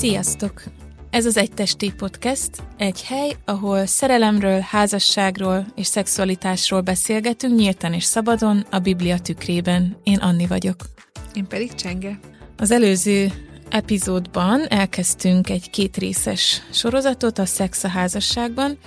Sziasztok! 0.00 0.62
Ez 1.10 1.26
az 1.26 1.36
Egy 1.36 1.52
Testi 1.52 1.92
Podcast, 1.96 2.50
egy 2.76 3.02
hely, 3.02 3.36
ahol 3.44 3.86
szerelemről, 3.86 4.60
házasságról 4.60 5.66
és 5.74 5.86
szexualitásról 5.86 6.80
beszélgetünk 6.80 7.58
nyíltan 7.58 7.92
és 7.92 8.04
szabadon 8.04 8.66
a 8.70 8.78
Biblia 8.78 9.18
tükrében. 9.18 9.96
Én 10.02 10.18
Anni 10.18 10.46
vagyok. 10.46 10.76
Én 11.34 11.46
pedig 11.46 11.74
Csenge. 11.74 12.18
Az 12.56 12.70
előző 12.70 13.32
epizódban 13.70 14.66
elkezdtünk 14.68 15.50
egy 15.50 15.70
kétrészes 15.70 16.62
sorozatot 16.72 17.38
a 17.38 17.44
szex 17.46 17.84
a 17.84 17.88
házasságban, 17.88 18.78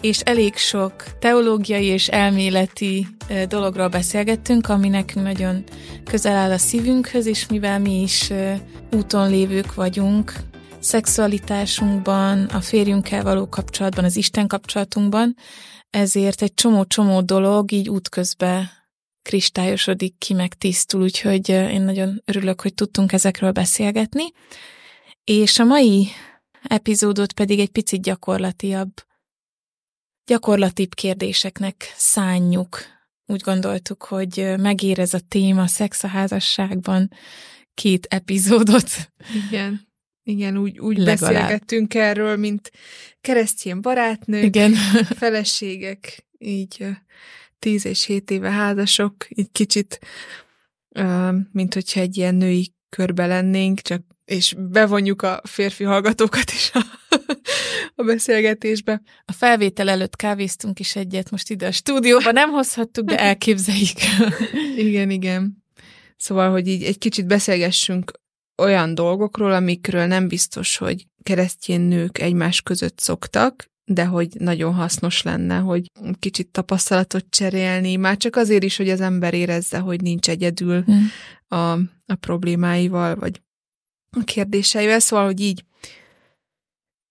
és 0.00 0.20
elég 0.20 0.56
sok 0.56 1.18
teológiai 1.18 1.86
és 1.86 2.08
elméleti 2.08 3.06
dologról 3.48 3.88
beszélgettünk, 3.88 4.68
ami 4.68 4.88
nekünk 4.88 5.24
nagyon 5.24 5.64
közel 6.04 6.36
áll 6.36 6.50
a 6.50 6.58
szívünkhöz, 6.58 7.26
és 7.26 7.46
mivel 7.46 7.78
mi 7.78 8.02
is 8.02 8.32
úton 8.92 9.30
lévők 9.30 9.74
vagyunk, 9.74 10.32
szexualitásunkban, 10.82 12.44
a 12.44 12.60
férjünkkel 12.60 13.22
való 13.22 13.48
kapcsolatban, 13.48 14.04
az 14.04 14.16
Isten 14.16 14.46
kapcsolatunkban, 14.46 15.36
ezért 15.90 16.42
egy 16.42 16.54
csomó-csomó 16.54 17.20
dolog 17.20 17.72
így 17.72 17.88
útközben 17.88 18.70
kristályosodik 19.22 20.18
ki, 20.18 20.34
meg 20.34 20.54
tisztul, 20.54 21.02
úgyhogy 21.02 21.48
én 21.48 21.82
nagyon 21.82 22.22
örülök, 22.24 22.60
hogy 22.60 22.74
tudtunk 22.74 23.12
ezekről 23.12 23.50
beszélgetni. 23.50 24.24
És 25.24 25.58
a 25.58 25.64
mai 25.64 26.08
epizódot 26.62 27.32
pedig 27.32 27.58
egy 27.58 27.70
picit 27.70 28.02
gyakorlatiabb, 28.02 28.92
gyakorlatibb 30.26 30.94
kérdéseknek 30.94 31.92
szánjuk. 31.96 32.78
Úgy 33.26 33.40
gondoltuk, 33.40 34.02
hogy 34.04 34.54
megér 34.58 34.98
ez 34.98 35.14
a 35.14 35.20
téma 35.28 35.66
szex 35.66 36.04
a 36.04 36.08
házasságban 36.08 37.10
két 37.74 38.06
epizódot. 38.10 39.12
Igen. 39.48 39.91
Igen, 40.24 40.56
úgy, 40.56 40.78
úgy 40.78 41.04
beszélgettünk 41.04 41.94
erről, 41.94 42.36
mint 42.36 42.70
keresztjén 43.20 43.80
barátnők, 43.80 44.44
Igen. 44.44 44.72
feleségek, 45.20 46.26
így 46.38 46.86
tíz 47.58 47.86
és 47.86 48.04
hét 48.04 48.30
éve 48.30 48.50
házasok, 48.50 49.26
így 49.28 49.50
kicsit, 49.52 49.98
mint 51.52 51.74
hogyha 51.74 52.00
egy 52.00 52.16
ilyen 52.16 52.34
női 52.34 52.74
körbe 52.88 53.26
lennénk, 53.26 53.80
csak 53.80 54.02
és 54.24 54.54
bevonjuk 54.58 55.22
a 55.22 55.40
férfi 55.44 55.84
hallgatókat 55.84 56.50
is 56.50 56.70
a, 56.74 56.84
a 57.94 58.02
beszélgetésbe. 58.02 59.02
A 59.24 59.32
felvétel 59.32 59.88
előtt 59.88 60.16
kávéztunk 60.16 60.80
is 60.80 60.96
egyet, 60.96 61.30
most 61.30 61.50
ide 61.50 61.66
a 61.66 61.72
stúdióba 61.72 62.30
nem 62.30 62.50
hozhattuk, 62.50 63.04
de 63.04 63.18
elképzeljük. 63.28 63.98
igen, 64.76 65.10
igen. 65.10 65.64
Szóval, 66.16 66.50
hogy 66.50 66.68
így 66.68 66.82
egy 66.82 66.98
kicsit 66.98 67.26
beszélgessünk 67.26 68.12
olyan 68.62 68.94
dolgokról, 68.94 69.52
amikről 69.52 70.06
nem 70.06 70.28
biztos, 70.28 70.76
hogy 70.76 71.06
keresztjén 71.22 71.80
nők 71.80 72.18
egymás 72.18 72.62
között 72.62 72.98
szoktak, 72.98 73.70
de 73.84 74.04
hogy 74.04 74.28
nagyon 74.38 74.74
hasznos 74.74 75.22
lenne, 75.22 75.56
hogy 75.56 75.90
kicsit 76.18 76.48
tapasztalatot 76.48 77.24
cserélni, 77.30 77.96
már 77.96 78.16
csak 78.16 78.36
azért 78.36 78.62
is, 78.62 78.76
hogy 78.76 78.88
az 78.88 79.00
ember 79.00 79.34
érezze, 79.34 79.78
hogy 79.78 80.00
nincs 80.00 80.28
egyedül 80.28 80.84
mm. 80.90 81.04
a, 81.58 81.72
a 82.06 82.14
problémáival, 82.20 83.14
vagy 83.14 83.42
a 84.16 84.24
kérdéseivel, 84.24 84.98
szóval, 84.98 85.24
hogy 85.24 85.40
így 85.40 85.64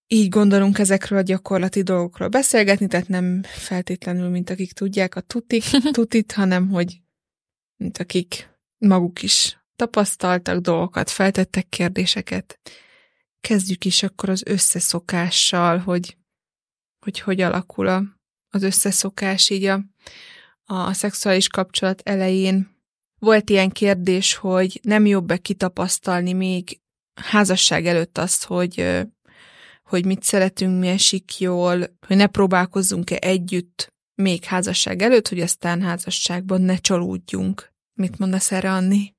így 0.07 0.29
gondolunk 0.29 0.79
ezekről 0.79 1.19
a 1.19 1.21
gyakorlati 1.21 1.81
dolgokról 1.81 2.27
beszélgetni, 2.27 2.87
tehát 2.87 3.07
nem 3.07 3.41
feltétlenül, 3.43 4.29
mint 4.29 4.49
akik 4.49 4.71
tudják 4.73 5.15
a 5.15 5.21
tutik, 5.21 5.63
tutit, 5.91 6.31
hanem 6.31 6.69
hogy 6.69 7.01
mint 7.77 7.97
akik 7.97 8.49
maguk 8.77 9.21
is 9.23 9.60
tapasztaltak 9.75 10.59
dolgokat, 10.59 11.09
feltettek 11.09 11.69
kérdéseket. 11.69 12.59
Kezdjük 13.41 13.85
is 13.85 14.03
akkor 14.03 14.29
az 14.29 14.43
összeszokással, 14.45 15.77
hogy 15.77 16.15
hogy, 17.01 17.19
hogy 17.19 17.41
alakul 17.41 17.87
a, 17.87 18.03
az 18.49 18.63
összeszokás 18.63 19.49
így 19.49 19.63
a, 19.63 19.83
a 20.65 20.93
szexuális 20.93 21.47
kapcsolat 21.47 22.01
elején. 22.03 22.79
Volt 23.19 23.49
ilyen 23.49 23.69
kérdés, 23.69 24.35
hogy 24.35 24.79
nem 24.83 25.05
jobb-e 25.05 25.37
kitapasztalni 25.37 26.33
még 26.33 26.79
házasság 27.13 27.85
előtt 27.85 28.17
azt, 28.17 28.43
hogy, 28.43 29.01
hogy 29.83 30.05
mit 30.05 30.23
szeretünk, 30.23 30.79
mi 30.79 30.87
esik 30.87 31.39
jól, 31.39 31.79
hogy 32.07 32.17
ne 32.17 32.27
próbálkozzunk-e 32.27 33.17
együtt 33.21 33.93
még 34.15 34.43
házasság 34.43 35.01
előtt, 35.01 35.27
hogy 35.27 35.39
aztán 35.39 35.81
házasságban 35.81 36.61
ne 36.61 36.77
csalódjunk. 36.77 37.73
Mit 37.93 38.17
mondasz 38.17 38.51
erre, 38.51 38.71
Anni? 38.71 39.15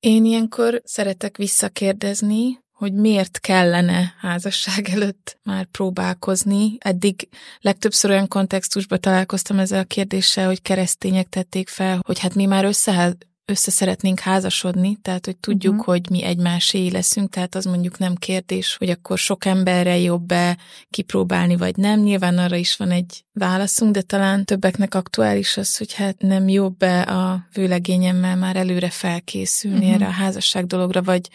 Én 0.00 0.24
ilyenkor 0.24 0.80
szeretek 0.84 1.36
visszakérdezni, 1.36 2.64
hogy 2.72 2.92
miért 2.92 3.40
kellene 3.40 4.14
házasság 4.18 4.88
előtt 4.94 5.38
már 5.42 5.64
próbálkozni. 5.64 6.76
Eddig 6.78 7.28
legtöbbször 7.60 8.10
olyan 8.10 8.28
kontextusban 8.28 9.00
találkoztam 9.00 9.58
ezzel 9.58 9.80
a 9.80 9.84
kérdéssel, 9.84 10.46
hogy 10.46 10.62
keresztények 10.62 11.28
tették 11.28 11.68
fel, 11.68 12.00
hogy 12.06 12.18
hát 12.18 12.34
mi 12.34 12.44
már 12.44 12.64
össze, 12.64 13.16
össze 13.44 13.70
szeretnénk 13.70 14.20
házasodni, 14.20 14.96
tehát 15.02 15.24
hogy 15.24 15.36
tudjuk, 15.36 15.72
uh-huh. 15.72 15.86
hogy 15.86 16.10
mi 16.10 16.22
egymásé 16.22 16.88
leszünk, 16.88 17.30
tehát 17.30 17.54
az 17.54 17.64
mondjuk 17.64 17.98
nem 17.98 18.14
kérdés, 18.14 18.76
hogy 18.76 18.90
akkor 18.90 19.18
sok 19.18 19.44
emberre 19.44 19.98
jobb-e 19.98 20.58
kipróbálni, 20.90 21.56
vagy 21.56 21.76
nem. 21.76 22.00
Nyilván 22.00 22.38
arra 22.38 22.56
is 22.56 22.76
van 22.76 22.90
egy 22.90 23.24
válaszunk, 23.38 23.92
de 23.92 24.02
talán 24.02 24.44
többeknek 24.44 24.94
aktuális 24.94 25.56
az, 25.56 25.76
hogy 25.76 25.92
hát 25.92 26.20
nem 26.20 26.48
jobb-e 26.48 27.02
a 27.02 27.46
vőlegényemmel 27.52 28.36
már 28.36 28.56
előre 28.56 28.90
felkészülni 28.90 29.76
uh-huh. 29.76 29.94
erre 29.94 30.06
a 30.06 30.10
házasság 30.10 30.66
dologra, 30.66 31.02
vagy 31.02 31.28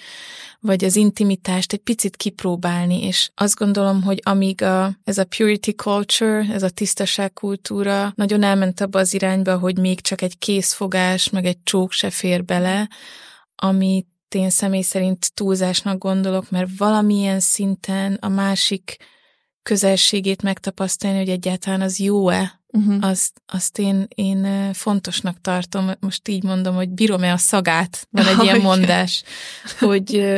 vagy 0.64 0.84
az 0.84 0.96
intimitást 0.96 1.74
egy 1.74 1.80
picit 1.80 2.16
kipróbálni, 2.16 3.04
és 3.04 3.32
azt 3.36 3.56
gondolom, 3.56 4.04
hogy 4.04 4.20
amíg 4.24 4.62
a, 4.62 4.98
ez 5.04 5.18
a 5.18 5.26
purity 5.26 5.70
culture, 5.70 6.46
ez 6.54 6.64
a 6.64 6.70
tisztaság 6.70 7.34
kultúra 7.34 8.12
nagyon 8.16 8.44
elment 8.44 8.82
abba 8.82 9.00
az 9.00 9.14
irányba, 9.14 9.58
hogy 9.58 9.78
még 9.78 10.02
csak 10.02 10.22
egy 10.22 10.38
készfogás, 10.38 11.30
meg 11.30 11.46
egy 11.46 11.64
csók 11.64 11.92
se 11.92 12.10
fér 12.10 12.46
bele, 12.46 12.90
amit 13.56 14.08
én 14.36 14.50
személy 14.50 14.82
szerint 14.82 15.34
túlzásnak 15.34 15.98
gondolok, 15.98 16.50
mert 16.50 16.70
valamilyen 16.78 17.40
szinten 17.40 18.18
a 18.22 18.28
másik 18.28 18.98
közelségét 19.64 20.42
megtapasztalni, 20.42 21.18
hogy 21.18 21.30
egyáltalán 21.30 21.82
az 21.82 22.00
jó-e, 22.00 22.62
uh-huh. 22.68 23.06
azt, 23.06 23.42
azt 23.46 23.78
én, 23.78 24.08
én 24.16 24.74
fontosnak 24.74 25.42
tartom. 25.42 25.92
Most 26.00 26.28
így 26.28 26.44
mondom, 26.44 26.76
hogy 26.76 26.90
bírom-e 26.90 27.32
a 27.34 27.38
szagát, 27.38 28.08
van 28.10 28.26
egy 28.26 28.38
oh, 28.38 28.44
ilyen 28.44 28.62
mondás, 28.72 29.24
hogy, 29.80 30.34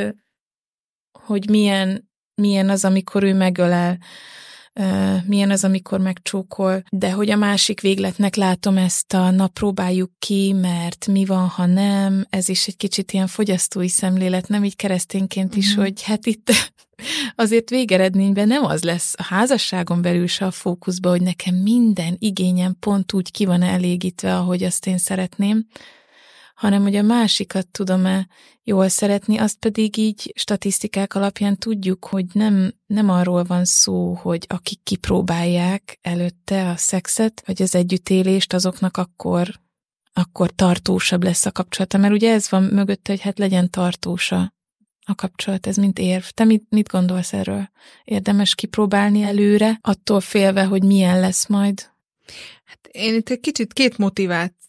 hogy 1.11 1.49
milyen, 1.49 2.09
milyen 2.41 2.69
az, 2.69 2.85
amikor 2.85 3.23
ő 3.23 3.33
megölel, 3.33 3.97
milyen 5.25 5.51
az, 5.51 5.63
amikor 5.63 5.99
megcsókol, 5.99 6.83
de 6.89 7.11
hogy 7.11 7.29
a 7.29 7.35
másik 7.35 7.81
végletnek 7.81 8.35
látom 8.35 8.77
ezt 8.77 9.13
a 9.13 9.31
na 9.31 9.47
próbáljuk 9.47 10.11
ki, 10.19 10.53
mert 10.53 11.07
mi 11.07 11.25
van, 11.25 11.47
ha 11.47 11.65
nem, 11.65 12.25
ez 12.29 12.49
is 12.49 12.67
egy 12.67 12.77
kicsit 12.77 13.11
ilyen 13.11 13.27
fogyasztói 13.27 13.87
szemlélet, 13.87 14.47
nem 14.47 14.63
így 14.63 14.75
keresztényként 14.75 15.55
is, 15.55 15.75
mm. 15.75 15.79
hogy 15.79 16.03
hát 16.03 16.25
itt 16.25 16.51
azért 17.35 17.69
végeredményben 17.69 18.47
nem 18.47 18.65
az 18.65 18.83
lesz 18.83 19.13
a 19.17 19.23
házasságon 19.23 20.01
belül 20.01 20.27
se 20.27 20.45
a 20.45 20.51
fókuszba, 20.51 21.09
hogy 21.09 21.21
nekem 21.21 21.55
minden 21.55 22.15
igényem 22.19 22.75
pont 22.79 23.13
úgy 23.13 23.31
ki 23.31 23.45
van 23.45 23.61
elégítve, 23.61 24.37
ahogy 24.37 24.63
azt 24.63 24.87
én 24.87 24.97
szeretném, 24.97 25.65
hanem 26.63 26.81
hogy 26.81 26.95
a 26.95 27.01
másikat 27.01 27.67
tudom-e 27.67 28.27
jól 28.63 28.87
szeretni, 28.87 29.37
azt 29.37 29.59
pedig 29.59 29.97
így 29.97 30.33
statisztikák 30.35 31.15
alapján 31.15 31.57
tudjuk, 31.57 32.05
hogy 32.05 32.25
nem, 32.33 32.73
nem 32.85 33.09
arról 33.09 33.43
van 33.43 33.65
szó, 33.65 34.13
hogy 34.13 34.45
akik 34.49 34.83
kipróbálják 34.83 35.99
előtte 36.01 36.69
a 36.69 36.77
szexet, 36.77 37.43
vagy 37.45 37.61
az 37.61 37.75
együttélést, 37.75 38.53
azoknak 38.53 38.97
akkor, 38.97 39.59
akkor 40.13 40.51
tartósabb 40.51 41.23
lesz 41.23 41.45
a 41.45 41.51
kapcsolata. 41.51 41.97
Mert 41.97 42.13
ugye 42.13 42.33
ez 42.33 42.49
van 42.49 42.63
mögötte, 42.63 43.11
hogy 43.11 43.21
hát 43.21 43.39
legyen 43.39 43.69
tartósa 43.69 44.53
a 45.05 45.15
kapcsolat, 45.15 45.67
ez 45.67 45.75
mint 45.75 45.99
érv. 45.99 46.23
Te 46.23 46.43
mit, 46.43 46.65
mit 46.69 46.87
gondolsz 46.87 47.33
erről? 47.33 47.69
Érdemes 48.03 48.55
kipróbálni 48.55 49.21
előre, 49.21 49.77
attól 49.81 50.19
félve, 50.19 50.63
hogy 50.63 50.83
milyen 50.83 51.19
lesz 51.19 51.47
majd? 51.47 51.91
Hát 52.63 52.87
én 52.91 53.15
itt 53.15 53.29
egy 53.29 53.39
kicsit 53.39 53.73
két 53.73 53.97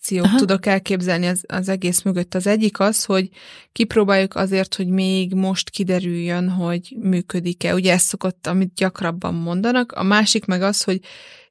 motivációt 0.04 0.26
Aha. 0.26 0.38
tudok 0.38 0.66
elképzelni 0.66 1.26
az, 1.26 1.44
az 1.46 1.68
egész 1.68 2.02
mögött. 2.02 2.34
Az 2.34 2.46
egyik 2.46 2.80
az, 2.80 3.04
hogy 3.04 3.28
kipróbáljuk 3.72 4.34
azért, 4.34 4.74
hogy 4.74 4.88
még 4.88 5.34
most 5.34 5.70
kiderüljön, 5.70 6.48
hogy 6.48 6.96
működik-e. 7.00 7.74
Ugye 7.74 7.92
ez 7.92 8.02
szokott, 8.02 8.46
amit 8.46 8.74
gyakrabban 8.74 9.34
mondanak. 9.34 9.92
A 9.92 10.02
másik 10.02 10.44
meg 10.44 10.62
az, 10.62 10.82
hogy 10.82 11.00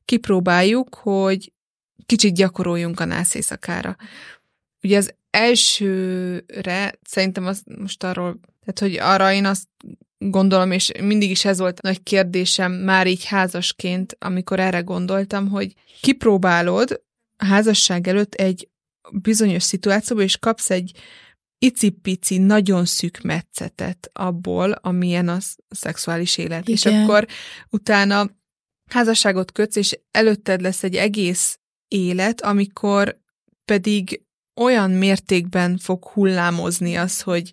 kipróbáljuk, 0.05 0.95
hogy 0.95 1.53
kicsit 2.05 2.33
gyakoroljunk 2.33 2.99
a 2.99 3.05
nász 3.05 3.35
éjszakára. 3.35 3.95
Ugye 4.83 4.97
az 4.97 5.13
elsőre 5.29 6.99
szerintem 7.01 7.45
az 7.45 7.63
most 7.79 8.03
arról, 8.03 8.39
tehát 8.65 8.79
hogy 8.79 9.11
arra 9.11 9.33
én 9.33 9.45
azt 9.45 9.67
gondolom, 10.17 10.71
és 10.71 10.91
mindig 11.01 11.29
is 11.29 11.45
ez 11.45 11.59
volt 11.59 11.79
a 11.79 11.87
nagy 11.87 12.03
kérdésem 12.03 12.71
már 12.71 13.07
így 13.07 13.25
házasként, 13.25 14.15
amikor 14.19 14.59
erre 14.59 14.79
gondoltam, 14.79 15.49
hogy 15.49 15.73
kipróbálod 16.01 17.01
házasság 17.37 18.07
előtt 18.07 18.33
egy 18.33 18.69
bizonyos 19.11 19.63
szituációba, 19.63 20.21
és 20.21 20.37
kapsz 20.37 20.69
egy 20.69 20.91
icipici, 21.57 22.37
nagyon 22.37 22.85
szűk 22.85 23.21
metszetet 23.21 24.09
abból, 24.13 24.71
amilyen 24.71 25.27
a 25.27 25.37
szexuális 25.69 26.37
élet. 26.37 26.67
Igen. 26.67 26.75
És 26.75 26.85
akkor 26.85 27.27
utána 27.69 28.29
házasságot 28.89 29.51
kötsz, 29.51 29.75
és 29.75 29.99
előtted 30.11 30.61
lesz 30.61 30.83
egy 30.83 30.95
egész 30.95 31.59
élet, 31.87 32.41
amikor 32.41 33.21
pedig 33.65 34.21
olyan 34.55 34.91
mértékben 34.91 35.77
fog 35.77 36.05
hullámozni 36.05 36.95
az, 36.95 37.21
hogy, 37.21 37.51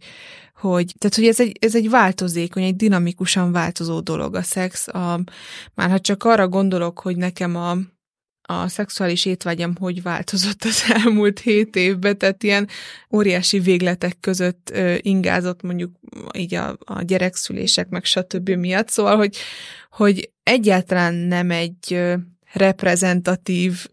hogy, 0.54 0.94
tehát, 0.98 1.16
hogy 1.16 1.26
ez 1.26 1.40
egy, 1.40 1.56
ez 1.60 1.74
egy 1.74 1.90
változékony, 1.90 2.62
egy 2.62 2.76
dinamikusan 2.76 3.52
változó 3.52 4.00
dolog 4.00 4.34
a 4.34 4.42
szex. 4.42 4.88
A, 4.88 5.20
már 5.74 5.90
ha 5.90 6.00
csak 6.00 6.24
arra 6.24 6.48
gondolok, 6.48 7.00
hogy 7.00 7.16
nekem 7.16 7.56
a, 7.56 7.76
a 8.50 8.68
szexuális 8.68 9.24
étvágyam 9.24 9.76
hogy 9.76 10.02
változott 10.02 10.64
az 10.64 10.84
elmúlt 11.04 11.38
hét 11.38 11.76
évben, 11.76 12.18
tehát 12.18 12.42
ilyen 12.42 12.68
óriási 13.12 13.58
végletek 13.58 14.16
között 14.20 14.72
ingázott 15.00 15.62
mondjuk 15.62 15.92
így 16.32 16.54
a, 16.54 16.76
a 16.84 17.02
gyerekszülések, 17.02 17.88
meg 17.88 18.04
stb. 18.04 18.48
miatt, 18.48 18.88
szóval, 18.88 19.16
hogy, 19.16 19.36
hogy 19.90 20.30
egyáltalán 20.42 21.14
nem 21.14 21.50
egy 21.50 22.02
reprezentatív 22.52 23.86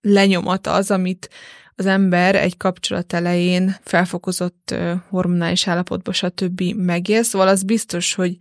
lenyomat 0.00 0.66
az, 0.66 0.90
amit 0.90 1.30
az 1.74 1.86
ember 1.86 2.34
egy 2.34 2.56
kapcsolat 2.56 3.12
elején 3.12 3.76
felfokozott 3.82 4.74
hormonális 5.08 5.66
állapotba, 5.66 6.12
stb. 6.12 6.62
megél, 6.76 7.22
szóval 7.22 7.48
az 7.48 7.62
biztos, 7.62 8.14
hogy 8.14 8.36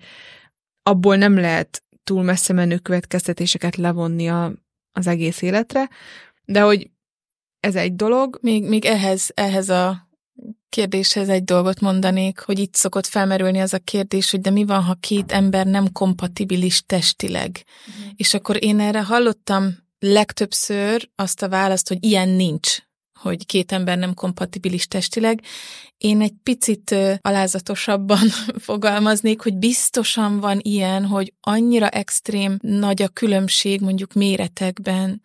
abból 0.84 1.16
nem 1.16 1.36
lehet 1.36 1.84
túl 2.04 2.24
messze 2.24 2.54
menő 2.54 2.77
következtetéseket 2.77 3.75
levonni 3.75 4.30
a, 4.30 4.54
az 4.91 5.07
egész 5.07 5.41
életre, 5.41 5.89
de 6.45 6.61
hogy 6.61 6.89
ez 7.59 7.75
egy 7.75 7.95
dolog. 7.95 8.38
Még, 8.41 8.63
még 8.63 8.85
ehhez, 8.85 9.31
ehhez 9.33 9.69
a 9.69 10.09
kérdéshez 10.69 11.29
egy 11.29 11.43
dolgot 11.43 11.79
mondanék, 11.79 12.39
hogy 12.39 12.59
itt 12.59 12.75
szokott 12.75 13.05
felmerülni 13.05 13.59
az 13.59 13.73
a 13.73 13.79
kérdés, 13.79 14.31
hogy 14.31 14.41
de 14.41 14.49
mi 14.49 14.65
van, 14.65 14.83
ha 14.83 14.97
két 14.99 15.31
ember 15.31 15.65
nem 15.65 15.91
kompatibilis 15.91 16.83
testileg. 16.85 17.63
Uh-huh. 17.88 18.11
És 18.15 18.33
akkor 18.33 18.63
én 18.63 18.79
erre 18.79 19.03
hallottam 19.03 19.77
legtöbbször 19.99 21.09
azt 21.15 21.41
a 21.41 21.49
választ, 21.49 21.88
hogy 21.88 22.05
ilyen 22.05 22.29
nincs 22.29 22.77
hogy 23.21 23.45
két 23.45 23.71
ember 23.71 23.97
nem 23.97 24.13
kompatibilis 24.13 24.88
testileg. 24.88 25.41
Én 25.97 26.21
egy 26.21 26.33
picit 26.44 26.95
alázatosabban 27.21 28.27
fogalmaznék, 28.69 29.41
hogy 29.41 29.57
biztosan 29.57 30.39
van 30.39 30.59
ilyen, 30.62 31.06
hogy 31.06 31.33
annyira 31.39 31.89
extrém 31.89 32.57
nagy 32.62 33.01
a 33.01 33.07
különbség 33.07 33.81
mondjuk 33.81 34.13
méretekben, 34.13 35.21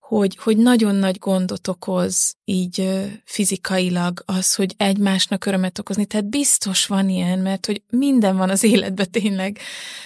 hogy, 0.00 0.36
hogy 0.36 0.56
nagyon 0.56 0.94
nagy 0.94 1.18
gondot 1.18 1.68
okoz 1.68 2.36
így 2.44 3.00
fizikailag 3.24 4.22
az, 4.26 4.54
hogy 4.54 4.74
egymásnak 4.76 5.46
örömet 5.46 5.78
okozni. 5.78 6.06
Tehát 6.06 6.28
biztos 6.28 6.86
van 6.86 7.08
ilyen, 7.08 7.38
mert 7.38 7.66
hogy 7.66 7.82
minden 7.90 8.36
van 8.36 8.50
az 8.50 8.62
életben 8.62 9.10
tényleg, 9.10 9.58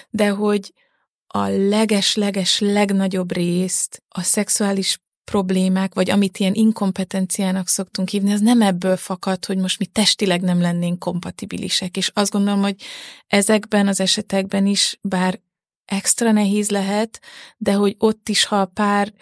de 0.09 0.29
hogy 0.29 0.73
a 1.27 1.47
leges-leges 1.47 2.59
legnagyobb 2.59 3.31
részt 3.31 4.03
a 4.09 4.21
szexuális 4.21 4.99
problémák, 5.31 5.93
vagy 5.93 6.09
amit 6.09 6.37
ilyen 6.37 6.53
inkompetenciának 6.53 7.67
szoktunk 7.67 8.09
hívni, 8.09 8.31
az 8.31 8.41
nem 8.41 8.61
ebből 8.61 8.97
fakad, 8.97 9.45
hogy 9.45 9.57
most 9.57 9.79
mi 9.79 9.85
testileg 9.85 10.41
nem 10.41 10.61
lennénk 10.61 10.99
kompatibilisek. 10.99 11.97
És 11.97 12.11
azt 12.13 12.31
gondolom, 12.31 12.61
hogy 12.61 12.75
ezekben 13.27 13.87
az 13.87 13.99
esetekben 13.99 14.65
is, 14.65 14.99
bár 15.01 15.39
extra 15.85 16.31
nehéz 16.31 16.69
lehet, 16.69 17.21
de 17.57 17.73
hogy 17.73 17.95
ott 17.97 18.29
is, 18.29 18.45
ha 18.45 18.61
a 18.61 18.65
pár 18.65 19.13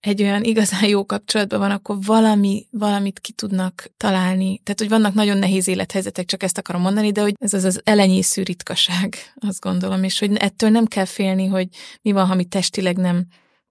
egy 0.00 0.22
olyan 0.22 0.42
igazán 0.42 0.88
jó 0.88 1.06
kapcsolatban 1.06 1.58
van, 1.58 1.70
akkor 1.70 1.96
valami, 2.00 2.66
valamit 2.70 3.18
ki 3.18 3.32
tudnak 3.32 3.90
találni. 3.96 4.60
Tehát, 4.62 4.78
hogy 4.78 4.88
vannak 4.88 5.14
nagyon 5.14 5.38
nehéz 5.38 5.68
élethelyzetek, 5.68 6.26
csak 6.26 6.42
ezt 6.42 6.58
akarom 6.58 6.80
mondani, 6.80 7.12
de 7.12 7.20
hogy 7.20 7.34
ez 7.38 7.54
az 7.54 7.64
az 7.64 7.80
elenyésző 7.84 8.42
ritkaság, 8.42 9.16
azt 9.48 9.60
gondolom, 9.60 10.04
és 10.04 10.18
hogy 10.18 10.36
ettől 10.36 10.70
nem 10.70 10.86
kell 10.86 11.04
félni, 11.04 11.46
hogy 11.46 11.68
mi 12.02 12.12
van, 12.12 12.26
ha 12.26 12.34
mi 12.34 12.44
testileg 12.44 12.96
nem 12.96 13.26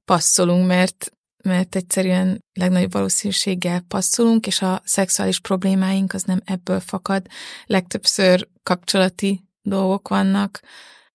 passzolunk, 0.05 0.67
mert 0.67 1.11
mert 1.47 1.75
egyszerűen 1.75 2.43
legnagyobb 2.53 2.91
valószínűséggel 2.91 3.79
passzolunk, 3.87 4.47
és 4.47 4.61
a 4.61 4.81
szexuális 4.85 5.39
problémáink 5.39 6.13
az 6.13 6.23
nem 6.23 6.41
ebből 6.45 6.79
fakad. 6.79 7.25
Legtöbbször 7.65 8.47
kapcsolati 8.63 9.43
dolgok 9.61 10.07
vannak, 10.07 10.59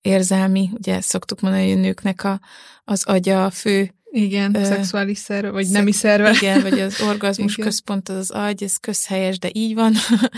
érzelmi, 0.01 0.71
ugye 0.73 1.01
szoktuk 1.01 1.41
mondani, 1.41 1.71
hogy 1.71 1.79
a 1.79 1.81
nőknek 1.81 2.25
a, 2.25 2.41
az 2.85 3.05
agya 3.05 3.45
a 3.45 3.51
fő 3.51 3.95
igen, 4.11 4.55
ö, 4.55 4.65
szexuális 4.65 5.19
szerve, 5.19 5.51
vagy 5.51 5.65
szex, 5.65 5.77
nemi 5.77 5.93
szerve. 5.93 6.31
Igen, 6.33 6.63
vagy 6.63 6.81
az 6.81 7.01
orgazmus 7.01 7.53
igen. 7.53 7.67
központ 7.67 8.09
az 8.09 8.17
az 8.17 8.31
agy, 8.31 8.63
ez 8.63 8.77
közhelyes, 8.77 9.39
de 9.39 9.51
így 9.53 9.75
van. 9.75 9.95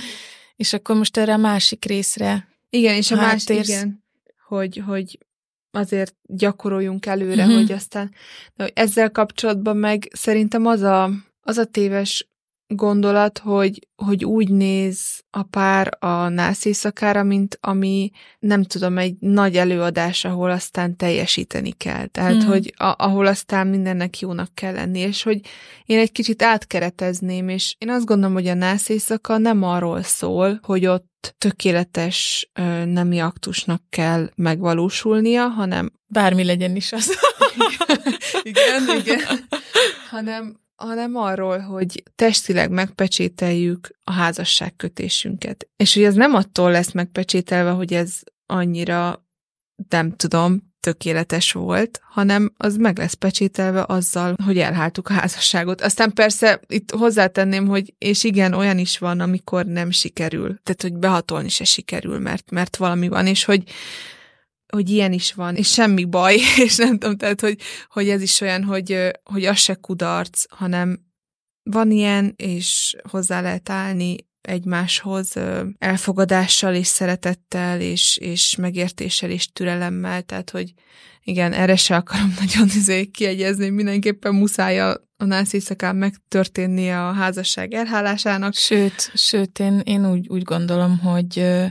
és 0.57 0.73
akkor 0.73 0.97
most 0.97 1.17
erre 1.17 1.33
a 1.33 1.37
másik 1.37 1.85
részre 1.85 2.49
Igen, 2.71 2.95
és 2.95 3.11
a 3.11 3.17
másik, 3.17 3.65
igen, 3.65 4.05
hogy, 4.47 4.83
hogy 4.87 5.19
azért 5.75 6.15
gyakoroljunk 6.23 7.07
előre, 7.07 7.45
mm-hmm. 7.45 7.55
hogy 7.55 7.73
aztán 7.73 8.11
de 8.55 8.71
ezzel 8.75 9.11
kapcsolatban 9.11 9.77
meg 9.77 10.09
szerintem 10.13 10.67
az 10.67 10.81
a, 10.81 11.11
az 11.41 11.59
a 11.59 11.65
téves 11.65 12.29
gondolat, 12.77 13.39
hogy, 13.39 13.89
hogy 13.97 14.25
úgy 14.25 14.51
néz 14.51 15.25
a 15.31 15.43
pár 15.43 15.97
a 15.99 16.29
nász 16.29 16.65
éjszakára, 16.65 17.23
mint 17.23 17.59
ami, 17.61 18.11
nem 18.39 18.63
tudom, 18.63 18.99
egy 18.99 19.15
nagy 19.19 19.57
előadás, 19.57 20.25
ahol 20.25 20.51
aztán 20.51 20.97
teljesíteni 20.97 21.73
kell. 21.73 22.07
Tehát, 22.07 22.45
mm. 22.45 22.47
hogy 22.47 22.75
a, 22.77 22.95
ahol 22.97 23.27
aztán 23.27 23.67
mindennek 23.67 24.19
jónak 24.19 24.55
kell 24.55 24.73
lenni, 24.73 24.99
és 24.99 25.23
hogy 25.23 25.41
én 25.85 25.99
egy 25.99 26.13
kicsit 26.13 26.43
átkeretezném, 26.43 27.49
és 27.49 27.75
én 27.79 27.91
azt 27.91 28.05
gondolom, 28.05 28.35
hogy 28.35 28.47
a 28.47 28.55
nász 28.55 28.89
éjszaka 28.89 29.39
nem 29.39 29.63
arról 29.63 30.03
szól, 30.03 30.61
hogy 30.63 30.87
ott 30.87 31.35
tökéletes 31.39 32.51
ö, 32.53 32.85
nemi 32.85 33.21
aktusnak 33.21 33.83
kell 33.89 34.31
megvalósulnia, 34.35 35.49
hanem... 35.49 35.93
Bármi 36.07 36.45
legyen 36.45 36.77
is 36.77 36.93
az. 36.93 37.19
igen, 38.43 38.99
igen. 38.99 39.21
hanem 40.11 40.64
hanem 40.77 41.17
arról, 41.17 41.59
hogy 41.59 42.03
testileg 42.15 42.71
megpecsételjük 42.71 43.89
a 44.05 44.13
házasságkötésünket. 44.13 45.69
És 45.77 45.95
hogy 45.95 46.03
ez 46.03 46.15
nem 46.15 46.35
attól 46.35 46.71
lesz 46.71 46.93
megpecsételve, 46.93 47.71
hogy 47.71 47.95
ez 47.95 48.21
annyira, 48.47 49.27
nem 49.89 50.17
tudom, 50.17 50.73
tökéletes 50.85 51.53
volt, 51.53 52.01
hanem 52.03 52.53
az 52.57 52.77
meg 52.77 52.99
lesz 52.99 53.15
pecsételve 53.15 53.85
azzal, 53.87 54.35
hogy 54.45 54.59
elháltuk 54.59 55.09
a 55.09 55.13
házasságot. 55.13 55.81
Aztán 55.81 56.13
persze 56.13 56.61
itt 56.67 56.91
hozzátenném, 56.91 57.67
hogy 57.67 57.95
és 57.99 58.25
igen, 58.25 58.53
olyan 58.53 58.79
is 58.79 58.99
van, 58.99 59.21
amikor 59.21 59.67
nem 59.67 59.91
sikerül. 59.91 60.59
Tehát, 60.63 60.83
hogy 60.83 60.95
behatolni 60.95 61.49
se 61.49 61.65
sikerül, 61.65 62.19
mert, 62.19 62.51
mert 62.51 62.77
valami 62.77 63.09
van, 63.09 63.27
és 63.27 63.45
hogy 63.45 63.63
hogy 64.75 64.91
ilyen 64.91 65.13
is 65.13 65.33
van, 65.33 65.55
és 65.55 65.73
semmi 65.73 66.05
baj, 66.05 66.35
és 66.65 66.77
nem 66.77 66.99
tudom, 66.99 67.17
tehát, 67.17 67.41
hogy, 67.41 67.59
hogy 67.89 68.09
ez 68.09 68.23
is 68.23 68.41
olyan, 68.41 68.65
hogy, 68.65 69.11
hogy 69.23 69.45
az 69.45 69.59
se 69.59 69.75
kudarc, 69.75 70.45
hanem 70.49 70.99
van 71.63 71.91
ilyen, 71.91 72.35
és 72.37 72.97
hozzá 73.11 73.41
lehet 73.41 73.71
állni 73.71 74.17
egymáshoz 74.41 75.35
elfogadással 75.79 76.75
és 76.75 76.87
szeretettel, 76.87 77.81
és, 77.81 78.17
és 78.17 78.57
megértéssel 78.57 79.31
és 79.31 79.53
türelemmel, 79.53 80.23
tehát, 80.23 80.51
hogy 80.51 80.73
igen, 81.23 81.53
erre 81.53 81.77
se 81.77 81.97
akarom 81.97 82.35
nagyon 82.45 82.67
izé 82.67 83.05
kiegyezni, 83.05 83.69
mindenképpen 83.69 84.35
muszáj 84.35 84.81
a, 84.81 84.91
a 85.17 85.25
nász 85.25 85.53
éjszakán 85.53 85.97
megtörténnie 85.97 87.07
a 87.07 87.13
házasság 87.13 87.73
elhálásának. 87.73 88.55
Sőt, 88.55 89.11
sőt 89.15 89.59
én, 89.59 89.81
én 89.85 90.11
úgy, 90.11 90.29
úgy 90.29 90.43
gondolom, 90.43 90.99
hogy 90.99 91.63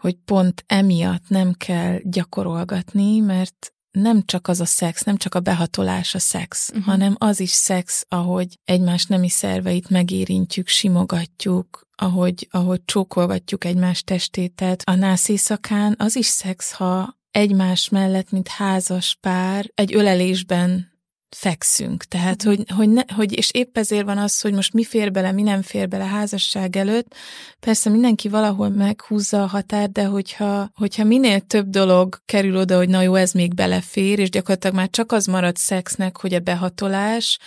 hogy 0.00 0.16
pont 0.24 0.64
emiatt 0.66 1.28
nem 1.28 1.52
kell 1.52 1.98
gyakorolgatni, 2.02 3.20
mert 3.20 3.72
nem 3.90 4.22
csak 4.24 4.48
az 4.48 4.60
a 4.60 4.64
szex, 4.64 5.02
nem 5.02 5.16
csak 5.16 5.34
a 5.34 5.40
behatolás 5.40 6.14
a 6.14 6.18
szex, 6.18 6.68
uh-huh. 6.68 6.84
hanem 6.84 7.14
az 7.18 7.40
is 7.40 7.50
szex, 7.50 8.04
ahogy 8.08 8.58
egymás 8.64 9.04
nemi 9.04 9.28
szerveit 9.28 9.88
megérintjük, 9.88 10.68
simogatjuk, 10.68 11.88
ahogy, 11.96 12.48
ahogy 12.50 12.84
csókolgatjuk 12.84 13.64
egymás 13.64 14.02
testét. 14.02 14.54
Tehát 14.54 14.82
a 14.84 14.94
nász 14.94 15.28
éjszakán 15.28 15.94
az 15.98 16.16
is 16.16 16.26
szex, 16.26 16.72
ha 16.72 17.18
egymás 17.30 17.88
mellett, 17.88 18.30
mint 18.30 18.48
házas 18.48 19.16
pár, 19.20 19.70
egy 19.74 19.94
ölelésben 19.94 20.89
fekszünk. 21.36 22.04
Tehát, 22.04 22.42
hogy, 22.42 22.64
hogy, 22.76 22.88
ne, 22.88 23.02
hogy, 23.14 23.36
és 23.36 23.50
épp 23.50 23.78
ezért 23.78 24.04
van 24.04 24.18
az, 24.18 24.40
hogy 24.40 24.52
most 24.52 24.72
mi 24.72 24.84
fér 24.84 25.12
bele, 25.12 25.32
mi 25.32 25.42
nem 25.42 25.62
fér 25.62 25.88
bele 25.88 26.04
házasság 26.04 26.76
előtt. 26.76 27.14
Persze 27.60 27.90
mindenki 27.90 28.28
valahol 28.28 28.68
meghúzza 28.68 29.42
a 29.42 29.46
határ, 29.46 29.90
de 29.90 30.04
hogyha, 30.04 30.70
hogyha 30.74 31.04
minél 31.04 31.40
több 31.40 31.68
dolog 31.68 32.18
kerül 32.24 32.56
oda, 32.56 32.76
hogy 32.76 32.88
na 32.88 33.02
jó, 33.02 33.14
ez 33.14 33.32
még 33.32 33.54
belefér, 33.54 34.18
és 34.18 34.30
gyakorlatilag 34.30 34.76
már 34.76 34.90
csak 34.90 35.12
az 35.12 35.26
marad 35.26 35.56
szexnek, 35.56 36.16
hogy 36.16 36.34
a 36.34 36.40
behatolás, 36.40 37.38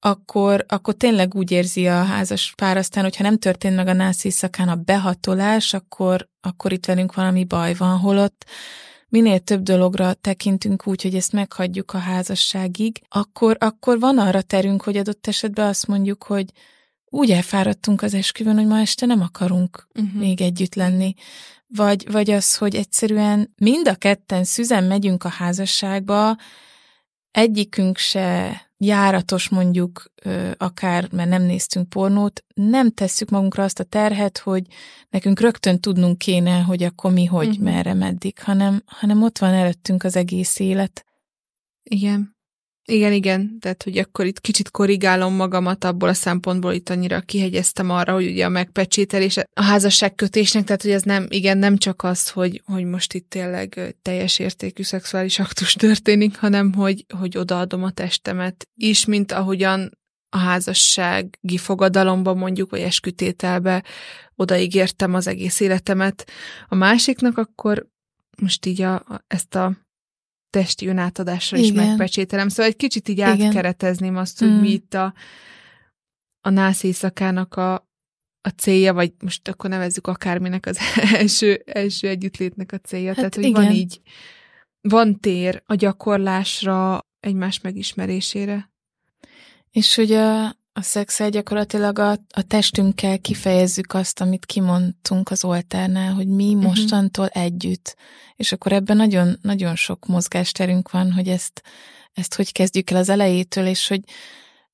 akkor, 0.00 0.64
akkor 0.68 0.94
tényleg 0.94 1.34
úgy 1.34 1.50
érzi 1.50 1.88
a 1.88 2.02
házas 2.02 2.52
pár 2.56 2.76
aztán, 2.76 3.02
hogyha 3.02 3.22
nem 3.22 3.38
történt 3.38 3.76
meg 3.76 3.86
a 3.88 3.92
nász 3.92 4.24
éjszakán 4.24 4.68
a 4.68 4.74
behatolás, 4.74 5.74
akkor, 5.74 6.28
akkor 6.40 6.72
itt 6.72 6.86
velünk 6.86 7.14
valami 7.14 7.44
baj 7.44 7.74
van, 7.74 7.98
holott 7.98 8.44
minél 9.10 9.38
több 9.38 9.62
dologra 9.62 10.14
tekintünk 10.14 10.86
úgy, 10.86 11.02
hogy 11.02 11.14
ezt 11.14 11.32
meghagyjuk 11.32 11.92
a 11.92 11.98
házasságig, 11.98 13.02
akkor, 13.08 13.56
akkor 13.60 13.98
van 13.98 14.18
arra 14.18 14.42
terünk, 14.42 14.82
hogy 14.82 14.96
adott 14.96 15.26
esetben 15.26 15.66
azt 15.66 15.86
mondjuk, 15.86 16.22
hogy 16.22 16.52
úgy 17.04 17.30
elfáradtunk 17.30 18.02
az 18.02 18.14
esküvőn, 18.14 18.56
hogy 18.56 18.66
ma 18.66 18.78
este 18.78 19.06
nem 19.06 19.20
akarunk 19.20 19.86
uh-huh. 19.94 20.20
még 20.20 20.40
együtt 20.40 20.74
lenni. 20.74 21.14
Vagy, 21.66 22.10
vagy 22.10 22.30
az, 22.30 22.56
hogy 22.56 22.74
egyszerűen 22.74 23.54
mind 23.56 23.88
a 23.88 23.94
ketten 23.94 24.44
szüzen 24.44 24.84
megyünk 24.84 25.24
a 25.24 25.28
házasságba, 25.28 26.36
egyikünk 27.30 27.96
se 27.96 28.60
járatos 28.84 29.48
mondjuk, 29.48 30.12
akár, 30.56 31.12
mert 31.12 31.28
nem 31.28 31.42
néztünk 31.42 31.88
pornót, 31.88 32.44
nem 32.54 32.90
tesszük 32.90 33.30
magunkra 33.30 33.64
azt 33.64 33.80
a 33.80 33.84
terhet, 33.84 34.38
hogy 34.38 34.66
nekünk 35.10 35.40
rögtön 35.40 35.80
tudnunk 35.80 36.18
kéne, 36.18 36.60
hogy 36.60 36.82
akkor 36.82 37.12
mi, 37.12 37.24
hogy, 37.24 37.48
uh-huh. 37.48 37.64
merre, 37.64 37.94
meddig, 37.94 38.38
hanem, 38.38 38.82
hanem 38.86 39.22
ott 39.22 39.38
van 39.38 39.52
előttünk 39.52 40.04
az 40.04 40.16
egész 40.16 40.58
élet. 40.58 41.04
Igen. 41.82 42.36
Igen, 42.90 43.12
igen, 43.12 43.58
tehát 43.58 43.82
hogy 43.82 43.98
akkor 43.98 44.26
itt 44.26 44.40
kicsit 44.40 44.70
korrigálom 44.70 45.34
magamat 45.34 45.84
abból 45.84 46.08
a 46.08 46.14
szempontból, 46.14 46.72
itt 46.72 46.88
annyira 46.88 47.20
kihegyeztem 47.20 47.90
arra, 47.90 48.12
hogy 48.12 48.26
ugye 48.26 48.44
a 48.44 48.48
megpecsételés 48.48 49.36
a 49.36 49.62
házasságkötésnek, 49.62 50.64
tehát 50.64 50.82
hogy 50.82 50.90
ez 50.90 51.02
nem, 51.02 51.26
igen, 51.28 51.58
nem 51.58 51.76
csak 51.76 52.02
az, 52.02 52.30
hogy, 52.30 52.62
hogy 52.64 52.84
most 52.84 53.14
itt 53.14 53.28
tényleg 53.28 53.96
teljes 54.02 54.38
értékű 54.38 54.82
szexuális 54.82 55.38
aktus 55.38 55.72
történik, 55.74 56.36
hanem 56.36 56.72
hogy, 56.72 57.04
hogy 57.18 57.38
odaadom 57.38 57.82
a 57.82 57.90
testemet 57.90 58.68
is, 58.74 59.04
mint 59.04 59.32
ahogyan 59.32 59.98
a 60.28 60.38
házassági 60.38 61.56
fogadalomba 61.56 62.34
mondjuk, 62.34 62.70
vagy 62.70 62.80
eskütételbe 62.80 63.84
odaígértem 64.36 65.14
az 65.14 65.26
egész 65.26 65.60
életemet. 65.60 66.30
A 66.68 66.74
másiknak, 66.74 67.38
akkor 67.38 67.86
most 68.36 68.66
így 68.66 68.82
a, 68.82 68.94
a, 68.94 69.24
ezt 69.26 69.54
a 69.54 69.76
testi 70.50 70.86
önátadásra 70.86 71.56
is 71.56 71.72
megpecsételem. 71.72 72.48
Szóval 72.48 72.64
egy 72.64 72.76
kicsit 72.76 73.08
így 73.08 73.18
Igen. 73.18 73.40
átkeretezném 73.40 74.16
azt, 74.16 74.38
hogy 74.38 74.48
mm. 74.48 74.60
mi 74.60 74.70
itt 74.70 74.94
a, 74.94 75.14
a 76.40 76.50
nász 76.50 76.82
éjszakának 76.82 77.54
a, 77.56 77.74
a 78.40 78.48
célja, 78.56 78.94
vagy 78.94 79.12
most 79.22 79.48
akkor 79.48 79.70
nevezzük 79.70 80.06
akárminek 80.06 80.66
az 80.66 80.78
első, 81.14 81.62
első 81.66 82.08
együttlétnek 82.08 82.72
a 82.72 82.78
célja. 82.78 83.06
Hát 83.06 83.16
Tehát, 83.16 83.34
hogy 83.34 83.44
igen. 83.44 83.62
van 83.62 83.72
így, 83.72 84.00
van 84.80 85.20
tér 85.20 85.62
a 85.66 85.74
gyakorlásra, 85.74 87.06
egymás 87.20 87.60
megismerésére. 87.60 88.70
És 89.70 89.94
hogy 89.94 90.12
a, 90.12 90.56
a 90.72 90.82
szexel 90.82 91.30
gyakorlatilag 91.30 91.98
a, 91.98 92.10
a 92.10 92.42
testünkkel 92.46 93.18
kifejezzük 93.18 93.94
azt, 93.94 94.20
amit 94.20 94.46
kimondtunk 94.46 95.30
az 95.30 95.44
oltárnál, 95.44 96.12
hogy 96.12 96.28
mi 96.28 96.54
uh-huh. 96.54 96.62
mostantól 96.62 97.26
együtt. 97.26 97.96
És 98.36 98.52
akkor 98.52 98.72
ebben 98.72 98.96
nagyon, 98.96 99.38
nagyon 99.42 99.76
sok 99.76 100.06
mozgásterünk 100.06 100.90
van, 100.90 101.12
hogy 101.12 101.28
ezt, 101.28 101.62
ezt 102.12 102.34
hogy 102.34 102.52
kezdjük 102.52 102.90
el 102.90 102.96
az 102.96 103.08
elejétől, 103.08 103.66
és 103.66 103.88
hogy 103.88 104.00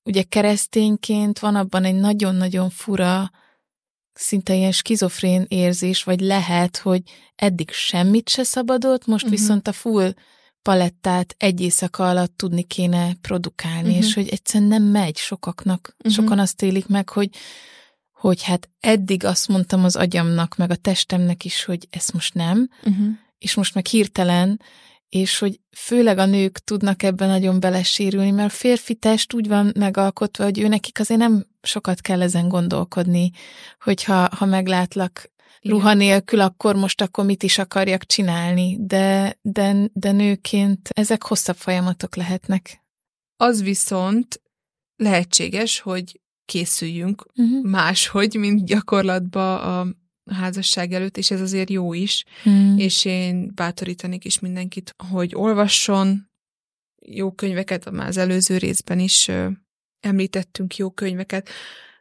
ugye 0.03 0.23
keresztényként 0.23 1.39
van 1.39 1.55
abban 1.55 1.85
egy 1.85 1.95
nagyon-nagyon 1.95 2.71
fura, 2.71 3.31
szinte 4.13 4.55
ilyen 4.55 4.73
skizofrén 4.73 5.45
érzés, 5.49 6.05
vagy 6.05 6.21
lehet, 6.21 6.77
hogy 6.77 7.03
eddig 7.35 7.71
semmit 7.71 8.29
se 8.29 8.43
szabadott, 8.43 9.07
most 9.07 9.25
uh-huh. 9.25 9.41
viszont 9.41 9.69
a 9.69 9.73
full 9.73 10.13
palettát 10.67 11.35
egy 11.39 11.61
éjszaka 11.61 12.09
alatt 12.09 12.37
tudni 12.37 12.63
kéne 12.63 13.15
produkálni, 13.21 13.89
uh-huh. 13.89 14.05
és 14.05 14.15
hogy 14.15 14.29
egyszerűen 14.29 14.71
nem 14.71 14.83
megy 14.83 15.17
sokaknak. 15.17 15.95
Uh-huh. 15.99 16.13
Sokan 16.13 16.39
azt 16.39 16.63
élik 16.63 16.87
meg, 16.87 17.09
hogy 17.09 17.31
hogy 18.13 18.43
hát 18.43 18.71
eddig 18.81 19.25
azt 19.25 19.49
mondtam 19.49 19.85
az 19.85 19.97
agyamnak, 19.97 20.57
meg 20.57 20.71
a 20.71 20.77
testemnek 20.77 21.45
is, 21.45 21.65
hogy 21.65 21.89
ezt 21.91 22.13
most 22.13 22.35
nem, 22.35 22.69
uh-huh. 22.85 23.07
és 23.39 23.55
most 23.55 23.75
meg 23.75 23.87
hirtelen, 23.87 24.61
és 25.09 25.39
hogy 25.39 25.61
főleg 25.77 26.19
a 26.19 26.27
nők 26.27 26.59
tudnak 26.59 27.03
ebben 27.03 27.29
nagyon 27.29 27.61
belesérülni, 27.61 28.31
mert 28.31 28.53
a 28.53 28.57
férfi 28.57 28.95
test 28.95 29.33
úgy 29.33 29.49
van 29.49 29.73
megalkotva, 29.79 30.45
hogy 30.45 30.59
ő 30.59 30.69
nekik 30.69 31.01
azért 31.01 31.21
nem 31.21 31.47
sokat 31.63 32.01
kell 32.01 32.23
ezen 32.23 32.49
gondolkodni, 32.49 33.31
hogyha 33.81 34.29
ha 34.37 34.45
meglátlak 34.45 35.31
ruha 35.69 35.95
nélkül, 35.95 36.41
akkor 36.41 36.77
most 36.77 37.01
akkor 37.01 37.25
mit 37.25 37.43
is 37.43 37.59
akarjak 37.59 38.05
csinálni, 38.05 38.77
de, 38.81 39.39
de, 39.43 39.91
de 39.93 40.13
nőként 40.13 40.89
ezek 40.89 41.23
hosszabb 41.23 41.57
folyamatok 41.57 42.17
lehetnek. 42.17 42.85
Az 43.37 43.63
viszont 43.63 44.43
lehetséges, 44.97 45.81
hogy 45.81 46.21
készüljünk 46.45 47.27
uh-huh. 47.35 47.71
máshogy, 47.71 48.35
mint 48.35 48.67
gyakorlatba 48.67 49.61
a 49.81 49.87
házasság 50.31 50.93
előtt, 50.93 51.17
és 51.17 51.31
ez 51.31 51.41
azért 51.41 51.71
jó 51.71 51.93
is, 51.93 52.25
uh-huh. 52.45 52.81
és 52.81 53.05
én 53.05 53.53
bátorítanék 53.55 54.25
is 54.25 54.39
mindenkit, 54.39 54.95
hogy 55.11 55.35
olvasson 55.35 56.31
jó 57.07 57.33
könyveket, 57.33 57.91
már 57.91 58.09
az 58.09 58.17
előző 58.17 58.57
részben 58.57 58.99
is 58.99 59.31
említettünk 60.01 60.77
jó 60.77 60.91
könyveket, 60.91 61.49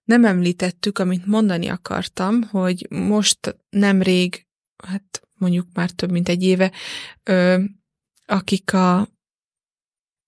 nem 0.06 0.26
említettük, 0.26 1.00
amit 1.00 1.26
mondani 1.26 1.68
akartam, 1.68 2.42
hogy 2.42 2.88
most 2.90 3.56
nemrég, 3.70 4.48
hát 4.88 5.22
mondjuk 5.38 5.68
már 5.74 5.90
több 5.90 6.12
mint 6.12 6.30
egy 6.30 6.44
éve, 6.44 6.72
ö, 7.24 7.64
akik 8.26 8.74
a, 8.74 9.00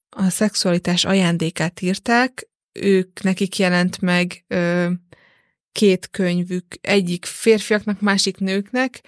a 0.10 0.30
szexualitás 0.30 1.06
ajándékát 1.06 1.82
írták, 1.82 2.50
ők 2.80 3.22
nekik 3.22 3.58
jelent 3.58 4.02
meg 4.02 4.44
ö, 4.48 4.90
két 5.72 6.10
könyvük, 6.10 6.66
egyik 6.82 7.26
férfiaknak, 7.26 8.00
másik 8.02 8.38
nőknek, 8.38 9.02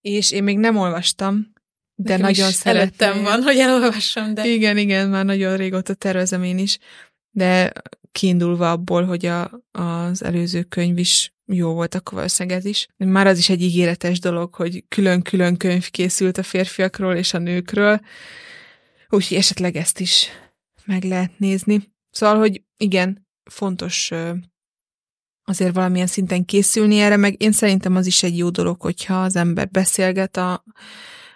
és 0.00 0.30
én 0.30 0.42
még 0.42 0.58
nem 0.58 0.76
olvastam, 0.76 1.54
de 1.94 2.10
Nekem 2.16 2.26
nagyon 2.26 2.50
szerettem 2.50 3.22
van, 3.22 3.42
hogy 3.42 3.58
elolvassam, 3.58 4.34
de... 4.34 4.46
Igen, 4.46 4.76
igen, 4.76 5.08
már 5.08 5.24
nagyon 5.24 5.56
régóta 5.56 5.94
tervezem 5.94 6.42
én 6.42 6.58
is, 6.58 6.78
de 7.30 7.72
kiindulva 8.16 8.70
abból, 8.70 9.04
hogy 9.04 9.26
a, 9.26 9.50
az 9.70 10.24
előző 10.24 10.62
könyv 10.62 10.98
is 10.98 11.34
jó 11.44 11.72
volt, 11.72 11.94
akkor 11.94 12.14
valószínűleg 12.14 12.58
ez 12.58 12.64
is. 12.64 12.86
Már 12.96 13.26
az 13.26 13.38
is 13.38 13.48
egy 13.48 13.62
ígéretes 13.62 14.20
dolog, 14.20 14.54
hogy 14.54 14.84
külön-külön 14.88 15.56
könyv 15.56 15.90
készült 15.90 16.38
a 16.38 16.42
férfiakról 16.42 17.14
és 17.14 17.34
a 17.34 17.38
nőkről, 17.38 18.00
úgyhogy 19.08 19.36
esetleg 19.36 19.76
ezt 19.76 20.00
is 20.00 20.28
meg 20.84 21.02
lehet 21.04 21.38
nézni. 21.38 21.92
Szóval, 22.10 22.38
hogy 22.38 22.62
igen, 22.76 23.26
fontos 23.50 24.12
azért 25.44 25.74
valamilyen 25.74 26.06
szinten 26.06 26.44
készülni 26.44 26.98
erre, 26.98 27.16
meg 27.16 27.42
én 27.42 27.52
szerintem 27.52 27.96
az 27.96 28.06
is 28.06 28.22
egy 28.22 28.38
jó 28.38 28.50
dolog, 28.50 28.80
hogyha 28.80 29.22
az 29.22 29.36
ember 29.36 29.68
beszélget 29.70 30.36
a, 30.36 30.64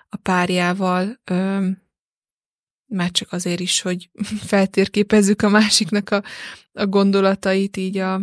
a 0.09 0.17
párjával, 0.17 1.21
már 2.91 3.11
csak 3.11 3.33
azért 3.33 3.61
is, 3.61 3.81
hogy 3.81 4.11
feltérképezzük 4.53 5.43
a 5.43 5.49
másiknak 5.49 6.11
a, 6.11 6.23
a 6.73 6.87
gondolatait, 6.87 7.77
így 7.77 7.99
a, 7.99 8.21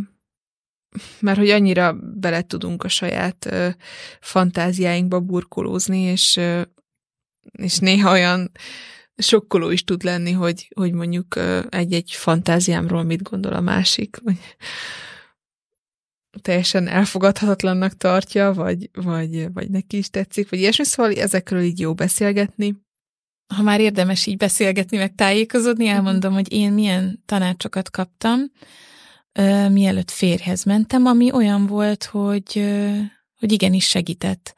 mert 1.19 1.38
hogy 1.38 1.50
annyira 1.50 1.93
bele 1.93 2.41
tudunk 2.41 2.83
a 2.83 2.88
saját 2.88 3.45
ö, 3.45 3.69
fantáziáinkba 4.19 5.19
burkolózni, 5.19 6.00
és, 6.00 6.38
ö, 6.38 6.62
és 7.51 7.77
néha 7.77 8.12
olyan 8.12 8.51
sokkoló 9.17 9.69
is 9.69 9.83
tud 9.83 10.03
lenni, 10.03 10.31
hogy, 10.31 10.71
hogy 10.75 10.91
mondjuk 10.91 11.36
egy-egy 11.69 12.12
fantáziámról 12.12 13.03
mit 13.03 13.21
gondol 13.21 13.53
a 13.53 13.62
másik, 13.62 14.17
vagy 14.24 14.38
teljesen 16.41 16.88
elfogadhatatlannak 16.88 17.97
tartja, 17.97 18.53
vagy, 18.53 18.89
vagy, 18.93 19.53
vagy 19.53 19.69
neki 19.69 19.97
is 19.97 20.09
tetszik, 20.09 20.50
vagy 20.50 20.59
ilyesmi, 20.59 20.86
szóval 20.86 21.13
ezekről 21.13 21.62
így 21.62 21.79
jó 21.79 21.93
beszélgetni 21.93 22.87
ha 23.56 23.62
már 23.62 23.80
érdemes 23.80 24.25
így 24.25 24.38
beszélgetni, 24.38 24.98
meg 24.98 25.16
tájékozódni, 25.16 25.86
mhm. 25.86 25.96
elmondom, 25.96 26.34
hogy 26.34 26.54
én 26.54 26.72
milyen 26.72 27.24
tanácsokat 27.25 27.89
kaptam, 27.89 28.51
mielőtt 29.70 30.12
férhez 30.12 30.63
mentem, 30.63 31.06
ami 31.06 31.32
olyan 31.32 31.66
volt, 31.66 32.04
hogy, 32.04 32.66
hogy 33.39 33.51
igenis 33.51 33.88
segített. 33.88 34.54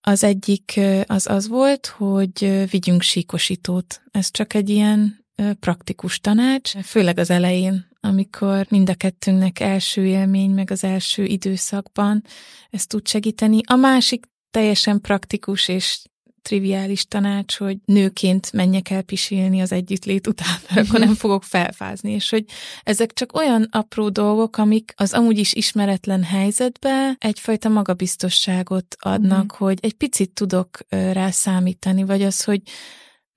Az 0.00 0.24
egyik 0.24 0.80
az 1.06 1.26
az 1.26 1.48
volt, 1.48 1.86
hogy 1.86 2.66
vigyünk 2.70 3.02
síkosítót. 3.02 4.02
Ez 4.10 4.30
csak 4.30 4.54
egy 4.54 4.68
ilyen 4.70 5.24
praktikus 5.60 6.20
tanács, 6.20 6.76
főleg 6.78 7.18
az 7.18 7.30
elején, 7.30 7.88
amikor 8.00 8.66
mind 8.68 8.90
a 8.90 8.94
kettőnknek 8.94 9.60
első 9.60 10.06
élmény, 10.06 10.50
meg 10.50 10.70
az 10.70 10.84
első 10.84 11.24
időszakban 11.24 12.24
ez 12.70 12.86
tud 12.86 13.08
segíteni. 13.08 13.60
A 13.66 13.76
másik 13.76 14.26
teljesen 14.50 15.00
praktikus 15.00 15.68
és 15.68 16.02
triviális 16.42 17.06
tanács, 17.06 17.56
hogy 17.56 17.76
nőként 17.84 18.52
menjek 18.52 18.90
el 18.90 19.02
pisilni 19.02 19.60
az 19.60 19.72
együttlét 19.72 20.26
után, 20.26 20.58
mert 20.68 20.88
akkor 20.88 21.00
nem 21.00 21.14
fogok 21.14 21.44
felfázni, 21.44 22.12
és 22.12 22.30
hogy 22.30 22.44
ezek 22.82 23.12
csak 23.12 23.36
olyan 23.36 23.68
apró 23.70 24.08
dolgok, 24.08 24.56
amik 24.56 24.92
az 24.96 25.12
amúgy 25.12 25.38
is 25.38 25.52
ismeretlen 25.52 26.22
helyzetbe 26.22 27.16
egyfajta 27.18 27.68
magabiztosságot 27.68 28.96
adnak, 28.98 29.44
mm. 29.44 29.56
hogy 29.56 29.78
egy 29.82 29.94
picit 29.94 30.30
tudok 30.30 30.78
rá 30.88 31.30
számítani, 31.30 32.04
vagy 32.04 32.22
az, 32.22 32.44
hogy 32.44 32.62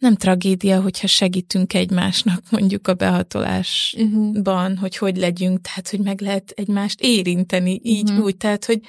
nem 0.03 0.15
tragédia, 0.15 0.81
hogyha 0.81 1.07
segítünk 1.07 1.73
egymásnak 1.73 2.43
mondjuk 2.51 2.87
a 2.87 2.93
behatolásban, 2.93 4.71
uh-huh. 4.71 4.79
hogy 4.79 4.97
hogy 4.97 5.17
legyünk, 5.17 5.61
tehát 5.61 5.89
hogy 5.89 5.99
meg 5.99 6.21
lehet 6.21 6.53
egymást 6.55 7.01
érinteni 7.01 7.79
így 7.83 8.09
uh-huh. 8.09 8.25
úgy, 8.25 8.37
tehát 8.37 8.65
hogy 8.65 8.79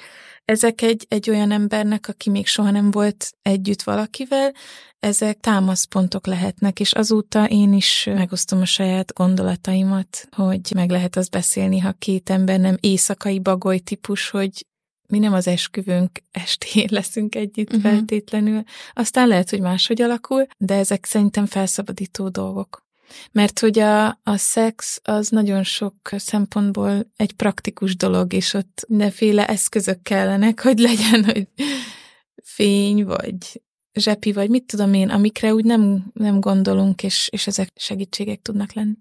ezek 0.45 0.81
egy, 0.81 1.05
egy 1.09 1.29
olyan 1.29 1.51
embernek, 1.51 2.07
aki 2.07 2.29
még 2.29 2.47
soha 2.47 2.71
nem 2.71 2.91
volt 2.91 3.31
együtt 3.41 3.81
valakivel, 3.81 4.53
ezek 4.99 5.39
támaszpontok 5.39 6.27
lehetnek, 6.27 6.79
és 6.79 6.93
azóta 6.93 7.45
én 7.45 7.73
is 7.73 8.09
megosztom 8.13 8.61
a 8.61 8.65
saját 8.65 9.13
gondolataimat, 9.13 10.27
hogy 10.31 10.71
meg 10.75 10.89
lehet 10.89 11.15
az 11.15 11.29
beszélni, 11.29 11.79
ha 11.79 11.91
két 11.91 12.29
ember 12.29 12.59
nem 12.59 12.77
éjszakai 12.79 13.39
bagoly 13.39 13.79
típus, 13.79 14.29
hogy 14.29 14.65
mi 15.07 15.19
nem 15.19 15.33
az 15.33 15.47
esküvőnk 15.47 16.19
estén 16.31 16.87
leszünk 16.99 17.35
együtt 17.35 17.73
uh-huh. 17.73 17.91
feltétlenül. 17.91 18.63
Aztán 18.93 19.27
lehet, 19.27 19.49
hogy 19.49 19.61
máshogy 19.61 20.01
alakul, 20.01 20.45
de 20.57 20.73
ezek 20.73 21.05
szerintem 21.05 21.45
felszabadító 21.45 22.29
dolgok. 22.29 22.83
Mert 23.31 23.59
hogy 23.59 23.79
a, 23.79 24.07
a 24.07 24.37
szex 24.37 24.99
az 25.03 25.29
nagyon 25.29 25.63
sok 25.63 25.95
szempontból 26.03 27.11
egy 27.15 27.33
praktikus 27.33 27.95
dolog, 27.95 28.33
és 28.33 28.53
ott 28.53 28.85
mindenféle 28.87 29.47
eszközök 29.47 30.01
kellenek, 30.01 30.61
hogy 30.61 30.79
legyen, 30.79 31.23
hogy 31.25 31.47
fény, 32.43 33.05
vagy 33.05 33.61
zsepi, 33.93 34.33
vagy 34.33 34.49
mit 34.49 34.65
tudom 34.65 34.93
én, 34.93 35.09
amikre 35.09 35.53
úgy 35.53 35.65
nem, 35.65 36.11
nem 36.13 36.39
gondolunk, 36.39 37.03
és, 37.03 37.27
és 37.31 37.47
ezek 37.47 37.71
segítségek 37.75 38.41
tudnak 38.41 38.73
lenni. 38.73 38.97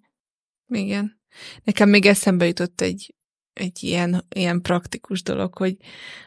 Igen. 0.66 1.20
Nekem 1.64 1.88
még 1.88 2.06
eszembe 2.06 2.46
jutott 2.46 2.80
egy, 2.80 3.14
egy 3.54 3.82
ilyen, 3.82 4.24
ilyen 4.34 4.60
praktikus 4.62 5.22
dolog, 5.22 5.56
hogy, 5.56 5.76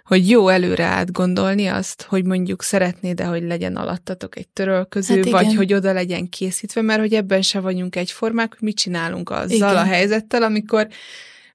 hogy 0.03 0.29
jó 0.29 0.47
előre 0.47 0.85
átgondolni 0.85 1.67
azt, 1.67 2.01
hogy 2.01 2.25
mondjuk 2.25 2.63
szeretnéd-e, 2.63 3.25
hogy 3.25 3.43
legyen 3.43 3.75
alattatok 3.75 4.37
egy 4.37 4.47
törölköző, 4.47 5.15
hát 5.15 5.29
vagy 5.29 5.55
hogy 5.55 5.73
oda 5.73 5.93
legyen 5.93 6.29
készítve, 6.29 6.81
mert 6.81 6.99
hogy 6.99 7.13
ebben 7.13 7.41
se 7.41 7.59
vagyunk 7.59 7.95
egyformák, 7.95 8.49
hogy 8.49 8.61
mit 8.61 8.77
csinálunk 8.77 9.29
azzal 9.29 9.55
igen. 9.71 9.75
a 9.75 9.83
helyzettel, 9.83 10.43
amikor 10.43 10.87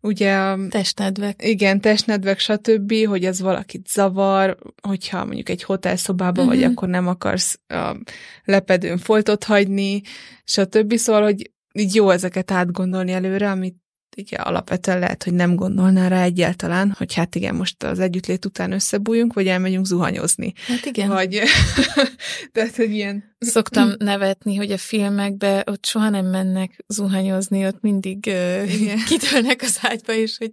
ugye 0.00 0.34
a... 0.34 0.58
Testnedvek. 0.68 1.40
Igen, 1.44 1.80
testnedvek, 1.80 2.38
stb., 2.38 2.94
hogy 3.06 3.24
ez 3.24 3.40
valakit 3.40 3.88
zavar, 3.88 4.56
hogyha 4.82 5.24
mondjuk 5.24 5.48
egy 5.48 5.62
hotelszobában 5.62 6.44
uh-huh. 6.44 6.54
vagy, 6.54 6.62
mhm. 6.64 6.70
akkor 6.70 6.88
nem 6.88 7.08
akarsz 7.08 7.58
a 7.68 7.96
lepedőn 8.44 8.98
foltot 8.98 9.44
hagyni, 9.44 10.00
stb. 10.44 10.96
Szóval, 10.96 11.22
hogy 11.22 11.50
így 11.72 11.94
jó 11.94 12.10
ezeket 12.10 12.50
átgondolni 12.50 13.12
előre, 13.12 13.50
amit 13.50 13.81
ugye 14.16 14.36
alapvetően 14.36 14.98
lehet, 14.98 15.22
hogy 15.22 15.34
nem 15.34 15.54
gondolná 15.54 16.08
rá 16.08 16.22
egyáltalán, 16.22 16.94
hogy 16.98 17.14
hát 17.14 17.34
igen, 17.34 17.54
most 17.54 17.82
az 17.82 17.98
együttlét 17.98 18.44
után 18.44 18.72
összebújunk, 18.72 19.32
vagy 19.32 19.46
elmegyünk 19.46 19.86
zuhanyozni. 19.86 20.52
Hát 20.66 20.84
igen. 20.84 21.08
Vagy, 21.08 21.40
tehát, 22.52 22.76
hogy 22.76 22.90
ilyen... 22.90 23.34
Szoktam 23.38 23.92
nevetni, 23.98 24.54
hogy 24.54 24.72
a 24.72 24.78
filmekbe 24.78 25.64
ott 25.66 25.84
soha 25.84 26.08
nem 26.08 26.26
mennek 26.26 26.84
zuhanyozni, 26.88 27.66
ott 27.66 27.80
mindig 27.80 28.24
uh, 28.26 28.64
kitölnek 29.08 29.62
az 29.62 29.78
ágyba, 29.82 30.12
és 30.12 30.38
hogy 30.38 30.52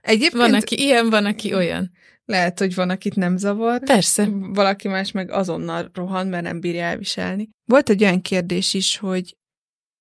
Egyébként... 0.00 0.32
van, 0.32 0.54
aki 0.54 0.78
ilyen, 0.78 1.10
van, 1.10 1.24
aki 1.24 1.54
olyan. 1.54 1.90
Lehet, 2.24 2.58
hogy 2.58 2.74
van, 2.74 2.90
akit 2.90 3.14
nem 3.14 3.36
zavar. 3.36 3.80
Persze. 3.80 4.28
Valaki 4.30 4.88
más 4.88 5.12
meg 5.12 5.30
azonnal 5.30 5.90
rohan, 5.94 6.26
mert 6.26 6.42
nem 6.42 6.60
bírja 6.60 6.82
elviselni. 6.82 7.48
Volt 7.64 7.88
egy 7.88 8.02
olyan 8.02 8.20
kérdés 8.20 8.74
is, 8.74 8.96
hogy 8.96 9.36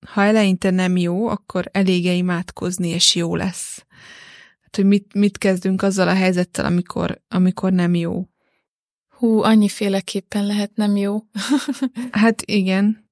ha 0.06 0.24
eleinte 0.24 0.70
nem 0.70 0.98
jó, 0.98 1.28
akkor 1.28 1.70
elége 1.72 2.12
imádkozni, 2.12 2.88
és 2.88 3.16
jó 3.16 3.36
lesz. 3.36 3.86
Hát, 4.62 4.76
hogy 4.76 4.86
mit, 4.86 5.14
mit 5.14 5.38
kezdünk 5.38 5.82
azzal 5.82 6.08
a 6.08 6.14
helyzettel, 6.14 6.66
amikor, 6.66 7.22
amikor 7.28 7.72
nem 7.72 7.96
jó. 7.96 8.28
Hú, 9.10 9.42
annyiféleképpen 9.42 10.46
lehet 10.46 10.72
nem 10.76 10.96
jó. 10.96 11.20
hát 12.12 12.42
igen. 12.42 13.10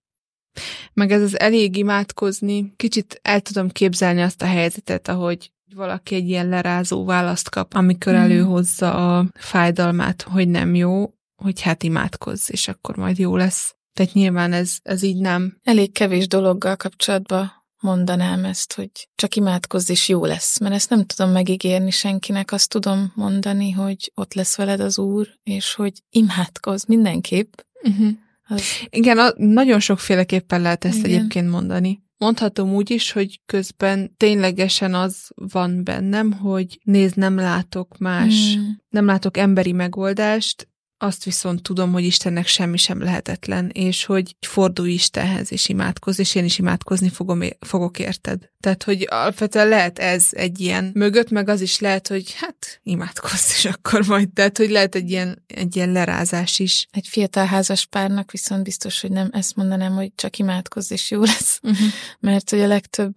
Meg 0.93 1.11
ez 1.11 1.21
az 1.21 1.39
elég 1.39 1.77
imádkozni, 1.77 2.73
kicsit 2.75 3.19
el 3.21 3.41
tudom 3.41 3.69
képzelni 3.69 4.21
azt 4.21 4.41
a 4.41 4.45
helyzetet, 4.45 5.07
ahogy 5.07 5.51
valaki 5.75 6.15
egy 6.15 6.29
ilyen 6.29 6.49
lerázó 6.49 7.05
választ 7.05 7.49
kap, 7.49 7.73
amikor 7.73 8.13
hmm. 8.13 8.21
előhozza 8.21 9.17
a 9.17 9.25
fájdalmát, 9.33 10.21
hogy 10.21 10.47
nem 10.47 10.75
jó, 10.75 11.13
hogy 11.35 11.61
hát 11.61 11.83
imádkozz, 11.83 12.49
és 12.51 12.67
akkor 12.67 12.95
majd 12.95 13.17
jó 13.17 13.35
lesz. 13.35 13.75
Tehát 13.93 14.13
nyilván 14.13 14.53
ez, 14.53 14.77
ez 14.81 15.03
így 15.03 15.17
nem. 15.17 15.59
Elég 15.63 15.91
kevés 15.91 16.27
dologgal 16.27 16.75
kapcsolatban 16.75 17.51
mondanám 17.81 18.45
ezt, 18.45 18.73
hogy 18.73 18.89
csak 19.15 19.35
imádkozz 19.35 19.89
és 19.89 20.09
jó 20.09 20.25
lesz, 20.25 20.59
mert 20.59 20.73
ezt 20.73 20.89
nem 20.89 21.05
tudom 21.05 21.31
megígérni 21.31 21.91
senkinek, 21.91 22.51
azt 22.51 22.69
tudom 22.69 23.11
mondani, 23.15 23.71
hogy 23.71 24.11
ott 24.15 24.33
lesz 24.33 24.55
veled 24.55 24.79
az 24.79 24.97
Úr, 24.97 25.27
és 25.43 25.73
hogy 25.73 25.93
imádkozz 26.09 26.85
mindenképp. 26.87 27.53
Uh-huh. 27.83 28.09
Az... 28.47 28.63
Igen, 28.89 29.17
a, 29.17 29.33
nagyon 29.37 29.79
sokféleképpen 29.79 30.61
lehet 30.61 30.85
ezt 30.85 30.97
Igen. 30.97 31.09
egyébként 31.11 31.49
mondani. 31.49 32.03
Mondhatom 32.17 32.73
úgy 32.73 32.91
is, 32.91 33.11
hogy 33.11 33.41
közben 33.45 34.15
ténylegesen 34.17 34.93
az 34.93 35.29
van 35.35 35.83
bennem, 35.83 36.31
hogy 36.31 36.79
nézd, 36.83 37.17
nem 37.17 37.35
látok 37.35 37.97
más, 37.97 38.55
mm. 38.57 38.61
nem 38.89 39.05
látok 39.05 39.37
emberi 39.37 39.71
megoldást, 39.71 40.67
azt 41.01 41.23
viszont 41.23 41.61
tudom, 41.61 41.91
hogy 41.91 42.03
Istennek 42.03 42.47
semmi 42.47 42.77
sem 42.77 43.01
lehetetlen, 43.01 43.69
és 43.69 44.05
hogy 44.05 44.35
fordulj 44.39 44.91
Istenhez, 44.91 45.51
és 45.51 45.69
imádkozz, 45.69 46.19
és 46.19 46.35
én 46.35 46.43
is 46.43 46.59
imádkozni 46.59 47.09
fogom, 47.09 47.41
fogok 47.59 47.99
érted. 47.99 48.49
Tehát, 48.59 48.83
hogy 48.83 49.07
alapvetően 49.09 49.67
lehet 49.67 49.99
ez 49.99 50.27
egy 50.31 50.59
ilyen 50.59 50.91
mögött, 50.93 51.29
meg 51.29 51.49
az 51.49 51.61
is 51.61 51.79
lehet, 51.79 52.07
hogy 52.07 52.33
hát 52.33 52.79
imádkozz, 52.83 53.51
és 53.57 53.65
akkor 53.65 54.07
majd, 54.07 54.29
tehát, 54.29 54.57
hogy 54.57 54.69
lehet 54.69 54.95
egy 54.95 55.09
ilyen, 55.09 55.43
egy 55.47 55.75
ilyen 55.75 55.91
lerázás 55.91 56.59
is. 56.59 56.87
Egy 56.91 57.07
fiatal 57.07 57.45
házas 57.45 57.85
párnak 57.85 58.31
viszont 58.31 58.63
biztos, 58.63 59.01
hogy 59.01 59.11
nem 59.11 59.29
ezt 59.31 59.55
mondanám, 59.55 59.93
hogy 59.93 60.11
csak 60.15 60.37
imádkozz, 60.37 60.91
és 60.91 61.11
jó 61.11 61.21
lesz, 61.21 61.59
uh-huh. 61.63 61.87
mert 62.19 62.49
hogy 62.49 62.59
a 62.59 62.67
legtöbb 62.67 63.13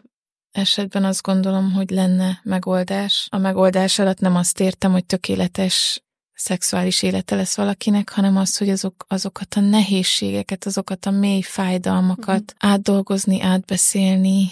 esetben 0.53 1.05
azt 1.05 1.23
gondolom, 1.23 1.73
hogy 1.73 1.90
lenne 1.90 2.40
megoldás. 2.42 3.27
A 3.31 3.38
megoldás 3.38 3.99
alatt 3.99 4.18
nem 4.18 4.37
azt 4.37 4.61
értem, 4.61 4.92
hogy 4.92 5.05
tökéletes 5.05 6.05
szexuális 6.35 7.03
élete 7.03 7.37
lesz 7.37 7.57
valakinek, 7.57 8.11
hanem 8.11 8.37
az, 8.37 8.57
hogy 8.57 8.70
azok, 8.70 9.05
azokat 9.09 9.55
a 9.55 9.61
nehézségeket, 9.61 10.64
azokat 10.64 11.07
a 11.07 11.11
mély 11.11 11.40
fájdalmakat 11.40 12.55
uh-huh. 12.55 12.70
átdolgozni, 12.70 13.40
átbeszélni, 13.40 14.47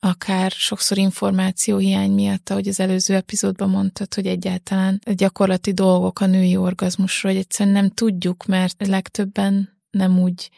akár 0.00 0.50
sokszor 0.50 0.98
információhiány 0.98 2.10
miatt, 2.10 2.50
ahogy 2.50 2.68
az 2.68 2.80
előző 2.80 3.14
epizódban 3.14 3.70
mondtad, 3.70 4.14
hogy 4.14 4.26
egyáltalán 4.26 5.00
gyakorlati 5.04 5.72
dolgok 5.72 6.20
a 6.20 6.26
női 6.26 6.56
orgazmusról, 6.56 7.32
hogy 7.32 7.40
egyszerűen 7.40 7.74
nem 7.74 7.90
tudjuk, 7.90 8.46
mert 8.46 8.86
legtöbben 8.86 9.78
nem 9.90 10.18
úgy 10.18 10.50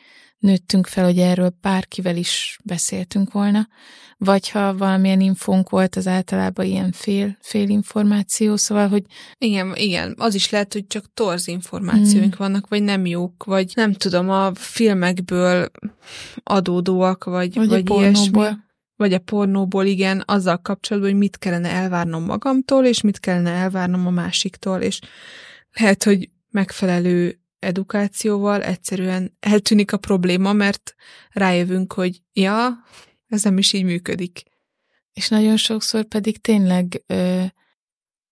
nőttünk 0.43 0.87
fel, 0.87 1.05
hogy 1.05 1.19
erről 1.19 1.55
bárkivel 1.61 2.17
is 2.17 2.59
beszéltünk 2.65 3.33
volna, 3.33 3.69
vagy 4.17 4.51
ha 4.51 4.77
valamilyen 4.77 5.21
infónk 5.21 5.71
volt, 5.71 5.97
az 5.97 6.07
általában 6.07 6.67
ilyen 6.67 6.93
fél, 6.93 7.37
fél 7.41 7.69
információ, 7.69 8.57
szóval, 8.57 8.89
hogy... 8.89 9.05
Igen, 9.39 9.73
igen, 9.77 10.15
az 10.19 10.35
is 10.35 10.51
lehet, 10.51 10.73
hogy 10.73 10.87
csak 10.87 11.05
torz 11.15 11.49
információink 11.49 12.35
hmm. 12.35 12.47
vannak, 12.47 12.69
vagy 12.69 12.83
nem 12.83 13.07
jók, 13.07 13.45
vagy 13.45 13.73
nem 13.75 13.93
tudom, 13.93 14.31
a 14.31 14.55
filmekből 14.55 15.71
adódóak, 16.43 17.25
vagy, 17.25 17.55
vagy, 17.55 17.69
vagy 17.69 17.91
ilyesmi. 17.91 18.41
Vagy 18.97 19.13
a 19.13 19.19
pornóból, 19.19 19.85
igen, 19.85 20.23
azzal 20.27 20.59
kapcsolatban, 20.59 21.11
hogy 21.11 21.21
mit 21.21 21.39
kellene 21.39 21.71
elvárnom 21.71 22.25
magamtól, 22.25 22.85
és 22.85 23.01
mit 23.01 23.21
kellene 23.21 23.51
elvárnom 23.51 24.07
a 24.07 24.11
másiktól, 24.11 24.81
és 24.81 25.01
lehet, 25.73 26.05
hogy 26.05 26.31
megfelelő 26.51 27.42
edukációval 27.63 28.63
egyszerűen 28.63 29.37
eltűnik 29.41 29.93
a 29.93 29.97
probléma, 29.97 30.53
mert 30.53 30.95
rájövünk, 31.31 31.93
hogy 31.93 32.23
ja, 32.33 32.85
ez 33.27 33.43
nem 33.43 33.59
is 33.59 33.73
így 33.73 33.85
működik. 33.85 34.43
És 35.13 35.29
nagyon 35.29 35.57
sokszor 35.57 36.05
pedig 36.05 36.41
tényleg 36.41 37.03
ö, 37.07 37.45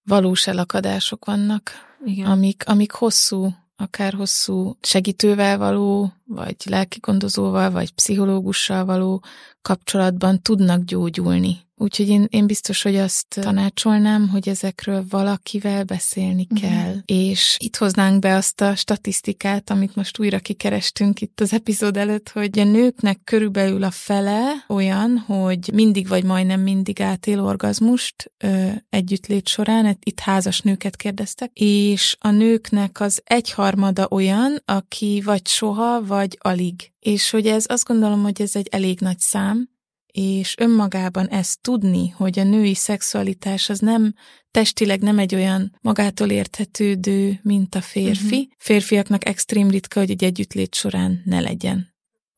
valós 0.02 0.46
elakadások 0.46 1.24
vannak, 1.24 1.70
Igen. 2.04 2.26
Amik, 2.26 2.62
amik 2.66 2.92
hosszú, 2.92 3.54
akár 3.76 4.12
hosszú 4.12 4.76
segítővel 4.80 5.58
való, 5.58 6.12
vagy 6.24 6.56
lelkigondozóval, 6.64 7.70
vagy 7.70 7.94
pszichológussal 7.94 8.84
való 8.84 9.22
kapcsolatban 9.62 10.42
tudnak 10.42 10.84
gyógyulni. 10.84 11.68
Úgyhogy 11.82 12.08
én, 12.08 12.26
én 12.30 12.46
biztos, 12.46 12.82
hogy 12.82 12.96
azt 12.96 13.26
tanácsolnám, 13.28 14.28
hogy 14.28 14.48
ezekről 14.48 15.04
valakivel 15.08 15.84
beszélni 15.84 16.46
uh-huh. 16.50 16.70
kell. 16.70 16.94
És 17.04 17.56
itt 17.58 17.76
hoznánk 17.76 18.18
be 18.18 18.34
azt 18.34 18.60
a 18.60 18.74
statisztikát, 18.76 19.70
amit 19.70 19.94
most 19.94 20.18
újra 20.18 20.38
kikerestünk 20.38 21.20
itt 21.20 21.40
az 21.40 21.52
epizód 21.52 21.96
előtt, 21.96 22.28
hogy 22.28 22.58
a 22.58 22.64
nőknek 22.64 23.20
körülbelül 23.24 23.82
a 23.82 23.90
fele 23.90 24.64
olyan, 24.68 25.18
hogy 25.18 25.70
mindig 25.72 26.08
vagy 26.08 26.24
majdnem 26.24 26.60
mindig 26.60 27.00
átél 27.00 27.40
orgazmust 27.40 28.32
ö, 28.38 28.68
együttlét 28.90 29.48
során, 29.48 29.98
itt 30.02 30.20
házas 30.20 30.60
nőket 30.60 30.96
kérdeztek, 30.96 31.50
és 31.52 32.16
a 32.18 32.30
nőknek 32.30 33.00
az 33.00 33.22
egyharmada 33.24 34.06
olyan, 34.10 34.62
aki 34.64 35.22
vagy 35.24 35.46
soha, 35.46 36.04
vagy 36.06 36.38
alig. 36.40 36.92
És 36.98 37.30
hogy 37.30 37.46
ez 37.46 37.64
azt 37.68 37.84
gondolom, 37.84 38.22
hogy 38.22 38.42
ez 38.42 38.56
egy 38.56 38.68
elég 38.70 39.00
nagy 39.00 39.18
szám, 39.18 39.68
és 40.10 40.54
önmagában 40.58 41.28
ezt 41.28 41.60
tudni, 41.60 42.08
hogy 42.08 42.38
a 42.38 42.44
női 42.44 42.74
szexualitás 42.74 43.68
az 43.68 43.78
nem 43.78 44.14
testileg 44.50 45.00
nem 45.00 45.18
egy 45.18 45.34
olyan 45.34 45.76
magától 45.80 46.30
érthetődő, 46.30 47.40
mint 47.42 47.74
a 47.74 47.80
férfi. 47.80 48.24
Uh-huh. 48.24 48.52
Férfiaknak 48.58 49.26
extrém 49.26 49.70
ritka, 49.70 50.00
hogy 50.00 50.10
egy 50.10 50.24
együttlét 50.24 50.74
során 50.74 51.22
ne 51.24 51.40
legyen 51.40 51.89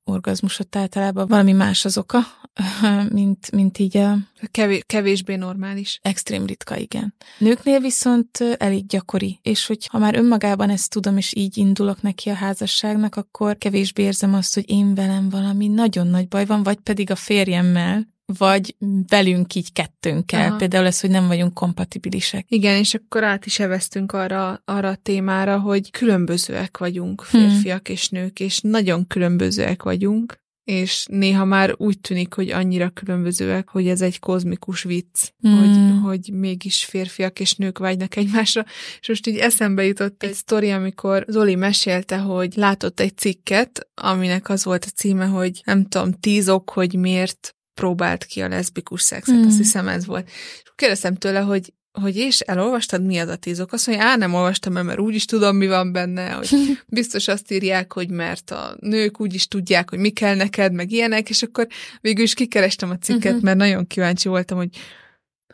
orgazmusot 0.04 0.76
általában 0.76 1.26
valami 1.26 1.52
más 1.52 1.84
az 1.84 1.98
oka, 1.98 2.18
mint, 3.08 3.50
mint 3.50 3.78
így 3.78 3.96
a... 3.96 4.16
Kevés, 4.50 4.82
kevésbé 4.86 5.34
normális. 5.34 5.98
Extrém 6.02 6.46
ritka, 6.46 6.76
igen. 6.76 7.14
Nőknél 7.38 7.80
viszont 7.80 8.38
elég 8.56 8.86
gyakori, 8.86 9.38
és 9.42 9.66
hogy 9.66 9.86
ha 9.86 9.98
már 9.98 10.14
önmagában 10.14 10.70
ezt 10.70 10.90
tudom, 10.90 11.16
és 11.16 11.34
így 11.36 11.56
indulok 11.56 12.02
neki 12.02 12.30
a 12.30 12.34
házasságnak, 12.34 13.16
akkor 13.16 13.58
kevésbé 13.58 14.02
érzem 14.02 14.34
azt, 14.34 14.54
hogy 14.54 14.70
én 14.70 14.94
velem 14.94 15.28
valami 15.28 15.68
nagyon 15.68 16.06
nagy 16.06 16.28
baj 16.28 16.46
van, 16.46 16.62
vagy 16.62 16.78
pedig 16.78 17.10
a 17.10 17.16
férjemmel, 17.16 18.12
vagy 18.38 18.76
velünk 19.08 19.54
így 19.54 19.72
kettőnkkel. 19.72 20.48
Aha. 20.48 20.56
Például 20.56 20.86
ez, 20.86 21.00
hogy 21.00 21.10
nem 21.10 21.26
vagyunk 21.26 21.54
kompatibilisek. 21.54 22.44
Igen, 22.48 22.76
és 22.76 22.94
akkor 22.94 23.24
át 23.24 23.46
is 23.46 23.58
eveztünk 23.58 24.12
arra, 24.12 24.62
arra 24.64 24.88
a 24.88 24.96
témára, 25.02 25.58
hogy 25.58 25.90
különbözőek 25.90 26.78
vagyunk, 26.78 27.22
férfiak 27.22 27.86
hmm. 27.86 27.94
és 27.94 28.08
nők, 28.08 28.40
és 28.40 28.60
nagyon 28.60 29.06
különbözőek 29.06 29.82
vagyunk, 29.82 30.40
és 30.64 31.04
néha 31.10 31.44
már 31.44 31.74
úgy 31.76 32.00
tűnik, 32.00 32.34
hogy 32.34 32.50
annyira 32.50 32.90
különbözőek, 32.90 33.68
hogy 33.68 33.88
ez 33.88 34.00
egy 34.00 34.18
kozmikus 34.18 34.82
vicc, 34.82 35.30
mm. 35.48 35.52
hogy, 35.52 36.00
hogy 36.02 36.34
mégis 36.34 36.84
férfiak 36.84 37.40
és 37.40 37.54
nők 37.54 37.78
vágynak 37.78 38.16
egymásra. 38.16 38.64
És 39.00 39.08
most 39.08 39.26
így 39.26 39.36
eszembe 39.36 39.84
jutott 39.84 40.22
egy 40.22 40.34
sztori, 40.34 40.70
amikor 40.70 41.24
Zoli 41.28 41.54
mesélte, 41.54 42.18
hogy 42.18 42.52
látott 42.56 43.00
egy 43.00 43.16
cikket, 43.16 43.88
aminek 43.94 44.48
az 44.48 44.64
volt 44.64 44.84
a 44.84 44.90
címe, 44.94 45.24
hogy 45.24 45.60
nem 45.64 45.86
tudom, 45.86 46.12
tíz 46.12 46.48
ok, 46.48 46.70
hogy 46.70 46.94
miért 46.94 47.56
próbált 47.74 48.24
ki 48.24 48.42
a 48.42 48.48
leszbikus 48.48 49.02
szexet, 49.02 49.35
mm. 49.35 49.46
azt 49.46 49.56
hiszem 49.56 49.88
ez 49.88 50.06
volt. 50.06 50.28
És 50.62 50.72
kérdeztem 50.74 51.14
tőle, 51.14 51.40
hogy 51.40 51.72
hogy 52.00 52.16
és 52.16 52.40
elolvastad, 52.40 53.04
mi 53.04 53.18
az 53.18 53.28
a 53.28 53.37
tízok? 53.37 53.72
Azt 53.72 53.87
mondja, 53.87 54.06
á, 54.06 54.16
nem 54.16 54.35
olvastam 54.35 54.72
mert 54.72 55.00
úgy 55.00 55.14
is 55.14 55.24
tudom, 55.24 55.56
mi 55.56 55.66
van 55.66 55.92
benne, 55.92 56.30
hogy 56.30 56.48
biztos 56.87 57.28
azt 57.28 57.50
írják, 57.50 57.92
hogy 57.92 58.11
mert 58.11 58.50
a 58.50 58.76
nők 58.80 59.20
úgy 59.20 59.35
is 59.35 59.48
tudják, 59.48 59.90
hogy 59.90 59.98
mi 59.98 60.11
kell 60.11 60.35
neked, 60.35 60.72
meg 60.72 60.90
ilyenek, 60.90 61.28
és 61.28 61.42
akkor 61.42 61.66
végül 62.00 62.24
is 62.24 62.35
kikerestem 62.35 62.90
a 62.90 62.98
cikket, 62.98 63.24
uh-huh. 63.24 63.42
mert 63.42 63.56
nagyon 63.56 63.87
kíváncsi 63.87 64.28
voltam, 64.28 64.58
hogy, 64.58 64.76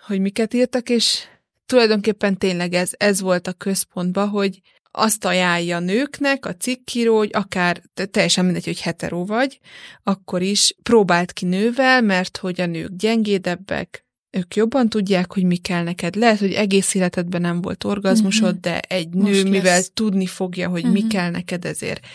hogy 0.07 0.21
miket 0.21 0.55
írtak, 0.55 0.89
és 0.89 1.25
tulajdonképpen 1.67 2.39
tényleg 2.39 2.73
ez, 2.73 2.91
ez 2.97 3.21
volt 3.21 3.47
a 3.47 3.53
központban, 3.53 4.29
hogy 4.29 4.61
azt 4.99 5.25
ajánlja 5.25 5.77
a 5.77 5.81
nőknek 5.81 6.47
a 6.47 6.55
cikkíró, 6.55 7.17
hogy 7.17 7.31
akár 7.33 7.83
teljesen 8.11 8.45
mindegy, 8.45 8.65
hogy 8.65 8.81
hetero 8.81 9.25
vagy, 9.25 9.59
akkor 10.03 10.43
is 10.43 10.75
próbált 10.83 11.33
ki 11.33 11.45
nővel, 11.45 12.03
mert 12.03 12.37
hogy 12.37 12.61
a 12.61 12.67
nők 12.67 12.97
gyengédebbek, 12.97 14.07
ők 14.31 14.55
jobban 14.55 14.89
tudják, 14.89 15.33
hogy 15.33 15.45
mi 15.45 15.57
kell 15.57 15.83
neked. 15.83 16.15
Lehet, 16.15 16.39
hogy 16.39 16.53
egész 16.53 16.95
életedben 16.95 17.41
nem 17.41 17.61
volt 17.61 17.85
orgazmusod, 17.85 18.57
uh-huh. 18.57 18.61
de 18.61 18.81
egy 18.81 19.09
nő, 19.09 19.31
Most 19.31 19.49
mivel 19.49 19.77
lesz. 19.77 19.91
tudni 19.95 20.27
fogja, 20.27 20.69
hogy 20.69 20.81
uh-huh. 20.81 20.95
mi 20.95 21.01
mhm. 21.01 21.09
kell 21.09 21.31
neked, 21.31 21.65
ezért, 21.65 22.07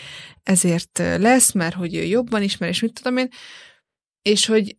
ezért 0.42 0.98
lesz, 0.98 1.52
mert 1.52 1.74
hogy 1.74 1.94
ő 1.94 2.02
jobban 2.02 2.42
ismer, 2.42 2.68
és 2.68 2.80
mit 2.80 2.92
tudom 2.92 3.16
én, 3.16 3.28
és 4.22 4.46
hogy 4.46 4.76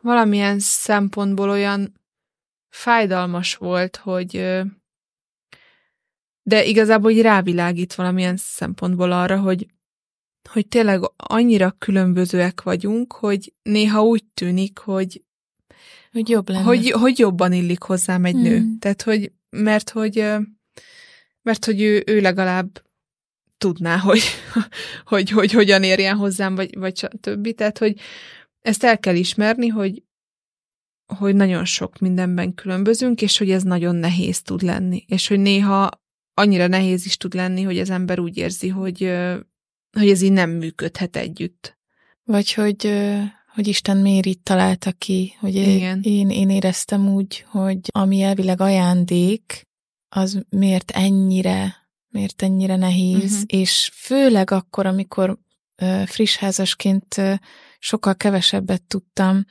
valamilyen 0.00 0.58
szempontból 0.58 1.50
olyan 1.50 2.00
fájdalmas 2.68 3.54
volt, 3.54 3.96
hogy 3.96 4.62
de 6.48 6.64
igazából 6.64 7.12
hogy 7.12 7.20
rávilágít 7.20 7.94
valamilyen 7.94 8.36
szempontból 8.36 9.12
arra, 9.12 9.40
hogy 9.40 9.66
hogy 10.50 10.68
tényleg 10.68 11.00
annyira 11.16 11.74
különbözőek 11.78 12.62
vagyunk, 12.62 13.12
hogy 13.12 13.54
néha 13.62 14.02
úgy 14.02 14.24
tűnik, 14.34 14.78
hogy 14.78 15.22
hogy 16.12 16.28
jobb 16.28 16.48
lenne. 16.48 16.62
Hogy, 16.62 16.90
hogy 16.90 17.18
jobban 17.18 17.52
illik 17.52 17.82
hozzám 17.82 18.24
egy 18.24 18.32
hmm. 18.32 18.42
nő. 18.42 18.64
Tehát, 18.78 19.02
hogy, 19.02 19.32
mert 19.50 19.90
hogy, 19.90 20.24
mert 21.42 21.64
hogy 21.64 21.82
ő, 21.82 22.02
ő 22.06 22.20
legalább 22.20 22.82
tudná, 23.58 23.96
hogy, 23.96 24.22
hogy, 25.12 25.30
hogy 25.30 25.52
hogyan 25.52 25.82
érjen 25.82 26.16
hozzám, 26.16 26.54
vagy, 26.54 26.78
vagy 26.78 27.08
többi. 27.20 27.54
Tehát, 27.54 27.78
hogy 27.78 28.00
ezt 28.60 28.84
el 28.84 28.98
kell 28.98 29.14
ismerni, 29.14 29.68
hogy, 29.68 30.02
hogy 31.18 31.34
nagyon 31.34 31.64
sok 31.64 31.98
mindenben 31.98 32.54
különbözünk, 32.54 33.22
és 33.22 33.38
hogy 33.38 33.50
ez 33.50 33.62
nagyon 33.62 33.94
nehéz 33.94 34.42
tud 34.42 34.62
lenni. 34.62 35.04
És 35.06 35.28
hogy 35.28 35.38
néha 35.38 35.90
annyira 36.38 36.66
nehéz 36.66 37.06
is 37.06 37.16
tud 37.16 37.34
lenni, 37.34 37.62
hogy 37.62 37.78
az 37.78 37.90
ember 37.90 38.18
úgy 38.18 38.36
érzi, 38.36 38.68
hogy, 38.68 38.98
hogy 39.92 40.10
ez 40.10 40.22
így 40.22 40.32
nem 40.32 40.50
működhet 40.50 41.16
együtt. 41.16 41.78
Vagy 42.24 42.52
hogy 42.52 42.92
hogy 43.58 43.66
Isten 43.66 43.96
miért 43.96 44.26
itt 44.26 44.44
találta 44.44 44.92
ki, 44.92 45.36
hogy 45.38 45.54
Igen. 45.54 46.00
Én, 46.02 46.30
én 46.30 46.50
éreztem 46.50 47.08
úgy, 47.08 47.44
hogy 47.48 47.78
ami 47.82 48.22
elvileg 48.22 48.60
ajándék, 48.60 49.66
az 50.08 50.42
miért 50.48 50.90
ennyire, 50.90 51.76
miért 52.08 52.42
ennyire 52.42 52.76
nehéz, 52.76 53.32
uh-huh. 53.32 53.42
és 53.46 53.90
főleg 53.94 54.50
akkor, 54.50 54.86
amikor 54.86 55.38
friss 56.06 56.36
házasként 56.36 57.20
sokkal 57.78 58.14
kevesebbet 58.14 58.82
tudtam 58.82 59.44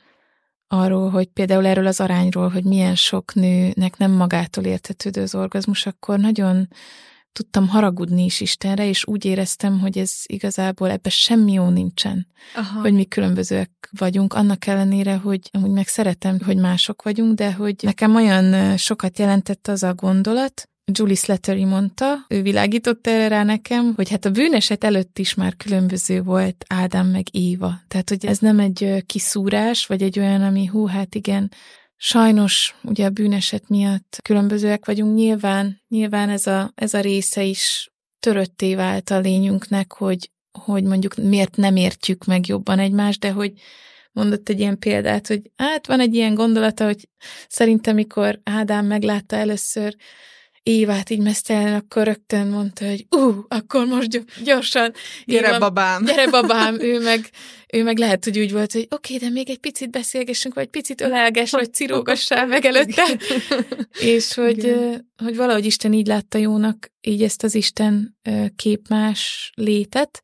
arról, 0.68 1.10
hogy 1.10 1.26
például 1.26 1.66
erről 1.66 1.86
az 1.86 2.00
arányról, 2.00 2.48
hogy 2.48 2.64
milyen 2.64 2.94
sok 2.94 3.34
nőnek 3.34 3.96
nem 3.96 4.10
magától 4.10 4.64
értetődő 4.64 5.22
az 5.22 5.34
orgazmus, 5.34 5.86
akkor 5.86 6.18
nagyon 6.18 6.68
tudtam 7.32 7.68
haragudni 7.68 8.24
is 8.24 8.40
Istenre, 8.40 8.88
és 8.88 9.06
úgy 9.06 9.24
éreztem, 9.24 9.80
hogy 9.80 9.98
ez 9.98 10.12
igazából 10.26 10.90
ebbe 10.90 11.08
semmi 11.08 11.52
jó 11.52 11.68
nincsen, 11.68 12.26
Aha. 12.54 12.80
hogy 12.80 12.92
mi 12.92 13.04
különbözőek 13.04 13.70
vagyunk, 13.98 14.34
annak 14.34 14.66
ellenére, 14.66 15.16
hogy 15.16 15.50
amúgy 15.52 15.70
meg 15.70 15.86
szeretem, 15.86 16.38
hogy 16.44 16.56
mások 16.56 17.02
vagyunk, 17.02 17.34
de 17.34 17.52
hogy 17.52 17.74
nekem 17.80 18.14
olyan 18.14 18.76
sokat 18.76 19.18
jelentett 19.18 19.68
az 19.68 19.82
a 19.82 19.94
gondolat, 19.94 20.68
Julie 20.92 21.14
Slattery 21.14 21.64
mondta, 21.64 22.24
ő 22.28 22.42
világított 22.42 23.06
erre 23.06 23.28
rá 23.28 23.42
nekem, 23.42 23.92
hogy 23.94 24.10
hát 24.10 24.24
a 24.24 24.30
bűneset 24.30 24.84
előtt 24.84 25.18
is 25.18 25.34
már 25.34 25.56
különböző 25.56 26.22
volt 26.22 26.64
Ádám 26.68 27.06
meg 27.06 27.26
Éva. 27.30 27.80
Tehát, 27.88 28.08
hogy 28.08 28.26
ez 28.26 28.38
nem 28.38 28.58
egy 28.58 29.04
kiszúrás, 29.06 29.86
vagy 29.86 30.02
egy 30.02 30.18
olyan, 30.18 30.42
ami 30.42 30.66
hú, 30.66 30.86
hát 30.86 31.14
igen, 31.14 31.50
Sajnos 32.00 32.74
ugye 32.82 33.06
a 33.06 33.10
bűneset 33.10 33.68
miatt 33.68 34.18
különbözőek 34.22 34.86
vagyunk. 34.86 35.14
Nyilván, 35.14 35.82
nyilván 35.88 36.28
ez 36.28 36.46
a, 36.46 36.72
ez 36.74 36.94
a 36.94 37.00
része 37.00 37.42
is 37.42 37.90
törötté 38.20 38.74
vált 38.74 39.10
a 39.10 39.18
lényünknek, 39.18 39.92
hogy, 39.92 40.30
hogy 40.58 40.84
mondjuk 40.84 41.14
miért 41.14 41.56
nem 41.56 41.76
értjük 41.76 42.24
meg 42.24 42.46
jobban 42.46 42.78
egymást, 42.78 43.20
de 43.20 43.30
hogy 43.30 43.52
mondott 44.12 44.48
egy 44.48 44.60
ilyen 44.60 44.78
példát, 44.78 45.26
hogy 45.26 45.50
hát 45.56 45.86
van 45.86 46.00
egy 46.00 46.14
ilyen 46.14 46.34
gondolata, 46.34 46.84
hogy 46.84 47.08
szerintem, 47.48 47.94
mikor 47.94 48.40
Ádám 48.44 48.86
meglátta 48.86 49.36
először 49.36 49.96
Évát 50.68 51.10
így 51.10 51.20
mesztelen, 51.20 51.74
akkor 51.74 52.04
rögtön 52.04 52.46
mondta, 52.46 52.86
hogy 52.86 53.06
ú, 53.10 53.18
uh, 53.18 53.36
akkor 53.48 53.86
most 53.86 54.42
gyorsan. 54.44 54.92
Gyere 55.24 55.48
Éva, 55.48 55.58
babám. 55.58 56.04
Gyere 56.04 56.30
babám, 56.40 56.80
ő 56.80 57.00
meg, 57.00 57.30
ő 57.72 57.82
meg 57.82 57.98
lehet, 57.98 58.24
hogy 58.24 58.38
úgy 58.38 58.52
volt, 58.52 58.72
hogy 58.72 58.86
oké, 58.90 59.14
okay, 59.14 59.28
de 59.28 59.34
még 59.34 59.50
egy 59.50 59.58
picit 59.58 59.90
beszélgessünk, 59.90 60.54
vagy 60.54 60.68
picit 60.68 61.00
ölelges, 61.00 61.50
vagy 61.50 61.74
cirógassál 61.74 62.46
meg 62.46 62.64
előtte. 62.64 63.02
és 64.14 64.34
hogy, 64.34 64.74
hogy 65.16 65.36
valahogy 65.36 65.64
Isten 65.64 65.92
így 65.92 66.06
látta 66.06 66.38
jónak 66.38 66.92
így 67.00 67.22
ezt 67.22 67.42
az 67.42 67.54
Isten 67.54 68.18
képmás 68.56 69.52
létet, 69.54 70.20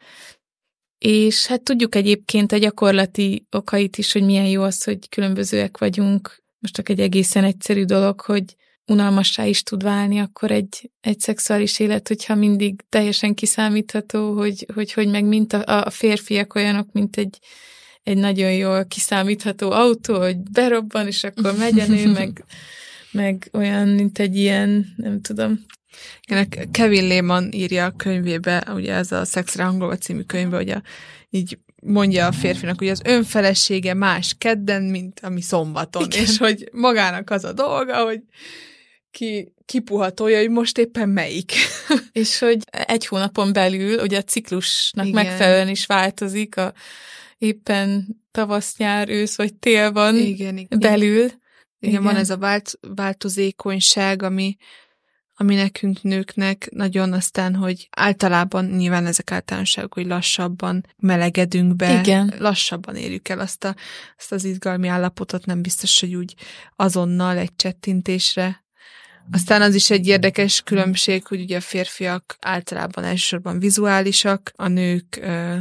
és 0.98 1.46
hát 1.46 1.62
tudjuk 1.62 1.94
egyébként 1.94 2.52
a 2.52 2.56
gyakorlati 2.56 3.46
okait 3.50 3.98
is, 3.98 4.12
hogy 4.12 4.22
milyen 4.24 4.46
jó 4.46 4.62
az, 4.62 4.84
hogy 4.84 5.08
különbözőek 5.08 5.78
vagyunk. 5.78 6.42
Most 6.58 6.74
csak 6.74 6.88
egy 6.88 7.00
egészen 7.00 7.44
egyszerű 7.44 7.84
dolog, 7.84 8.20
hogy 8.20 8.54
unalmassá 8.86 9.44
is 9.44 9.62
tud 9.62 9.82
válni 9.82 10.18
akkor 10.18 10.50
egy, 10.50 10.90
egy 11.00 11.20
szexuális 11.20 11.78
élet, 11.78 12.08
hogyha 12.08 12.34
mindig 12.34 12.84
teljesen 12.88 13.34
kiszámítható, 13.34 14.36
hogy 14.36 14.66
hogy, 14.74 14.92
hogy 14.92 15.08
meg 15.08 15.24
mint 15.24 15.52
a, 15.52 15.84
a 15.86 15.90
férfiak 15.90 16.54
olyanok, 16.54 16.92
mint 16.92 17.16
egy, 17.16 17.38
egy 18.02 18.16
nagyon 18.16 18.52
jól 18.52 18.84
kiszámítható 18.84 19.70
autó, 19.70 20.18
hogy 20.18 20.36
berobban, 20.36 21.06
és 21.06 21.24
akkor 21.24 21.56
megy 21.56 21.80
a 21.80 21.86
nő, 21.86 22.12
meg, 22.12 22.44
meg 23.12 23.48
olyan, 23.52 23.88
mint 23.88 24.18
egy 24.18 24.36
ilyen, 24.36 24.94
nem 24.96 25.20
tudom. 25.20 25.64
Kevin 26.70 27.06
Lehman 27.06 27.52
írja 27.52 27.84
a 27.84 27.94
könyvébe, 27.96 28.66
ugye 28.74 28.94
ez 28.94 29.12
a 29.12 29.24
Szexre 29.24 29.64
hangolva 29.64 29.96
című 29.96 30.22
könyve, 30.22 30.56
hogy 30.56 30.70
a, 30.70 30.82
így 31.30 31.58
mondja 31.82 32.26
a 32.26 32.32
férfinak, 32.32 32.78
hogy 32.78 32.88
az 32.88 33.00
önfelesége 33.04 33.94
más 33.94 34.34
kedden, 34.38 34.82
mint 34.82 35.20
ami 35.20 35.40
szombaton, 35.40 36.04
Igen. 36.04 36.22
és 36.22 36.38
hogy 36.38 36.68
magának 36.72 37.30
az 37.30 37.44
a 37.44 37.52
dolga, 37.52 38.04
hogy 38.04 38.20
ki, 39.14 39.52
kipuhatolja, 39.64 40.38
hogy 40.38 40.50
most 40.50 40.78
éppen 40.78 41.08
melyik. 41.08 41.52
és 42.12 42.38
hogy 42.38 42.58
egy 42.70 43.06
hónapon 43.06 43.52
belül, 43.52 44.02
ugye 44.02 44.18
a 44.18 44.22
ciklusnak 44.22 45.06
igen. 45.06 45.24
megfelelően 45.24 45.68
is 45.68 45.86
változik, 45.86 46.56
a 46.56 46.72
éppen 47.38 48.06
tavasz, 48.30 48.76
nyár, 48.76 49.08
ősz 49.08 49.36
vagy 49.36 49.54
tél 49.54 49.92
van 49.92 50.16
igen, 50.16 50.56
igen. 50.56 50.78
belül. 50.78 51.24
Igen, 51.24 51.34
igen, 51.78 52.02
van 52.02 52.16
ez 52.16 52.30
a 52.30 52.36
vált, 52.36 52.78
változékonyság, 52.80 54.22
ami, 54.22 54.56
ami 55.34 55.54
nekünk 55.54 56.02
nőknek 56.02 56.68
nagyon 56.70 57.12
aztán, 57.12 57.54
hogy 57.54 57.88
általában 57.90 58.64
nyilván 58.64 59.06
ezek 59.06 59.32
általánosságok, 59.32 59.94
hogy 59.94 60.06
lassabban 60.06 60.86
melegedünk 60.96 61.76
be, 61.76 61.98
Igen. 61.98 62.34
lassabban 62.38 62.96
érjük 62.96 63.28
el 63.28 63.38
azt, 63.38 63.64
a, 63.64 63.74
azt 64.18 64.32
az 64.32 64.44
izgalmi 64.44 64.88
állapotot, 64.88 65.46
nem 65.46 65.62
biztos, 65.62 66.00
hogy 66.00 66.14
úgy 66.14 66.34
azonnal 66.76 67.36
egy 67.36 67.56
csettintésre 67.56 68.63
aztán 69.32 69.62
az 69.62 69.74
is 69.74 69.90
egy 69.90 70.06
érdekes 70.06 70.62
különbség, 70.62 71.26
hogy 71.26 71.40
ugye 71.40 71.56
a 71.56 71.60
férfiak 71.60 72.36
általában 72.40 73.04
elsősorban 73.04 73.58
vizuálisak, 73.58 74.50
a 74.56 74.68
nők 74.68 75.18
ö, 75.22 75.56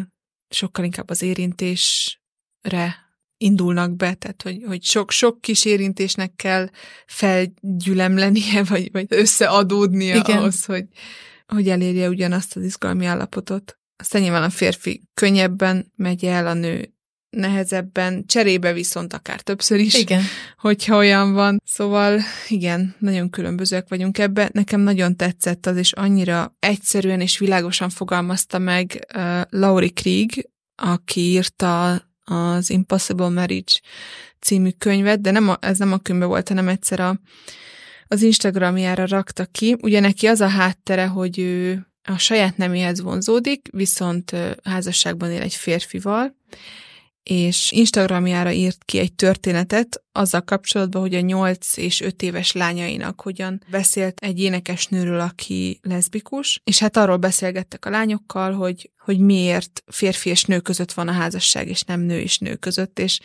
sokkal 0.49 0.85
inkább 0.85 1.09
az 1.09 1.21
érintésre 1.21 3.03
indulnak 3.37 3.95
be, 3.95 4.13
tehát 4.13 4.41
hogy, 4.41 4.63
hogy 4.67 4.83
sok, 4.83 5.11
sok 5.11 5.41
kis 5.41 5.65
érintésnek 5.65 6.35
kell 6.35 6.69
felgyülemlenie, 7.05 8.63
vagy, 8.69 8.91
vagy 8.91 9.05
összeadódnia 9.09 10.15
Igen. 10.15 10.37
ahhoz, 10.37 10.65
hogy, 10.65 10.85
hogy 11.45 11.69
elérje 11.69 12.09
ugyanazt 12.09 12.55
az 12.55 12.63
izgalmi 12.63 13.05
állapotot. 13.05 13.77
Aztán 13.95 14.21
nyilván 14.21 14.43
a 14.43 14.49
férfi 14.49 15.03
könnyebben 15.13 15.91
megy 15.95 16.25
el, 16.25 16.47
a 16.47 16.53
nő 16.53 16.92
nehezebben, 17.35 18.25
cserébe 18.25 18.73
viszont 18.73 19.13
akár 19.13 19.41
többször 19.41 19.79
is, 19.79 19.93
igen. 19.93 20.21
hogyha 20.57 20.97
olyan 20.97 21.33
van. 21.33 21.61
Szóval 21.65 22.19
igen, 22.47 22.95
nagyon 22.99 23.29
különbözőek 23.29 23.87
vagyunk 23.89 24.17
ebbe. 24.17 24.49
Nekem 24.53 24.81
nagyon 24.81 25.15
tetszett 25.15 25.65
az, 25.65 25.77
és 25.77 25.91
annyira 25.91 26.55
egyszerűen 26.59 27.21
és 27.21 27.37
világosan 27.37 27.89
fogalmazta 27.89 28.57
meg 28.57 29.07
uh, 29.15 29.41
Laurie 29.49 29.89
Krieg, 29.89 30.49
aki 30.75 31.21
írta 31.21 32.01
az 32.23 32.69
Impossible 32.69 33.29
Marriage 33.29 33.73
című 34.39 34.69
könyvet, 34.77 35.21
de 35.21 35.31
nem 35.31 35.49
a, 35.49 35.57
ez 35.59 35.77
nem 35.77 35.91
a 35.91 35.97
könyvbe 35.97 36.25
volt, 36.25 36.47
hanem 36.47 36.67
egyszer 36.67 36.99
a, 36.99 37.19
az 38.07 38.21
Instagramjára 38.21 39.05
rakta 39.05 39.45
ki. 39.45 39.77
Ugye 39.81 39.99
neki 39.99 40.27
az 40.27 40.41
a 40.41 40.47
háttere, 40.47 41.05
hogy 41.05 41.39
ő 41.39 41.87
a 42.03 42.17
saját 42.17 42.57
neméhez 42.57 43.01
vonzódik, 43.01 43.67
viszont 43.71 44.35
házasságban 44.63 45.31
él 45.31 45.41
egy 45.41 45.53
férfival, 45.53 46.35
és 47.23 47.71
Instagramjára 47.71 48.51
írt 48.51 48.83
ki 48.85 48.99
egy 48.99 49.13
történetet 49.13 50.03
azzal 50.11 50.41
kapcsolatban, 50.41 51.01
hogy 51.01 51.15
a 51.15 51.19
8 51.19 51.77
és 51.77 52.01
5 52.01 52.21
éves 52.21 52.51
lányainak 52.51 53.21
hogyan 53.21 53.63
beszélt 53.71 54.19
egy 54.19 54.39
énekesnőről, 54.39 55.19
aki 55.19 55.79
leszbikus, 55.81 56.61
és 56.63 56.79
hát 56.79 56.97
arról 56.97 57.17
beszélgettek 57.17 57.85
a 57.85 57.89
lányokkal, 57.89 58.53
hogy, 58.53 58.91
hogy 58.97 59.19
miért 59.19 59.83
férfi 59.85 60.29
és 60.29 60.43
nő 60.43 60.59
között 60.59 60.91
van 60.91 61.07
a 61.07 61.11
házasság, 61.11 61.67
és 61.67 61.81
nem 61.81 61.99
nő 61.99 62.19
és 62.19 62.37
nő 62.37 62.55
között, 62.55 62.99
és, 62.99 63.19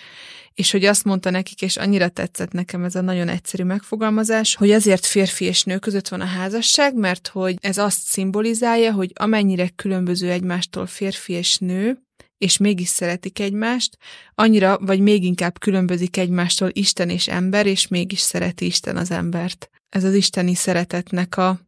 és 0.54 0.70
hogy 0.70 0.84
azt 0.84 1.04
mondta 1.04 1.30
nekik, 1.30 1.62
és 1.62 1.76
annyira 1.76 2.08
tetszett 2.08 2.52
nekem 2.52 2.84
ez 2.84 2.94
a 2.94 3.00
nagyon 3.00 3.28
egyszerű 3.28 3.62
megfogalmazás, 3.62 4.54
hogy 4.54 4.70
azért 4.70 5.06
férfi 5.06 5.44
és 5.44 5.64
nő 5.64 5.78
között 5.78 6.08
van 6.08 6.20
a 6.20 6.24
házasság, 6.24 6.94
mert 6.94 7.28
hogy 7.28 7.56
ez 7.60 7.78
azt 7.78 8.00
szimbolizálja, 8.00 8.92
hogy 8.92 9.12
amennyire 9.14 9.68
különböző 9.68 10.30
egymástól 10.30 10.86
férfi 10.86 11.32
és 11.32 11.58
nő, 11.58 12.06
és 12.38 12.56
mégis 12.56 12.88
szeretik 12.88 13.38
egymást, 13.38 13.96
annyira 14.34 14.78
vagy 14.78 15.00
még 15.00 15.24
inkább 15.24 15.58
különbözik 15.58 16.16
egymástól 16.16 16.70
Isten 16.72 17.08
és 17.08 17.28
ember, 17.28 17.66
és 17.66 17.88
mégis 17.88 18.20
szereti 18.20 18.66
Isten 18.66 18.96
az 18.96 19.10
embert. 19.10 19.70
Ez 19.88 20.04
az 20.04 20.14
isteni 20.14 20.54
szeretetnek 20.54 21.36
a 21.36 21.60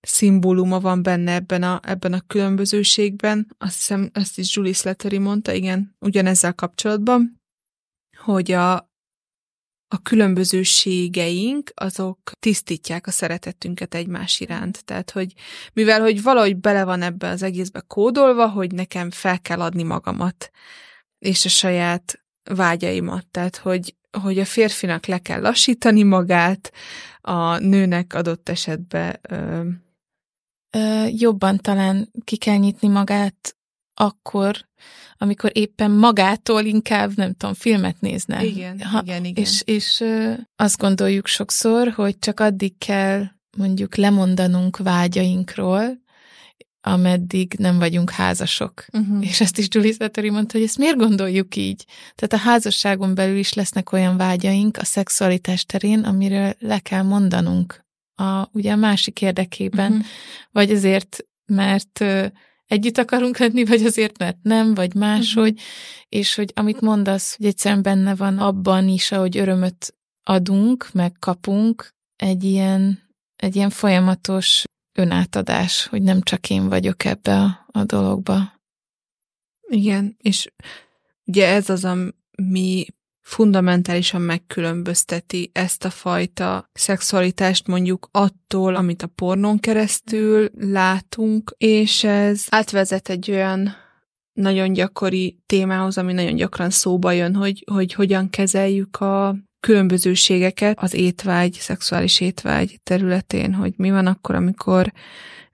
szimbóluma 0.00 0.80
van 0.80 1.02
benne 1.02 1.32
ebben 1.32 1.62
a, 1.62 1.80
ebben 1.82 2.12
a 2.12 2.20
különbözőségben. 2.26 3.54
Azt 3.58 3.74
hiszem, 3.74 4.10
ezt 4.12 4.38
is 4.38 4.56
Julie 4.56 4.72
Slattery 4.72 5.18
mondta, 5.18 5.52
igen, 5.52 5.96
ugyanezzel 6.00 6.54
kapcsolatban, 6.54 7.40
hogy 8.16 8.52
a, 8.52 8.90
a 9.88 10.02
különbözőségeink, 10.02 11.72
azok 11.74 12.18
tisztítják 12.38 13.06
a 13.06 13.10
szeretetünket 13.10 13.94
egymás 13.94 14.40
iránt. 14.40 14.84
Tehát, 14.84 15.10
hogy 15.10 15.32
mivel, 15.72 16.00
hogy 16.00 16.22
valahogy 16.22 16.56
bele 16.56 16.84
van 16.84 17.02
ebbe 17.02 17.28
az 17.28 17.42
egészbe 17.42 17.80
kódolva, 17.80 18.48
hogy 18.48 18.72
nekem 18.72 19.10
fel 19.10 19.40
kell 19.40 19.60
adni 19.60 19.82
magamat, 19.82 20.50
és 21.18 21.44
a 21.44 21.48
saját 21.48 22.24
vágyaimat. 22.42 23.26
Tehát, 23.26 23.56
hogy, 23.56 23.94
hogy 24.22 24.38
a 24.38 24.44
férfinak 24.44 25.06
le 25.06 25.18
kell 25.18 25.40
lassítani 25.40 26.02
magát, 26.02 26.72
a 27.20 27.58
nőnek 27.58 28.14
adott 28.14 28.48
esetben 28.48 29.18
ö... 29.28 29.68
Ö, 30.70 31.06
jobban 31.08 31.56
talán 31.56 32.10
ki 32.24 32.36
kell 32.36 32.56
nyitni 32.56 32.88
magát 32.88 33.56
akkor, 33.98 34.68
amikor 35.18 35.50
éppen 35.54 35.90
magától 35.90 36.64
inkább, 36.64 37.16
nem 37.16 37.34
tudom, 37.34 37.54
filmet 37.54 38.00
nézne. 38.00 38.44
Igen, 38.44 38.80
ha, 38.80 39.02
igen, 39.04 39.24
igen. 39.24 39.44
És, 39.44 39.62
és 39.64 40.04
azt 40.56 40.78
gondoljuk 40.78 41.26
sokszor, 41.26 41.88
hogy 41.88 42.18
csak 42.18 42.40
addig 42.40 42.78
kell 42.78 43.24
mondjuk 43.56 43.96
lemondanunk 43.96 44.76
vágyainkról, 44.76 46.04
ameddig 46.80 47.54
nem 47.58 47.78
vagyunk 47.78 48.10
házasok. 48.10 48.84
Uh-huh. 48.92 49.26
És 49.26 49.40
ezt 49.40 49.58
is 49.58 49.66
Julie 49.70 49.92
Satori 49.92 50.30
mondta, 50.30 50.58
hogy 50.58 50.66
ezt 50.66 50.78
miért 50.78 50.96
gondoljuk 50.96 51.56
így? 51.56 51.84
Tehát 52.14 52.44
a 52.44 52.48
házasságon 52.48 53.14
belül 53.14 53.36
is 53.36 53.52
lesznek 53.52 53.92
olyan 53.92 54.16
vágyaink 54.16 54.76
a 54.76 54.84
szexualitás 54.84 55.64
terén, 55.64 56.00
amiről 56.00 56.54
le 56.58 56.78
kell 56.78 57.02
mondanunk 57.02 57.84
a, 58.14 58.48
ugye 58.52 58.72
a 58.72 58.76
másik 58.76 59.22
érdekében, 59.22 59.92
uh-huh. 59.92 60.06
vagy 60.50 60.70
azért, 60.70 61.18
mert 61.46 62.04
együtt 62.66 62.98
akarunk 62.98 63.38
lenni, 63.38 63.64
vagy 63.64 63.84
azért, 63.84 64.18
mert 64.18 64.36
nem, 64.42 64.74
vagy 64.74 64.94
máshogy, 64.94 65.52
uh-huh. 65.52 65.66
és 66.08 66.34
hogy 66.34 66.52
amit 66.54 66.80
mondasz, 66.80 67.36
hogy 67.36 67.46
egyszerűen 67.46 67.82
benne 67.82 68.14
van 68.14 68.38
abban 68.38 68.88
is, 68.88 69.12
ahogy 69.12 69.36
örömöt 69.36 69.94
adunk, 70.22 70.92
meg 70.92 71.12
kapunk, 71.18 71.94
egy 72.16 72.44
ilyen, 72.44 73.12
egy 73.36 73.56
ilyen 73.56 73.70
folyamatos 73.70 74.64
önátadás, 74.98 75.86
hogy 75.86 76.02
nem 76.02 76.20
csak 76.22 76.50
én 76.50 76.68
vagyok 76.68 77.04
ebbe 77.04 77.40
a, 77.40 77.66
a 77.66 77.84
dologba. 77.84 78.60
Igen, 79.68 80.16
és 80.18 80.52
ugye 81.24 81.46
ez 81.46 81.68
az, 81.70 81.84
ami 81.84 82.86
fundamentálisan 83.26 84.20
megkülönbözteti 84.20 85.50
ezt 85.52 85.84
a 85.84 85.90
fajta 85.90 86.70
szexualitást 86.72 87.66
mondjuk 87.66 88.08
attól, 88.10 88.74
amit 88.74 89.02
a 89.02 89.10
pornón 89.14 89.58
keresztül 89.58 90.48
látunk, 90.58 91.54
és 91.58 92.04
ez 92.04 92.46
átvezet 92.48 93.08
egy 93.08 93.30
olyan 93.30 93.74
nagyon 94.32 94.72
gyakori 94.72 95.38
témához, 95.46 95.98
ami 95.98 96.12
nagyon 96.12 96.34
gyakran 96.34 96.70
szóba 96.70 97.10
jön, 97.10 97.34
hogy, 97.34 97.64
hogy 97.72 97.92
hogyan 97.92 98.30
kezeljük 98.30 99.00
a 99.00 99.36
különbözőségeket 99.60 100.78
az 100.80 100.94
étvágy, 100.94 101.52
szexuális 101.52 102.20
étvágy 102.20 102.80
területén, 102.82 103.54
hogy 103.54 103.72
mi 103.76 103.90
van 103.90 104.06
akkor, 104.06 104.34
amikor 104.34 104.92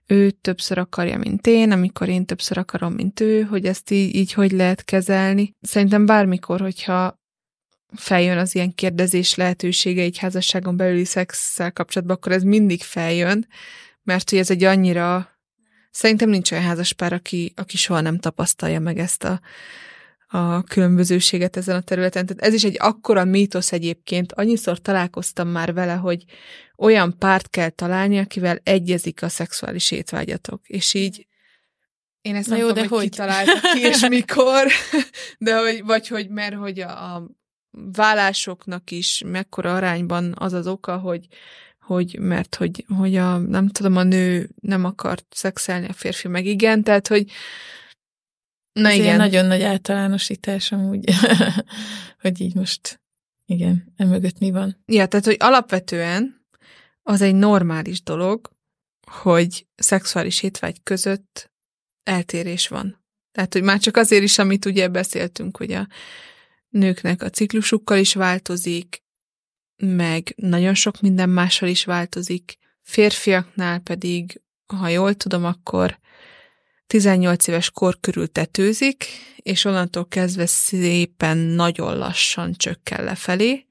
ő 0.07 0.31
többször 0.31 0.77
akarja, 0.77 1.17
mint 1.17 1.47
én, 1.47 1.71
amikor 1.71 2.09
én 2.09 2.25
többször 2.25 2.57
akarom, 2.57 2.93
mint 2.93 3.19
ő, 3.19 3.41
hogy 3.41 3.65
ezt 3.65 3.91
így, 3.91 4.15
így 4.15 4.33
hogy 4.33 4.51
lehet 4.51 4.83
kezelni. 4.83 5.55
Szerintem 5.61 6.05
bármikor, 6.05 6.59
hogyha 6.59 7.21
feljön 7.95 8.37
az 8.37 8.55
ilyen 8.55 8.75
kérdezés 8.75 9.35
lehetősége 9.35 10.01
egy 10.01 10.17
házasságon 10.17 10.77
belüli 10.77 11.05
szexszel 11.05 11.71
kapcsolatban, 11.71 12.15
akkor 12.15 12.31
ez 12.31 12.43
mindig 12.43 12.81
feljön, 12.81 13.47
mert 14.03 14.29
hogy 14.29 14.39
ez 14.39 14.51
egy 14.51 14.63
annyira, 14.63 15.29
szerintem 15.91 16.29
nincs 16.29 16.51
olyan 16.51 16.63
házaspár, 16.63 17.13
aki, 17.13 17.53
aki 17.55 17.77
soha 17.77 18.01
nem 18.01 18.19
tapasztalja 18.19 18.79
meg 18.79 18.99
ezt 18.99 19.23
a, 19.23 19.41
a 20.27 20.63
különbözőséget 20.63 21.57
ezen 21.57 21.75
a 21.75 21.81
területen. 21.81 22.25
Tehát 22.25 22.43
ez 22.43 22.53
is 22.53 22.63
egy 22.63 22.77
akkora 22.79 23.25
mítosz 23.25 23.71
egyébként, 23.71 24.33
annyiszor 24.33 24.79
találkoztam 24.79 25.47
már 25.47 25.73
vele, 25.73 25.93
hogy 25.93 26.23
olyan 26.77 27.17
párt 27.17 27.49
kell 27.49 27.69
találni, 27.69 28.19
akivel 28.19 28.59
egyezik 28.63 29.21
a 29.21 29.29
szexuális 29.29 29.91
étvágyatok. 29.91 30.67
És 30.67 30.93
így 30.93 31.27
én 32.21 32.35
ezt 32.35 32.47
Na 32.47 32.55
nem 32.55 32.61
jó, 32.61 32.67
tudom, 32.67 32.83
de 32.83 32.89
hogy, 32.89 33.17
hogy? 33.17 33.59
ki 33.73 33.79
és 33.79 34.07
mikor, 34.07 34.67
de 35.37 35.57
hogy, 35.57 35.83
vagy 35.83 36.07
hogy, 36.07 36.29
mert 36.29 36.55
hogy 36.55 36.79
a, 36.79 37.15
a 37.15 37.29
vállásoknak 37.73 38.91
is 38.91 39.21
mekkora 39.25 39.75
arányban 39.75 40.33
az 40.37 40.53
az 40.53 40.67
oka, 40.67 40.97
hogy, 40.97 41.27
hogy 41.79 42.19
mert 42.19 42.55
hogy, 42.55 42.85
hogy 42.97 43.15
a, 43.15 43.37
nem 43.37 43.67
tudom, 43.67 43.95
a 43.95 44.03
nő 44.03 44.49
nem 44.61 44.85
akart 44.85 45.25
szexelni, 45.29 45.87
a 45.87 45.93
férfi 45.93 46.27
meg 46.27 46.45
igen, 46.45 46.83
tehát, 46.83 47.07
hogy 47.07 47.31
na 48.73 48.89
Ez 48.89 48.95
igen. 48.95 49.17
nagyon 49.17 49.45
nagy 49.45 49.61
általánosítás 49.61 50.71
amúgy, 50.71 51.13
hogy 52.21 52.41
így 52.41 52.55
most 52.55 53.01
igen, 53.45 53.93
emögött 53.95 54.39
mi 54.39 54.51
van. 54.51 54.83
Ja, 54.85 55.05
tehát, 55.05 55.25
hogy 55.25 55.37
alapvetően 55.39 56.45
az 57.03 57.21
egy 57.21 57.35
normális 57.35 58.03
dolog, 58.03 58.51
hogy 59.11 59.67
szexuális 59.75 60.43
étvágy 60.43 60.83
között 60.83 61.51
eltérés 62.03 62.67
van. 62.67 63.03
Tehát, 63.31 63.53
hogy 63.53 63.63
már 63.63 63.79
csak 63.79 63.97
azért 63.97 64.23
is, 64.23 64.37
amit 64.37 64.65
ugye 64.65 64.87
beszéltünk, 64.87 65.57
hogy 65.57 65.71
a 65.71 65.87
nőknek 66.73 67.23
a 67.23 67.29
ciklusukkal 67.29 67.97
is 67.97 68.13
változik, 68.13 69.03
meg 69.75 70.33
nagyon 70.35 70.73
sok 70.73 71.01
minden 71.01 71.29
mással 71.29 71.69
is 71.69 71.85
változik. 71.85 72.57
Férfiaknál 72.81 73.79
pedig, 73.79 74.41
ha 74.65 74.87
jól 74.87 75.13
tudom, 75.13 75.45
akkor 75.45 75.99
18 76.87 77.47
éves 77.47 77.71
kor 77.71 77.99
körül 77.99 78.27
tetőzik, 78.27 79.05
és 79.37 79.65
onnantól 79.65 80.07
kezdve 80.07 80.45
szépen 80.45 81.37
nagyon 81.37 81.97
lassan 81.97 82.53
csökken 82.53 83.03
lefelé 83.03 83.65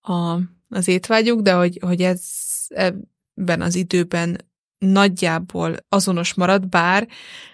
a, 0.00 0.38
az 0.68 0.88
étvágyuk, 0.88 1.40
de 1.40 1.52
hogy, 1.52 1.78
hogy 1.80 2.02
ez 2.02 2.22
ebben 2.68 3.60
az 3.60 3.74
időben 3.74 4.50
nagyjából 4.78 5.76
azonos 5.88 6.34
marad, 6.34 6.68
bár 6.68 7.08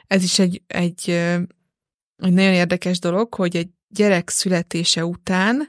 ez 0.07 0.23
is 0.23 0.39
egy, 0.39 0.63
egy, 0.67 1.11
egy 1.11 2.33
nagyon 2.33 2.53
érdekes 2.53 2.99
dolog, 2.99 3.35
hogy 3.35 3.57
egy 3.57 3.69
gyerek 3.89 4.31
születése 4.31 5.05
után, 5.05 5.69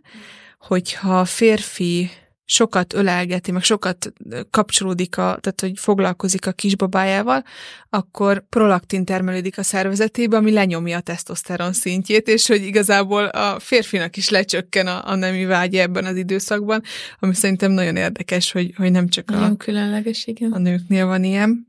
hogyha 0.58 1.20
a 1.20 1.26
férfi 1.26 2.10
sokat 2.52 2.94
ölelgeti, 2.94 3.52
meg 3.52 3.64
sokat 3.64 4.14
kapcsolódik, 4.50 5.18
a, 5.18 5.38
tehát 5.42 5.62
hogy 5.62 5.80
foglalkozik 5.80 6.48
a 6.48 6.52
kisbabájával, 6.52 7.44
akkor 7.90 8.48
prolaktin 8.50 9.06
termelődik 9.06 9.58
a 9.58 9.64
szervezetébe, 9.64 10.38
ami 10.38 10.52
lenyomja 10.52 10.98
a 10.98 11.02
tesztoszteron 11.02 11.74
szintjét, 11.74 12.28
és 12.28 12.48
hogy 12.48 12.64
igazából 12.66 13.26
a 13.26 13.60
férfinak 13.60 14.18
is 14.18 14.30
lecsökken 14.30 14.88
a, 14.88 15.10
a 15.10 15.16
nemi 15.16 15.46
vágya 15.46 15.80
ebben 15.80 16.06
az 16.06 16.16
időszakban, 16.16 16.84
ami 17.20 17.34
szerintem 17.34 17.72
nagyon 17.72 17.96
érdekes, 17.96 18.52
hogy, 18.52 18.74
hogy 18.76 18.92
nem 18.92 19.08
csak 19.08 19.30
Nagyon 19.30 19.52
a, 19.52 19.58
különleges, 19.58 20.26
igen. 20.26 20.52
a 20.52 20.58
nőknél 20.58 21.06
van 21.06 21.24
ilyen. 21.24 21.68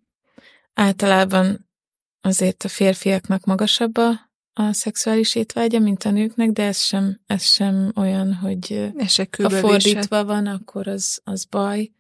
Általában 0.74 1.68
azért 2.20 2.64
a 2.64 2.68
férfiaknak 2.68 3.44
magasabb 3.44 3.96
a, 3.96 4.29
a 4.52 4.72
szexuális 4.72 5.34
étvágya, 5.34 5.78
mint 5.78 6.04
a 6.04 6.10
nőknek, 6.10 6.50
de 6.50 6.62
ez 6.62 6.78
sem, 6.78 7.20
ez 7.26 7.42
sem 7.42 7.92
olyan, 7.96 8.34
hogy 8.34 8.92
ha 9.42 9.50
fordítva 9.50 10.24
van, 10.24 10.46
akkor 10.46 10.88
az, 10.88 11.20
az 11.24 11.44
baj. 11.44 11.90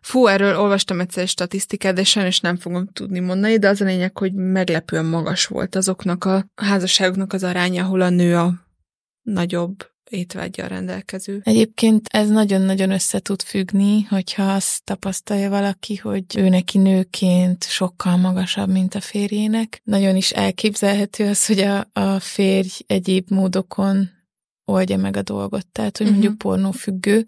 Fú, 0.00 0.26
erről 0.26 0.58
olvastam 0.58 1.00
egyszer 1.00 1.22
egy 1.22 1.28
statisztikát, 1.28 1.94
de 1.94 2.04
sajnos 2.04 2.40
nem 2.40 2.56
fogom 2.56 2.86
tudni 2.86 3.18
mondani, 3.18 3.58
de 3.58 3.68
az 3.68 3.80
a 3.80 3.84
lényeg, 3.84 4.18
hogy 4.18 4.32
meglepően 4.34 5.04
magas 5.04 5.46
volt 5.46 5.74
azoknak 5.74 6.24
a 6.24 6.50
házasságoknak 6.54 7.32
az 7.32 7.42
aránya, 7.42 7.84
ahol 7.84 8.00
a 8.00 8.08
nő 8.08 8.36
a 8.36 8.52
nagyobb 9.22 9.95
étvágyal 10.10 10.68
rendelkező. 10.68 11.40
Egyébként 11.44 12.08
ez 12.12 12.28
nagyon-nagyon 12.28 12.90
össze 12.90 13.18
tud 13.18 13.42
függni, 13.42 14.02
hogyha 14.02 14.52
azt 14.54 14.84
tapasztalja 14.84 15.50
valaki, 15.50 15.96
hogy 15.96 16.24
ő 16.36 16.48
neki 16.48 16.78
nőként 16.78 17.64
sokkal 17.64 18.16
magasabb, 18.16 18.68
mint 18.70 18.94
a 18.94 19.00
férjének. 19.00 19.80
Nagyon 19.84 20.16
is 20.16 20.30
elképzelhető 20.30 21.28
az, 21.28 21.46
hogy 21.46 21.58
a, 21.60 21.88
a 21.92 22.20
férj 22.20 22.68
egyéb 22.86 23.30
módokon 23.30 24.10
oldja 24.64 24.96
meg 24.96 25.16
a 25.16 25.22
dolgot. 25.22 25.66
Tehát, 25.66 25.98
hogy 25.98 26.10
mondjuk 26.10 26.38
pornófüggő, 26.38 27.26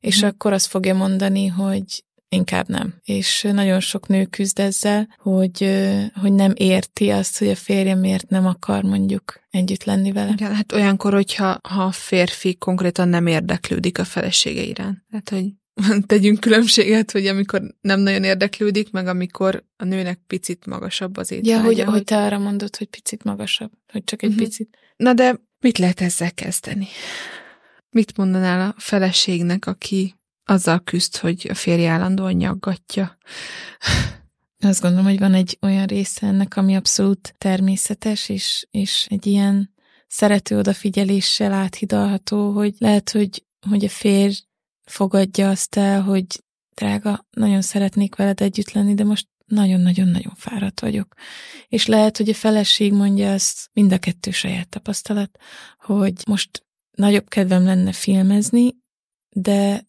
és 0.00 0.16
Mhm. 0.20 0.26
akkor 0.26 0.52
azt 0.52 0.66
fogja 0.66 0.94
mondani, 0.94 1.46
hogy 1.46 2.04
inkább 2.30 2.68
nem. 2.68 2.94
És 3.04 3.42
nagyon 3.52 3.80
sok 3.80 4.06
nő 4.08 4.24
küzd 4.24 4.58
ezzel, 4.58 5.08
hogy, 5.18 5.80
hogy 6.20 6.32
nem 6.32 6.52
érti 6.54 7.10
azt, 7.10 7.38
hogy 7.38 7.48
a 7.48 7.54
férje 7.54 7.94
miért 7.94 8.28
nem 8.28 8.46
akar 8.46 8.82
mondjuk 8.82 9.40
együtt 9.50 9.84
lenni 9.84 10.12
vele. 10.12 10.30
Igen, 10.32 10.54
hát 10.54 10.72
olyankor, 10.72 11.12
hogyha 11.12 11.58
ha 11.68 11.82
a 11.82 11.90
férfi 11.92 12.56
konkrétan 12.56 13.08
nem 13.08 13.26
érdeklődik 13.26 13.98
a 13.98 14.04
felesége 14.04 14.62
iránt. 14.62 15.04
Tehát, 15.10 15.28
hogy 15.28 15.44
tegyünk 16.06 16.40
különbséget, 16.40 17.10
hogy 17.10 17.26
amikor 17.26 17.62
nem 17.80 18.00
nagyon 18.00 18.24
érdeklődik, 18.24 18.90
meg 18.90 19.06
amikor 19.06 19.64
a 19.76 19.84
nőnek 19.84 20.20
picit 20.26 20.66
magasabb 20.66 21.16
az 21.16 21.30
étvágya. 21.32 21.56
Ja, 21.56 21.64
hogy, 21.64 21.82
hogy 21.82 22.04
te 22.04 22.16
arra 22.16 22.38
mondod, 22.38 22.76
hogy 22.76 22.86
picit 22.86 23.24
magasabb, 23.24 23.70
hogy 23.92 24.04
csak 24.04 24.22
egy 24.22 24.30
Mhm. 24.30 24.38
picit. 24.38 24.76
Na 24.96 25.12
de 25.12 25.40
mit 25.60 25.78
lehet 25.78 26.00
ezzel 26.00 26.32
kezdeni? 26.32 26.86
Mit 27.90 28.16
mondanál 28.16 28.60
a 28.68 28.74
feleségnek, 28.80 29.66
aki 29.66 30.14
azzal 30.50 30.80
küzd, 30.80 31.16
hogy 31.16 31.46
a 31.50 31.54
férje 31.54 31.90
állandóan 31.90 32.32
nyaggatja? 32.32 33.18
Azt 34.58 34.80
gondolom, 34.80 35.06
hogy 35.06 35.18
van 35.18 35.34
egy 35.34 35.58
olyan 35.60 35.86
része 35.86 36.26
ennek, 36.26 36.56
ami 36.56 36.74
abszolút 36.76 37.34
természetes, 37.38 38.28
és, 38.28 38.66
és 38.70 39.06
egy 39.10 39.26
ilyen 39.26 39.74
szerető 40.06 40.58
odafigyeléssel 40.58 41.52
áthidalható, 41.52 42.52
hogy 42.52 42.74
lehet, 42.78 43.10
hogy, 43.10 43.44
hogy 43.68 43.84
a 43.84 43.88
férj 43.88 44.34
fogadja 44.84 45.50
azt 45.50 45.76
el, 45.76 46.02
hogy 46.02 46.26
drága, 46.74 47.26
nagyon 47.30 47.62
szeretnék 47.62 48.14
veled 48.14 48.40
együtt 48.40 48.72
lenni, 48.72 48.94
de 48.94 49.04
most 49.04 49.28
nagyon-nagyon-nagyon 49.46 50.34
fáradt 50.36 50.80
vagyok. 50.80 51.14
És 51.68 51.86
lehet, 51.86 52.16
hogy 52.16 52.28
a 52.28 52.34
feleség 52.34 52.92
mondja 52.92 53.32
azt, 53.32 53.70
mind 53.72 53.92
a 53.92 53.98
kettő 53.98 54.30
saját 54.30 54.68
tapasztalat, 54.68 55.38
hogy 55.78 56.22
most 56.26 56.66
nagyobb 56.90 57.28
kedvem 57.28 57.64
lenne 57.64 57.92
filmezni, 57.92 58.76
de 59.28 59.88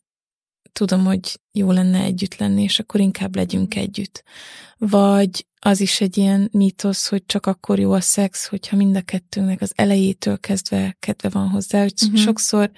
tudom, 0.73 1.05
hogy 1.05 1.39
jó 1.51 1.71
lenne 1.71 1.99
együtt 2.03 2.35
lenni, 2.37 2.63
és 2.63 2.79
akkor 2.79 2.99
inkább 2.99 3.35
legyünk 3.35 3.75
együtt. 3.75 4.23
Vagy 4.77 5.45
az 5.59 5.79
is 5.79 6.01
egy 6.01 6.17
ilyen 6.17 6.49
mítosz, 6.51 7.07
hogy 7.07 7.25
csak 7.25 7.45
akkor 7.45 7.79
jó 7.79 7.91
a 7.91 8.01
szex, 8.01 8.47
hogyha 8.47 8.75
mind 8.75 8.95
a 8.95 9.01
kettőnknek 9.01 9.61
az 9.61 9.71
elejétől 9.75 10.39
kezdve 10.39 10.95
kedve 10.99 11.29
van 11.29 11.49
hozzá, 11.49 11.81
hogy 11.81 11.93
Mhm. 12.01 12.09
uh-huh. 12.11 12.25
sokszor 12.25 12.71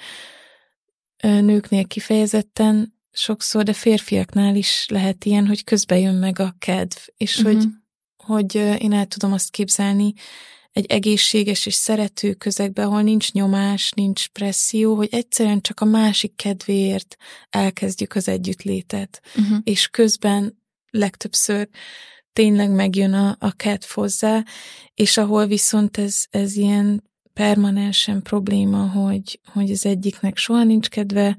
nőknél 1.21 1.86
kifejezetten, 1.88 2.93
sokszor, 3.12 3.63
de 3.63 3.73
férfiaknál 3.73 4.56
is 4.56 4.86
lehet 4.89 5.25
ilyen, 5.25 5.47
hogy 5.47 5.63
közbe 5.63 5.99
jön 5.99 6.15
meg 6.15 6.39
a 6.39 6.56
kedv, 6.60 6.97
és 7.17 7.38
Mhm. 7.38 7.45
hogy, 7.47 7.65
hogy 8.17 8.56
én 8.56 8.93
el 8.93 9.06
tudom 9.06 9.34
azt 9.34 9.49
képzelni, 9.51 10.13
egy 10.73 10.86
egészséges 10.86 11.65
és 11.65 11.73
szerető 11.73 12.33
közegben, 12.33 12.86
ahol 12.86 13.01
nincs 13.01 13.31
nyomás, 13.31 13.91
nincs 13.91 14.27
presszió, 14.27 14.95
hogy 14.95 15.07
egyszerűen 15.12 15.62
csak 15.62 15.79
a 15.79 15.86
másik 15.86 16.36
kedvéért 16.36 17.15
elkezdjük 17.49 18.15
az 18.15 18.27
együttlétet. 18.27 19.21
Uh-huh. 19.36 19.57
És 19.63 19.88
közben 19.88 20.62
legtöbbször 20.89 21.69
tényleg 22.33 22.71
megjön 22.71 23.13
a, 23.13 23.36
a 23.39 23.51
kedv 23.51 23.86
hozzá, 23.86 24.43
és 24.93 25.17
ahol 25.17 25.45
viszont 25.45 25.97
ez, 25.97 26.23
ez 26.29 26.55
ilyen 26.55 27.03
permanensen 27.33 28.21
probléma, 28.21 28.89
hogy, 28.89 29.39
hogy 29.53 29.71
az 29.71 29.86
egyiknek 29.86 30.38
soha 30.38 30.63
nincs 30.63 30.89
kedve, 30.89 31.38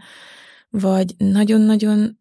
vagy 0.71 1.15
nagyon-nagyon 1.19 2.19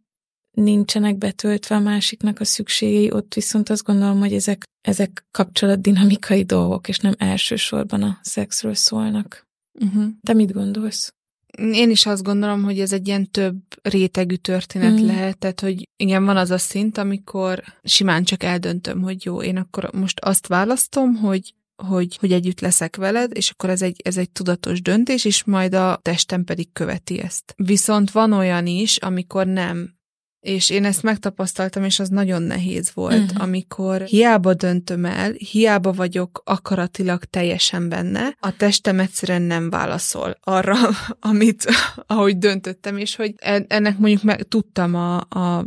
nincsenek 0.54 1.18
betöltve 1.18 1.76
a 1.76 1.80
másiknak 1.80 2.40
a 2.40 2.46
szükségei, 2.46 3.12
ott 3.12 3.34
viszont 3.34 3.70
azt 3.70 3.84
gondolom, 3.84 4.20
hogy 4.20 4.34
ezek, 4.34 4.64
ezek 4.82 5.26
kapcsolatdinamikai 5.32 6.44
dolgok, 6.44 6.88
és 6.88 6.98
nem 6.98 7.14
elsősorban 7.18 8.04
a 8.04 8.20
szexről 8.22 8.74
szólnak. 8.74 9.48
Uh-huh. 9.80 10.06
Te 10.22 10.34
mit 10.34 10.52
gondolsz? 10.52 11.14
Én 11.58 11.90
is 11.90 12.06
azt 12.06 12.24
gondolom, 12.24 12.64
hogy 12.64 12.80
ez 12.80 12.94
egy 12.94 13.08
ilyen 13.08 13.32
több 13.32 13.56
rétegű 13.82 14.36
történet 14.36 15.02
Mm. 15.02 15.06
lehet, 15.06 15.38
tehát 15.38 15.60
hogy 15.60 15.90
igen, 15.96 16.26
van 16.26 16.38
az 16.38 16.52
a 16.52 16.58
szint, 16.58 16.98
amikor 16.98 17.64
simán 17.84 18.24
csak 18.24 18.44
eldöntöm, 18.44 19.02
hogy 19.02 19.26
jó, 19.26 19.42
én 19.42 19.58
akkor 19.58 19.90
most 19.94 20.20
azt 20.20 20.48
választom, 20.48 21.16
hogy 21.16 21.54
hogy, 21.76 22.18
hogy 22.18 22.32
együtt 22.32 22.60
leszek 22.60 22.96
veled, 22.96 23.32
és 23.36 23.50
akkor 23.50 23.70
ez 23.70 23.82
egy, 23.82 24.02
ez 24.04 24.18
egy 24.18 24.30
tudatos 24.30 24.82
döntés, 24.82 25.26
és 25.26 25.44
majd 25.44 25.74
a 25.74 26.00
testem 26.02 26.44
pedig 26.44 26.72
követi 26.74 27.20
ezt. 27.20 27.54
Viszont 27.58 28.12
van 28.12 28.34
olyan 28.34 28.68
is, 28.68 28.98
amikor 28.98 29.48
nem. 29.48 29.96
És 30.44 30.70
én 30.70 30.86
ezt 30.86 31.04
megtapasztaltam, 31.04 31.84
és 31.84 32.00
az 32.00 32.10
nagyon 32.10 32.42
nehéz 32.42 32.92
volt, 32.94 33.22
uh-huh. 33.22 33.42
amikor 33.42 34.02
hiába 34.02 34.54
döntöm 34.54 35.06
el, 35.06 35.32
hiába 35.32 35.92
vagyok 35.92 36.42
akaratilag 36.46 37.24
teljesen 37.24 37.90
benne, 37.90 38.38
a 38.40 38.56
testem 38.56 39.00
egyszerűen 39.00 39.42
nem 39.42 39.70
válaszol 39.70 40.38
arra, 40.42 40.76
amit, 41.32 41.66
ahogy 42.08 42.38
döntöttem, 42.38 42.98
és 42.98 43.16
hogy 43.16 43.34
en- 43.38 43.66
ennek 43.68 43.98
mondjuk 43.98 44.24
meg, 44.24 44.44
tudtam 44.44 44.96
a, 44.96 45.18
a 45.18 45.66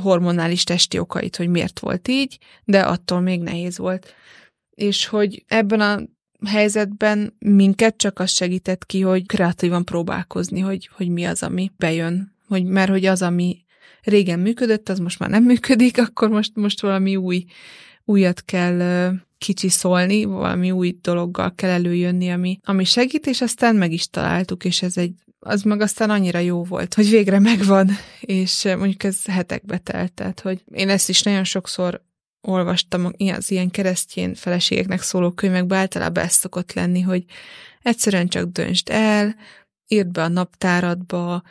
hormonális 0.00 0.64
testi 0.64 0.98
okait, 0.98 1.36
hogy 1.36 1.48
miért 1.48 1.80
volt 1.80 2.08
így, 2.08 2.38
de 2.64 2.80
attól 2.80 3.20
még 3.20 3.40
nehéz 3.40 3.78
volt. 3.78 4.14
És 4.70 5.06
hogy 5.06 5.44
ebben 5.48 5.80
a 5.80 6.00
helyzetben 6.46 7.36
minket 7.38 7.96
csak 7.96 8.18
az 8.18 8.30
segített 8.30 8.86
ki, 8.86 9.00
hogy 9.00 9.26
kreatívan 9.26 9.84
próbálkozni, 9.84 10.60
hogy, 10.60 10.90
hogy 10.92 11.08
mi 11.08 11.24
az, 11.24 11.42
ami 11.42 11.72
bejön. 11.76 12.30
Hogy, 12.48 12.64
mert 12.64 12.90
hogy 12.90 13.06
az, 13.06 13.22
ami 13.22 13.61
régen 14.02 14.38
működött, 14.38 14.88
az 14.88 14.98
most 14.98 15.18
már 15.18 15.30
nem 15.30 15.44
működik, 15.44 15.98
akkor 16.06 16.28
most, 16.28 16.50
most 16.54 16.80
valami 16.80 17.16
új, 17.16 17.44
újat 18.04 18.42
kell 18.44 18.78
ö, 18.78 19.08
kicsiszolni, 19.38 20.24
valami 20.24 20.70
új 20.70 20.96
dologgal 21.00 21.54
kell 21.54 21.70
előjönni, 21.70 22.30
ami, 22.30 22.58
ami 22.64 22.84
segít, 22.84 23.26
és 23.26 23.40
aztán 23.40 23.76
meg 23.76 23.92
is 23.92 24.08
találtuk, 24.08 24.64
és 24.64 24.82
ez 24.82 24.96
egy, 24.96 25.14
az 25.38 25.62
meg 25.62 25.80
aztán 25.80 26.10
annyira 26.10 26.38
jó 26.38 26.64
volt, 26.64 26.94
hogy 26.94 27.10
végre 27.10 27.38
megvan, 27.38 27.90
és 28.20 28.64
mondjuk 28.64 29.04
ez 29.04 29.24
hetekbe 29.24 29.78
telt, 29.78 30.12
tehát 30.12 30.40
hogy 30.40 30.64
én 30.72 30.88
ezt 30.88 31.08
is 31.08 31.22
nagyon 31.22 31.44
sokszor 31.44 32.02
olvastam 32.40 33.10
az 33.18 33.50
ilyen 33.50 33.70
keresztjén 33.70 34.34
feleségeknek 34.34 35.02
szóló 35.02 35.30
könyvekben, 35.30 35.78
általában 35.78 36.24
ez 36.24 36.32
szokott 36.32 36.72
lenni, 36.72 37.00
hogy 37.00 37.24
egyszerűen 37.82 38.28
csak 38.28 38.50
döntsd 38.50 38.88
el, 38.90 39.36
írd 39.86 40.10
be 40.10 40.22
a 40.22 40.28
naptáradba, 40.28 41.42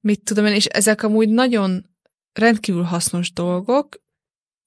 mit 0.00 0.22
tudom 0.22 0.46
én, 0.46 0.54
és 0.54 0.64
ezek 0.64 1.02
amúgy 1.02 1.28
nagyon 1.28 1.86
rendkívül 2.38 2.82
hasznos 2.82 3.32
dolgok, 3.32 4.04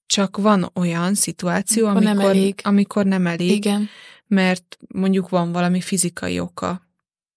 csak 0.06 0.36
van 0.36 0.70
olyan 0.74 1.14
szituáció, 1.14 1.86
Amikor 1.86 2.02
nem 2.02 2.16
amikor, 2.16 2.36
elég. 2.36 2.60
amikor 2.62 3.04
nem 3.04 3.26
elég, 3.26 3.50
Igen. 3.50 3.88
mert 4.26 4.76
mondjuk 4.94 5.28
van 5.28 5.52
valami 5.52 5.80
fizikai 5.80 6.40
oka. 6.40 6.88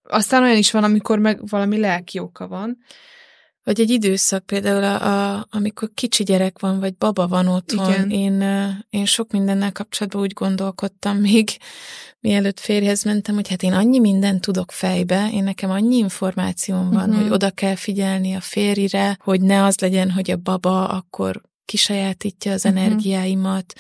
Aztán 0.04 0.44
olyan 0.44 0.58
is 0.58 0.72
van, 0.72 0.84
amikor 0.84 1.20
meg 1.20 1.48
valami 1.48 1.80
lelki 1.80 2.20
oka 2.20 2.48
van. 2.48 2.78
Vagy 3.64 3.80
egy 3.80 3.90
időszak 3.90 4.46
például, 4.46 4.84
a, 4.84 5.36
a, 5.38 5.48
amikor 5.50 5.90
kicsi 5.94 6.24
gyerek 6.24 6.60
van, 6.60 6.80
vagy 6.80 6.96
baba 6.96 7.28
van 7.28 7.48
otthon. 7.48 7.90
Igen. 7.90 8.10
Én, 8.10 8.42
én 8.90 9.06
sok 9.06 9.32
mindennel 9.32 9.72
kapcsolatban 9.72 10.22
úgy 10.22 10.34
gondolkodtam 10.34 11.18
még, 11.18 11.50
mielőtt 12.20 12.60
férjhez 12.60 13.04
mentem, 13.04 13.36
hogy 13.36 13.48
hát 13.50 13.64
én 13.64 13.74
annyi 13.74 14.00
mindent 14.00 14.42
tudok 14.42 14.72
fejbe, 14.72 15.30
én 15.34 15.44
nekem 15.44 15.70
annyi 15.72 15.98
információm 15.98 16.90
van, 16.92 17.10
Mhm. 17.10 17.22
hogy 17.22 17.32
oda 17.32 17.50
kell 17.52 17.76
figyelni 17.76 18.34
a 18.34 18.42
férjire, 18.42 19.18
hogy 19.22 19.42
ne 19.42 19.64
az 19.64 19.80
legyen, 19.80 20.12
hogy 20.12 20.32
a 20.32 20.38
baba 20.38 20.88
akkor 20.88 21.42
kisajátítja 21.66 22.52
az 22.52 22.64
Mhm. 22.64 22.78
energiáimat, 22.78 23.74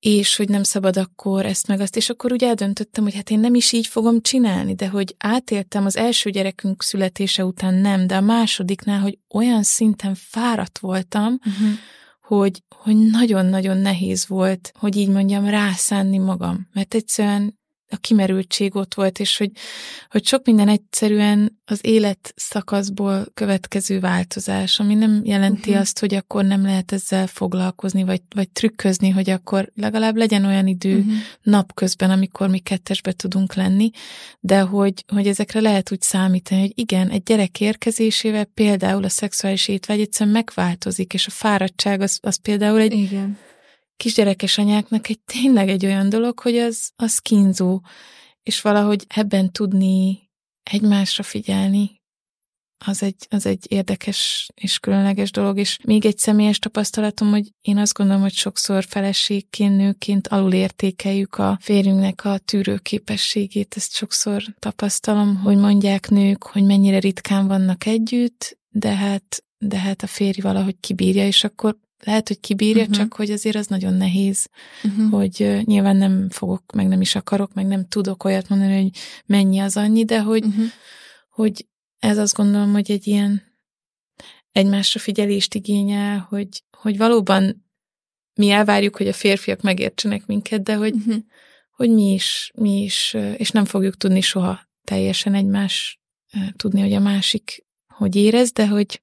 és 0.00 0.36
hogy 0.36 0.48
nem 0.48 0.62
szabad 0.62 0.96
akkor 0.96 1.46
ezt 1.46 1.66
meg 1.66 1.80
azt, 1.80 1.96
és 1.96 2.10
akkor 2.10 2.32
úgy 2.32 2.44
eldöntöttem, 2.44 3.04
hogy 3.04 3.14
hát 3.14 3.30
én 3.30 3.38
nem 3.38 3.54
is 3.54 3.72
így 3.72 3.86
fogom 3.86 4.20
csinálni, 4.20 4.74
de 4.74 4.88
hogy 4.88 5.14
átéltem 5.18 5.84
az 5.84 5.96
első 5.96 6.30
gyerekünk 6.30 6.82
születése 6.82 7.44
után 7.44 7.74
nem, 7.74 8.06
de 8.06 8.16
a 8.16 8.20
másodiknál, 8.20 9.00
hogy 9.00 9.18
olyan 9.34 9.62
szinten 9.62 10.14
fáradt 10.14 10.78
voltam, 10.78 11.38
uh-huh. 11.38 11.68
hogy, 12.20 12.62
hogy 12.68 12.96
nagyon-nagyon 12.96 13.76
nehéz 13.76 14.26
volt, 14.26 14.72
hogy 14.78 14.96
így 14.96 15.08
mondjam, 15.08 15.44
rászánni 15.44 16.18
magam, 16.18 16.68
mert 16.72 16.94
egyszerűen 16.94 17.58
a 17.90 17.96
kimerültség 17.96 18.74
ott 18.74 18.94
volt, 18.94 19.18
és 19.18 19.36
hogy, 19.36 19.50
hogy 20.10 20.26
sok 20.26 20.46
minden 20.46 20.68
egyszerűen 20.68 21.58
az 21.64 21.78
élet 21.82 22.32
szakaszból 22.36 23.26
következő 23.34 24.00
változás, 24.00 24.78
ami 24.78 24.94
nem 24.94 25.20
jelenti 25.24 25.68
uh-huh. 25.68 25.80
azt, 25.80 25.98
hogy 25.98 26.14
akkor 26.14 26.44
nem 26.44 26.62
lehet 26.62 26.92
ezzel 26.92 27.26
foglalkozni, 27.26 28.04
vagy, 28.04 28.22
vagy 28.34 28.48
trükközni, 28.50 29.10
hogy 29.10 29.30
akkor 29.30 29.70
legalább 29.74 30.16
legyen 30.16 30.44
olyan 30.44 30.66
idő 30.66 30.98
uh-huh. 30.98 31.12
napközben, 31.42 32.10
amikor 32.10 32.48
mi 32.48 32.58
kettesbe 32.58 33.12
tudunk 33.12 33.54
lenni, 33.54 33.90
de 34.40 34.60
hogy, 34.60 35.04
hogy 35.12 35.26
ezekre 35.26 35.60
lehet 35.60 35.92
úgy 35.92 36.02
számítani, 36.02 36.60
hogy 36.60 36.72
igen, 36.74 37.08
egy 37.08 37.22
gyerek 37.22 37.60
érkezésével 37.60 38.44
például 38.44 39.04
a 39.04 39.08
szexuális 39.08 39.68
étvágy 39.68 40.00
egyszerűen 40.00 40.34
megváltozik, 40.34 41.14
és 41.14 41.26
a 41.26 41.30
fáradtság 41.30 42.00
az, 42.00 42.18
az 42.22 42.36
például 42.36 42.80
egy 42.80 42.92
igen 42.92 43.38
kisgyerekes 43.96 44.58
anyáknak 44.58 45.08
egy 45.08 45.20
tényleg 45.20 45.68
egy 45.68 45.86
olyan 45.86 46.08
dolog, 46.08 46.38
hogy 46.38 46.56
az, 46.56 46.90
az 46.96 47.18
kínzó, 47.18 47.80
és 48.42 48.60
valahogy 48.60 49.04
ebben 49.08 49.52
tudni 49.52 50.30
egymásra 50.62 51.22
figyelni, 51.22 51.96
az 52.84 53.02
egy, 53.02 53.26
az 53.30 53.46
egy 53.46 53.66
érdekes 53.68 54.48
és 54.54 54.78
különleges 54.78 55.30
dolog, 55.30 55.58
és 55.58 55.78
még 55.84 56.06
egy 56.06 56.18
személyes 56.18 56.58
tapasztalatom, 56.58 57.30
hogy 57.30 57.50
én 57.60 57.78
azt 57.78 57.92
gondolom, 57.92 58.22
hogy 58.22 58.32
sokszor 58.32 58.84
feleségként, 58.84 59.76
nőként 59.76 60.28
alulértékeljük 60.28 61.34
a 61.34 61.58
férjünknek 61.60 62.24
a 62.24 62.38
tűrőképességét, 62.38 63.74
ezt 63.76 63.94
sokszor 63.94 64.42
tapasztalom, 64.58 65.36
hogy 65.36 65.56
mondják 65.56 66.08
nők, 66.08 66.42
hogy 66.42 66.64
mennyire 66.64 66.98
ritkán 66.98 67.46
vannak 67.46 67.86
együtt, 67.86 68.58
de 68.68 68.94
hát, 68.94 69.44
de 69.58 69.78
hát 69.78 70.02
a 70.02 70.06
férj 70.06 70.40
valahogy 70.40 70.80
kibírja, 70.80 71.26
és 71.26 71.44
akkor 71.44 71.78
lehet, 72.04 72.28
hogy 72.28 72.40
kibírja, 72.40 72.82
uh-huh. 72.82 72.96
csak 72.96 73.14
hogy 73.14 73.30
azért 73.30 73.56
az 73.56 73.66
nagyon 73.66 73.94
nehéz, 73.94 74.48
uh-huh. 74.82 75.10
hogy 75.10 75.36
uh, 75.40 75.62
nyilván 75.62 75.96
nem 75.96 76.30
fogok, 76.30 76.72
meg 76.72 76.88
nem 76.88 77.00
is 77.00 77.14
akarok, 77.14 77.54
meg 77.54 77.66
nem 77.66 77.88
tudok 77.88 78.24
olyat 78.24 78.48
mondani, 78.48 78.82
hogy 78.82 78.90
mennyi 79.26 79.58
az 79.58 79.76
annyi, 79.76 80.04
de 80.04 80.22
hogy, 80.22 80.44
uh-huh. 80.44 80.66
hogy 81.30 81.66
ez 81.98 82.18
azt 82.18 82.34
gondolom, 82.34 82.72
hogy 82.72 82.90
egy 82.90 83.06
ilyen 83.06 83.42
egymásra 84.52 85.00
figyelést 85.00 85.54
igényel, 85.54 86.26
hogy, 86.28 86.64
hogy 86.70 86.96
valóban 86.96 87.64
mi 88.34 88.50
elvárjuk, 88.50 88.96
hogy 88.96 89.08
a 89.08 89.12
férfiak 89.12 89.60
megértsenek 89.60 90.26
minket, 90.26 90.62
de 90.62 90.74
hogy, 90.74 90.94
uh-huh. 90.94 91.16
hogy 91.70 91.90
mi 91.90 92.12
is, 92.12 92.52
mi 92.54 92.82
is, 92.82 93.16
és 93.36 93.50
nem 93.50 93.64
fogjuk 93.64 93.96
tudni 93.96 94.20
soha 94.20 94.68
teljesen 94.84 95.34
egymás 95.34 96.00
tudni, 96.56 96.80
hogy 96.80 96.92
a 96.92 97.00
másik 97.00 97.66
hogy 97.96 98.16
érez, 98.16 98.52
de 98.52 98.68
hogy 98.68 99.02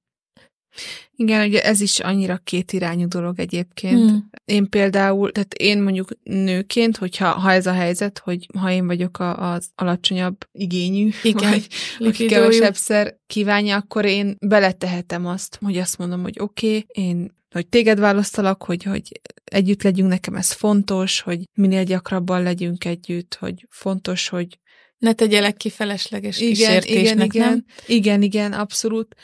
igen, 1.16 1.46
ugye 1.46 1.62
ez 1.62 1.80
is 1.80 2.00
annyira 2.00 2.40
kétirányú 2.44 3.08
dolog 3.08 3.38
egyébként. 3.38 4.10
Hmm. 4.10 4.30
Én 4.44 4.68
például, 4.68 5.32
tehát 5.32 5.54
én 5.54 5.82
mondjuk 5.82 6.08
nőként, 6.22 6.96
hogyha 6.96 7.28
ha 7.28 7.52
ez 7.52 7.66
a 7.66 7.72
helyzet, 7.72 8.18
hogy 8.18 8.46
ha 8.58 8.70
én 8.70 8.86
vagyok 8.86 9.18
a, 9.18 9.52
az 9.52 9.68
alacsonyabb 9.74 10.36
igényű, 10.52 11.10
Igen, 11.22 11.50
vagy 11.50 11.66
aki 12.06 12.26
kevesebbszer 12.26 13.16
kívánja, 13.26 13.76
akkor 13.76 14.04
én 14.04 14.36
beletehetem 14.40 15.26
azt, 15.26 15.58
hogy 15.64 15.76
azt 15.76 15.98
mondom, 15.98 16.22
hogy 16.22 16.36
oké, 16.38 16.66
okay, 16.66 16.86
én 17.04 17.32
hogy 17.50 17.68
téged 17.68 17.98
választalak, 17.98 18.62
hogy, 18.62 18.82
hogy 18.82 19.20
együtt 19.44 19.82
legyünk, 19.82 20.08
nekem 20.08 20.34
ez 20.34 20.52
fontos, 20.52 21.20
hogy 21.20 21.48
minél 21.54 21.84
gyakrabban 21.84 22.42
legyünk 22.42 22.84
együtt, 22.84 23.36
hogy 23.40 23.66
fontos, 23.70 24.28
hogy 24.28 24.58
ne 24.98 25.12
tegyelek 25.12 25.56
ki 25.56 25.70
felesleges 25.70 26.40
igen, 26.40 26.52
kísértésnek, 26.52 27.12
igen, 27.12 27.24
igen, 27.24 27.48
nem? 27.48 27.64
Igen, 27.86 28.22
igen, 28.22 28.52
abszolút 28.52 29.14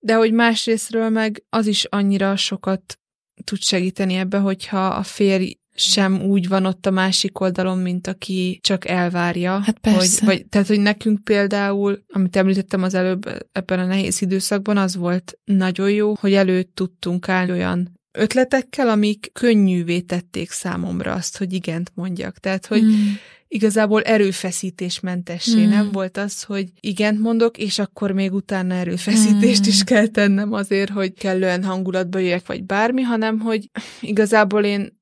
de 0.00 0.14
hogy 0.14 0.32
másrésztről 0.32 1.08
meg 1.08 1.44
az 1.48 1.66
is 1.66 1.84
annyira 1.84 2.36
sokat 2.36 2.98
tud 3.44 3.62
segíteni 3.62 4.14
ebbe, 4.14 4.38
hogyha 4.38 4.86
a 4.86 5.02
férj 5.02 5.58
sem 5.74 6.22
úgy 6.22 6.48
van 6.48 6.64
ott 6.64 6.86
a 6.86 6.90
másik 6.90 7.40
oldalon, 7.40 7.78
mint 7.78 8.06
aki 8.06 8.58
csak 8.62 8.88
elvárja. 8.88 9.58
Hát 9.58 9.78
persze. 9.78 10.24
Hogy, 10.24 10.34
vagy, 10.34 10.46
tehát, 10.46 10.66
hogy 10.66 10.80
nekünk 10.80 11.24
például, 11.24 12.02
amit 12.08 12.36
említettem 12.36 12.82
az 12.82 12.94
előbb 12.94 13.48
ebben 13.52 13.78
a 13.78 13.84
nehéz 13.84 14.22
időszakban, 14.22 14.76
az 14.76 14.96
volt 14.96 15.38
nagyon 15.44 15.90
jó, 15.90 16.14
hogy 16.20 16.32
előtt 16.32 16.74
tudtunk 16.74 17.28
állni 17.28 17.52
olyan 17.52 18.00
ötletekkel, 18.12 18.88
amik 18.88 19.30
könnyűvé 19.32 20.00
tették 20.00 20.50
számomra 20.50 21.12
azt, 21.12 21.38
hogy 21.38 21.52
igent 21.52 21.92
mondjak. 21.94 22.38
Tehát, 22.38 22.66
hogy 22.66 22.82
mm 22.82 23.12
igazából 23.52 24.02
erőfeszítésmentessé. 24.02 25.64
Mm. 25.64 25.68
Nem 25.68 25.92
volt 25.92 26.16
az, 26.16 26.42
hogy 26.42 26.68
igent 26.80 27.20
mondok, 27.20 27.58
és 27.58 27.78
akkor 27.78 28.12
még 28.12 28.32
utána 28.32 28.74
erőfeszítést 28.74 29.66
mm. 29.66 29.68
is 29.68 29.84
kell 29.84 30.06
tennem 30.06 30.52
azért, 30.52 30.90
hogy 30.90 31.14
kellően 31.14 31.64
hangulatba 31.64 32.18
jöjjek, 32.18 32.46
vagy 32.46 32.64
bármi, 32.64 33.02
hanem 33.02 33.38
hogy 33.38 33.70
igazából 34.00 34.64
én 34.64 35.00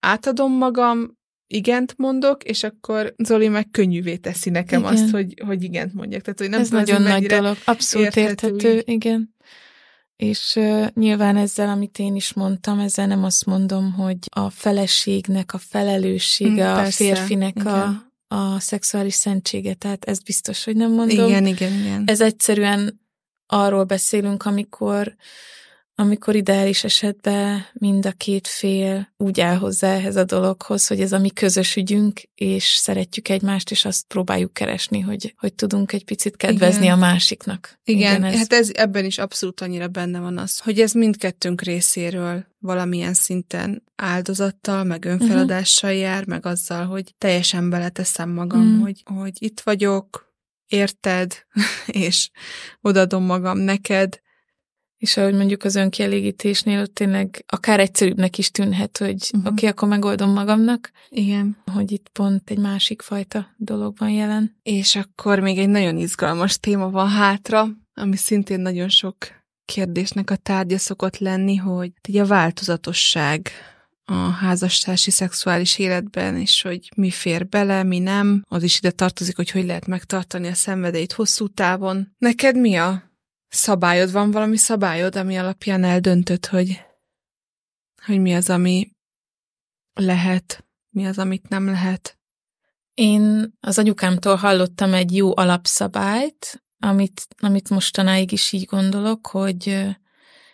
átadom 0.00 0.52
magam, 0.52 1.16
igent 1.46 1.94
mondok, 1.96 2.44
és 2.44 2.62
akkor 2.62 3.14
Zoli 3.24 3.48
meg 3.48 3.70
könnyűvé 3.70 4.16
teszi 4.16 4.50
nekem 4.50 4.80
igen. 4.80 4.92
azt, 4.92 5.10
hogy, 5.10 5.42
hogy 5.46 5.62
igent 5.62 5.92
mondjak. 5.94 6.22
Tehát, 6.22 6.38
hogy 6.38 6.50
nem 6.50 6.60
ez 6.60 6.70
nagyon 6.70 7.02
nagy 7.02 7.26
dolog. 7.26 7.56
Abszolút 7.64 8.16
érthető, 8.16 8.54
érthető 8.54 8.82
igen. 8.92 9.34
És 10.22 10.52
uh, 10.56 10.86
nyilván 10.94 11.36
ezzel, 11.36 11.68
amit 11.68 11.98
én 11.98 12.16
is 12.16 12.32
mondtam, 12.32 12.78
ezzel 12.78 13.06
nem 13.06 13.24
azt 13.24 13.46
mondom, 13.46 13.92
hogy 13.92 14.18
a 14.30 14.50
feleségnek 14.50 15.54
a 15.54 15.58
felelőssége, 15.58 16.72
mm, 16.72 16.76
a 16.76 16.84
férfinek 16.84 17.56
igen. 17.56 17.66
a, 18.28 18.34
a 18.34 18.60
szexuális 18.60 19.14
szentsége, 19.14 19.74
tehát 19.74 20.04
ez 20.04 20.20
biztos, 20.20 20.64
hogy 20.64 20.76
nem 20.76 20.92
mondom. 20.92 21.28
Igen, 21.28 21.46
igen, 21.46 21.72
igen. 21.72 22.02
Ez 22.06 22.20
egyszerűen 22.20 23.00
arról 23.46 23.84
beszélünk, 23.84 24.44
amikor 24.44 25.14
amikor 26.00 26.34
ideális 26.34 26.84
esetben 26.84 27.66
mind 27.72 28.06
a 28.06 28.12
két 28.12 28.46
fél 28.46 29.12
úgy 29.16 29.40
áll 29.40 29.56
hozzá 29.56 29.94
ehhez 29.94 30.16
a 30.16 30.24
dologhoz, 30.24 30.86
hogy 30.86 31.00
ez 31.00 31.12
a 31.12 31.18
mi 31.18 31.30
közös 31.30 31.76
ügyünk, 31.76 32.20
és 32.34 32.64
szeretjük 32.64 33.28
egymást, 33.28 33.70
és 33.70 33.84
azt 33.84 34.06
próbáljuk 34.06 34.52
keresni, 34.52 35.00
hogy, 35.00 35.34
hogy 35.38 35.54
tudunk 35.54 35.92
egy 35.92 36.04
picit 36.04 36.36
kedvezni 36.36 36.82
Igen. 36.82 36.96
a 36.96 37.00
másiknak. 37.00 37.78
Igen, 37.84 38.00
Igen 38.00 38.24
ez... 38.24 38.38
hát 38.38 38.52
ez, 38.52 38.70
ebben 38.74 39.04
is 39.04 39.18
abszolút 39.18 39.60
annyira 39.60 39.88
benne 39.88 40.20
van 40.20 40.38
az, 40.38 40.58
hogy 40.58 40.80
ez 40.80 40.92
mindkettőnk 40.92 41.62
részéről 41.62 42.46
valamilyen 42.58 43.14
szinten 43.14 43.82
áldozattal, 43.96 44.84
meg 44.84 45.04
önfeladással 45.04 45.90
uh-huh. 45.90 46.04
jár, 46.04 46.26
meg 46.26 46.46
azzal, 46.46 46.86
hogy 46.86 47.14
teljesen 47.18 47.70
beleteszem 47.70 48.30
magam, 48.30 48.66
uh-huh. 48.66 48.82
hogy, 48.82 49.02
hogy 49.04 49.32
itt 49.38 49.60
vagyok, 49.60 50.32
érted, 50.66 51.46
és 51.86 52.30
odadom 52.80 53.24
magam 53.24 53.58
neked, 53.58 54.20
és 54.98 55.16
ahogy 55.16 55.34
mondjuk 55.34 55.64
az 55.64 55.74
önkielégítésnél 55.74 56.80
ott 56.80 56.94
tényleg 56.94 57.44
akár 57.46 57.80
egyszerűbbnek 57.80 58.38
is 58.38 58.50
tűnhet, 58.50 58.98
hogy 58.98 59.14
uh-huh. 59.14 59.40
oké, 59.40 59.48
okay, 59.48 59.68
akkor 59.68 59.88
megoldom 59.88 60.32
magamnak. 60.32 60.90
Igen. 61.08 61.56
Hogy 61.72 61.92
itt 61.92 62.08
pont 62.08 62.50
egy 62.50 62.58
másik 62.58 63.02
fajta 63.02 63.46
dolog 63.56 63.94
van 63.98 64.10
jelen. 64.10 64.56
És 64.62 64.96
akkor 64.96 65.38
még 65.38 65.58
egy 65.58 65.68
nagyon 65.68 65.96
izgalmas 65.96 66.58
téma 66.58 66.90
van 66.90 67.08
hátra, 67.08 67.68
ami 67.94 68.16
szintén 68.16 68.60
nagyon 68.60 68.88
sok 68.88 69.16
kérdésnek 69.64 70.30
a 70.30 70.36
tárgya 70.36 70.78
szokott 70.78 71.18
lenni, 71.18 71.56
hogy 71.56 71.92
ugye 72.08 72.22
a 72.22 72.26
változatosság 72.26 73.50
a 74.04 74.14
házastársi 74.14 75.10
szexuális 75.10 75.78
életben, 75.78 76.36
és 76.36 76.62
hogy 76.62 76.90
mi 76.96 77.10
fér 77.10 77.46
bele, 77.46 77.82
mi 77.82 77.98
nem. 77.98 78.44
Az 78.48 78.62
is 78.62 78.78
ide 78.78 78.90
tartozik, 78.90 79.36
hogy 79.36 79.50
hogy 79.50 79.64
lehet 79.64 79.86
megtartani 79.86 80.48
a 80.48 80.54
szenvedélyt 80.54 81.12
hosszú 81.12 81.48
távon. 81.48 82.14
Neked 82.18 82.56
mi 82.56 82.76
a 82.76 83.07
szabályod, 83.48 84.12
van 84.12 84.30
valami 84.30 84.56
szabályod, 84.56 85.16
ami 85.16 85.36
alapján 85.36 85.84
eldöntöd, 85.84 86.46
hogy, 86.46 86.84
hogy 88.06 88.20
mi 88.20 88.34
az, 88.34 88.50
ami 88.50 88.90
lehet, 89.94 90.66
mi 90.90 91.06
az, 91.06 91.18
amit 91.18 91.48
nem 91.48 91.66
lehet? 91.66 92.18
Én 92.94 93.52
az 93.60 93.78
anyukámtól 93.78 94.34
hallottam 94.34 94.94
egy 94.94 95.16
jó 95.16 95.36
alapszabályt, 95.36 96.64
amit, 96.78 97.26
amit 97.38 97.70
mostanáig 97.70 98.32
is 98.32 98.52
így 98.52 98.64
gondolok, 98.64 99.26
hogy 99.26 99.86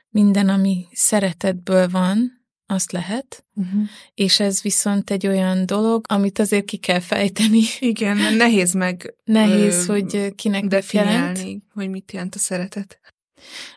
minden, 0.09 0.49
ami 0.49 0.87
szeretetből 0.93 1.89
van, 1.89 2.34
azt 2.67 2.93
lehet, 2.93 3.45
uh-huh. 3.55 3.83
és 4.15 4.41
ez 4.41 4.63
viszont 4.63 5.11
egy 5.11 5.27
olyan 5.27 5.67
dolog, 5.67 6.05
amit 6.09 6.39
azért 6.39 6.65
ki 6.65 6.77
kell 6.77 7.01
fejteni. 7.01 7.61
Igen, 7.79 8.17
mert 8.17 8.37
nehéz 8.37 8.73
meg 8.73 9.15
Nehéz, 9.25 9.89
ö, 9.89 9.93
hogy 9.93 10.35
kinek 10.35 10.65
definiálni, 10.65 11.39
jelent. 11.39 11.63
hogy 11.75 11.91
mit 11.91 12.13
jelent 12.13 12.35
a 12.35 12.39
szeretet. 12.39 12.99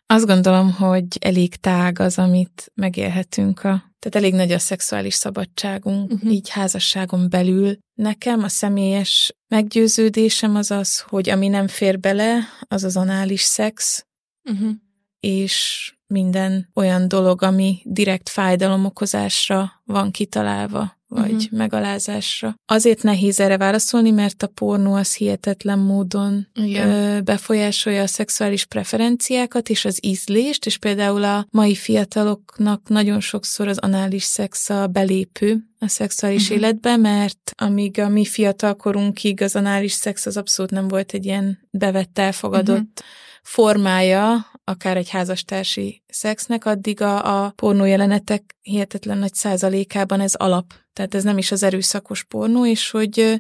Azt 0.06 0.26
gondolom, 0.26 0.72
hogy 0.72 1.06
elég 1.20 1.56
tág 1.56 2.00
az, 2.00 2.18
amit 2.18 2.72
megélhetünk. 2.76 3.60
A, 3.60 3.94
tehát 4.00 4.16
elég 4.16 4.34
nagy 4.34 4.52
a 4.52 4.60
szexuális 4.60 5.14
szabadságunk, 5.14 6.12
uh-huh. 6.12 6.32
így 6.32 6.50
házasságon 6.50 7.30
belül. 7.30 7.78
Nekem 7.94 8.44
a 8.44 8.48
személyes 8.48 9.36
meggyőződésem 9.48 10.56
az 10.56 10.72
az, 10.72 11.00
hogy 11.00 11.30
ami 11.30 11.48
nem 11.48 11.68
fér 11.68 12.00
bele, 12.00 12.40
az 12.68 12.84
az 12.84 12.98
anális 12.98 13.42
szex, 13.42 14.06
uh-huh. 14.50 14.72
És 15.20 15.92
minden 16.08 16.70
olyan 16.74 17.08
dolog, 17.08 17.44
ami 17.44 17.82
direkt 17.84 18.30
fájdalomokozásra 18.30 19.72
van 19.86 20.12
kitalálva. 20.12 20.96
vagy 21.10 21.32
uh-huh. 21.32 21.58
megalázásra. 21.58 22.56
Azért 22.66 23.04
nehéz 23.04 23.40
erre 23.40 23.58
válaszolni, 23.58 24.12
mert 24.12 24.44
a 24.44 24.48
pornó 24.48 24.94
az 24.94 25.16
hihetetlen 25.16 25.80
módon 25.80 26.48
ö, 26.54 27.20
befolyásolja 27.24 28.02
a 28.02 28.08
szexuális 28.08 28.66
preferenciákat 28.66 29.70
és 29.70 29.86
az 29.86 30.00
ízlést, 30.02 30.66
és 30.66 30.78
például 30.78 31.24
a 31.24 31.48
mai 31.52 31.76
fiataloknak 31.76 32.90
nagyon 32.90 33.20
sokszor 33.20 33.68
az 33.68 33.78
anális 33.78 34.24
szex 34.24 34.70
a 34.70 34.88
belépő 34.88 35.58
a 35.80 35.88
szexuális 35.88 36.44
uh-huh. 36.44 36.58
életbe, 36.58 36.98
mert 36.98 37.52
amíg 37.58 38.00
a 38.00 38.10
mi 38.10 38.26
fiatalkorunkig 38.26 39.42
az 39.42 39.56
anális 39.56 39.92
szex 39.92 40.26
az 40.26 40.38
abszolút 40.38 40.72
nem 40.72 40.88
volt 40.88 41.12
egy 41.12 41.26
ilyen 41.26 41.60
bevett, 41.72 42.20
elfogadott 42.20 42.78
uh-huh. 42.78 43.08
formája 43.44 44.46
akár 44.70 44.98
egy 44.98 45.10
házastársi 45.10 46.04
szexnek, 46.08 46.66
addig 46.66 47.02
a, 47.02 47.44
a 47.44 47.50
pornó 47.50 47.86
jelenetek 47.86 48.56
hihetetlen 48.62 49.18
nagy 49.18 49.34
százalékában 49.34 50.20
ez 50.20 50.34
alap. 50.34 50.74
Tehát 50.94 51.16
ez 51.16 51.24
nem 51.24 51.38
is 51.38 51.52
az 51.52 51.64
erőszakos 51.64 52.24
pornó, 52.24 52.66
és 52.66 52.92
hogy 52.92 53.40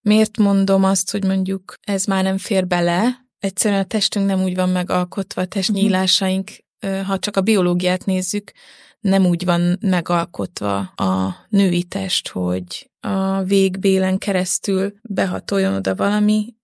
miért 0.00 0.36
mondom 0.38 0.84
azt, 0.84 1.10
hogy 1.10 1.24
mondjuk 1.24 1.74
ez 1.82 2.04
már 2.04 2.22
nem 2.22 2.38
fér 2.38 2.66
bele, 2.66 3.26
egyszerűen 3.38 3.80
a 3.80 3.84
testünk 3.84 4.26
nem 4.26 4.42
úgy 4.42 4.54
van 4.54 4.68
megalkotva, 4.68 5.42
a 5.42 5.46
testnyílásaink, 5.46 6.50
ha 7.06 7.18
csak 7.18 7.36
a 7.36 7.40
biológiát 7.40 8.04
nézzük, 8.04 8.52
nem 9.00 9.26
úgy 9.26 9.44
van 9.44 9.78
megalkotva 9.80 10.78
a 10.78 11.36
női 11.48 11.82
test, 11.82 12.28
hogy 12.28 12.90
a 13.00 13.42
végbélen 13.42 14.18
keresztül 14.18 14.92
behatoljon 15.02 15.74
oda 15.74 15.94
valami, 15.94 16.54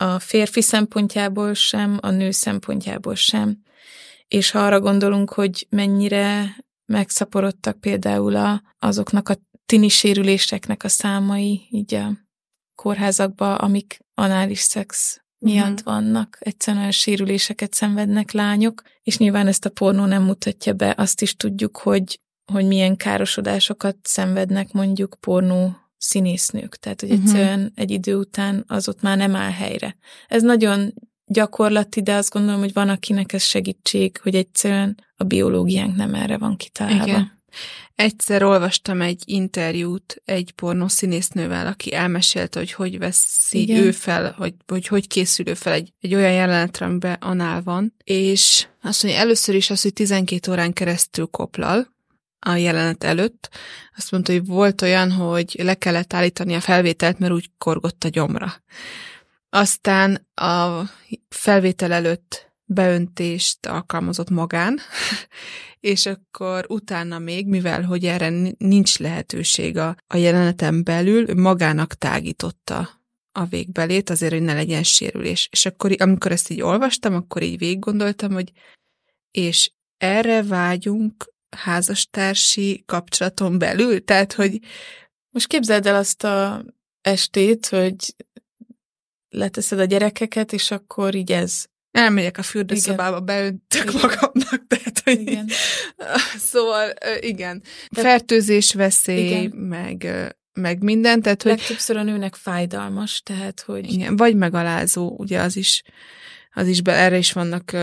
a 0.00 0.18
férfi 0.18 0.60
szempontjából 0.60 1.54
sem, 1.54 1.98
a 2.00 2.10
nő 2.10 2.30
szempontjából 2.30 3.14
sem. 3.14 3.58
És 4.28 4.50
ha 4.50 4.58
arra 4.58 4.80
gondolunk, 4.80 5.30
hogy 5.30 5.66
mennyire 5.70 6.56
megszaporodtak 6.86 7.80
például 7.80 8.36
a, 8.36 8.62
azoknak 8.78 9.28
a 9.28 9.36
tini 9.66 9.88
sérüléseknek 9.88 10.84
a 10.84 10.88
számai 10.88 11.68
így 11.70 11.94
a 11.94 12.10
kórházakba, 12.74 13.54
amik 13.54 13.98
anális 14.14 14.58
szex 14.58 15.20
miatt 15.38 15.78
uh-huh. 15.78 15.84
vannak. 15.84 16.36
Egyszerűen 16.40 16.90
sérüléseket 16.90 17.74
szenvednek 17.74 18.30
lányok, 18.32 18.82
és 19.02 19.18
nyilván 19.18 19.46
ezt 19.46 19.64
a 19.64 19.70
pornó 19.70 20.04
nem 20.04 20.22
mutatja 20.22 20.72
be. 20.72 20.94
Azt 20.96 21.22
is 21.22 21.36
tudjuk, 21.36 21.76
hogy, 21.76 22.20
hogy 22.52 22.66
milyen 22.66 22.96
károsodásokat 22.96 23.96
szenvednek 24.02 24.72
mondjuk 24.72 25.16
pornó 25.20 25.76
színésznők. 25.98 26.76
Tehát, 26.76 27.00
hogy 27.00 27.10
uh-huh. 27.10 27.24
egyszerűen 27.24 27.72
egy 27.74 27.90
idő 27.90 28.16
után 28.16 28.64
az 28.66 28.88
ott 28.88 29.02
már 29.02 29.16
nem 29.16 29.36
áll 29.36 29.50
helyre. 29.50 29.96
Ez 30.28 30.42
nagyon 30.42 30.94
gyakorlati, 31.26 32.02
de 32.02 32.14
azt 32.14 32.30
gondolom, 32.30 32.60
hogy 32.60 32.72
van, 32.72 32.88
akinek 32.88 33.32
ez 33.32 33.42
segítség, 33.42 34.18
hogy 34.22 34.34
egyszerűen 34.34 35.04
a 35.16 35.24
biológiánk 35.24 35.96
nem 35.96 36.14
erre 36.14 36.38
van 36.38 36.56
kitalálva. 36.56 37.06
Igen. 37.06 37.36
Egyszer 37.94 38.42
olvastam 38.42 39.00
egy 39.00 39.22
interjút 39.24 40.22
egy 40.24 40.52
pornószínésznővel, 40.52 41.66
aki 41.66 41.94
elmesélte, 41.94 42.58
hogy 42.58 42.72
hogy 42.72 42.98
veszi 42.98 43.60
Igen. 43.60 43.82
ő 43.82 43.90
fel, 43.90 44.34
hogy, 44.38 44.54
hogy 44.66 44.86
hogy 44.86 45.06
készül 45.06 45.48
ő 45.48 45.54
fel 45.54 45.72
egy, 45.72 45.92
egy 46.00 46.14
olyan 46.14 46.32
jelenetre, 46.32 46.86
amiben 46.86 47.16
anál 47.20 47.62
van, 47.62 47.94
és 48.04 48.66
azt 48.82 49.02
mondja, 49.02 49.20
először 49.20 49.54
is 49.54 49.70
az, 49.70 49.82
hogy 49.82 49.92
12 49.92 50.50
órán 50.52 50.72
keresztül 50.72 51.26
koplal, 51.26 51.96
a 52.38 52.54
jelenet 52.54 53.04
előtt. 53.04 53.48
Azt 53.96 54.10
mondta, 54.10 54.32
hogy 54.32 54.46
volt 54.46 54.82
olyan, 54.82 55.12
hogy 55.12 55.56
le 55.62 55.74
kellett 55.74 56.12
állítani 56.12 56.54
a 56.54 56.60
felvételt, 56.60 57.18
mert 57.18 57.32
úgy 57.32 57.50
korgott 57.58 58.04
a 58.04 58.08
gyomra. 58.08 58.62
Aztán 59.50 60.28
a 60.34 60.82
felvétel 61.28 61.92
előtt 61.92 62.52
beöntést 62.64 63.66
alkalmazott 63.66 64.30
magán, 64.30 64.78
és 65.80 66.06
akkor 66.06 66.64
utána 66.68 67.18
még, 67.18 67.46
mivel 67.46 67.82
hogy 67.82 68.04
erre 68.04 68.32
nincs 68.58 68.98
lehetőség 68.98 69.76
a, 69.76 69.96
a 70.06 70.16
jeleneten 70.16 70.84
belül, 70.84 71.34
magának 71.34 71.94
tágította 71.94 72.88
a 73.32 73.44
végbelét, 73.44 74.10
azért, 74.10 74.32
hogy 74.32 74.42
ne 74.42 74.54
legyen 74.54 74.82
sérülés. 74.82 75.48
És 75.52 75.66
akkor, 75.66 75.94
amikor 75.98 76.32
ezt 76.32 76.50
így 76.50 76.60
olvastam, 76.60 77.14
akkor 77.14 77.42
így 77.42 77.58
végig 77.58 77.78
gondoltam, 77.78 78.32
hogy 78.32 78.52
és 79.30 79.72
erre 79.96 80.42
vágyunk 80.42 81.32
házastársi 81.56 82.82
kapcsolaton 82.86 83.58
belül? 83.58 84.04
Tehát, 84.04 84.32
hogy... 84.32 84.58
Most 85.30 85.46
képzeld 85.46 85.86
el 85.86 85.96
azt 85.96 86.24
a 86.24 86.64
estét, 87.00 87.66
hogy 87.66 88.14
leteszed 89.28 89.78
a 89.78 89.84
gyerekeket, 89.84 90.52
és 90.52 90.70
akkor 90.70 91.14
így 91.14 91.32
ez. 91.32 91.64
Elmegyek 91.90 92.38
a 92.38 92.42
fürdőszobába, 92.42 93.20
beöntök 93.20 93.92
magamnak, 93.92 94.66
tehát, 94.68 95.00
hogy 95.04 95.20
igen. 95.20 95.48
Szóval, 96.50 96.92
igen. 97.20 97.62
Fertőzés 97.90 98.74
veszély, 98.74 99.26
igen. 99.26 99.56
meg 99.56 100.06
meg 100.58 100.82
minden, 100.82 101.22
tehát 101.22 101.42
hogy... 101.42 101.52
Legtöbbször 101.52 101.96
a 101.96 102.02
nőnek 102.02 102.34
fájdalmas, 102.34 103.22
tehát 103.22 103.60
hogy... 103.60 103.92
Igen, 103.92 104.16
vagy 104.16 104.36
megalázó, 104.36 105.14
ugye 105.16 105.40
az 105.40 105.56
is, 105.56 105.82
az 106.52 106.66
is 106.66 106.82
be, 106.82 106.92
erre 106.92 107.16
is 107.16 107.32
vannak 107.32 107.76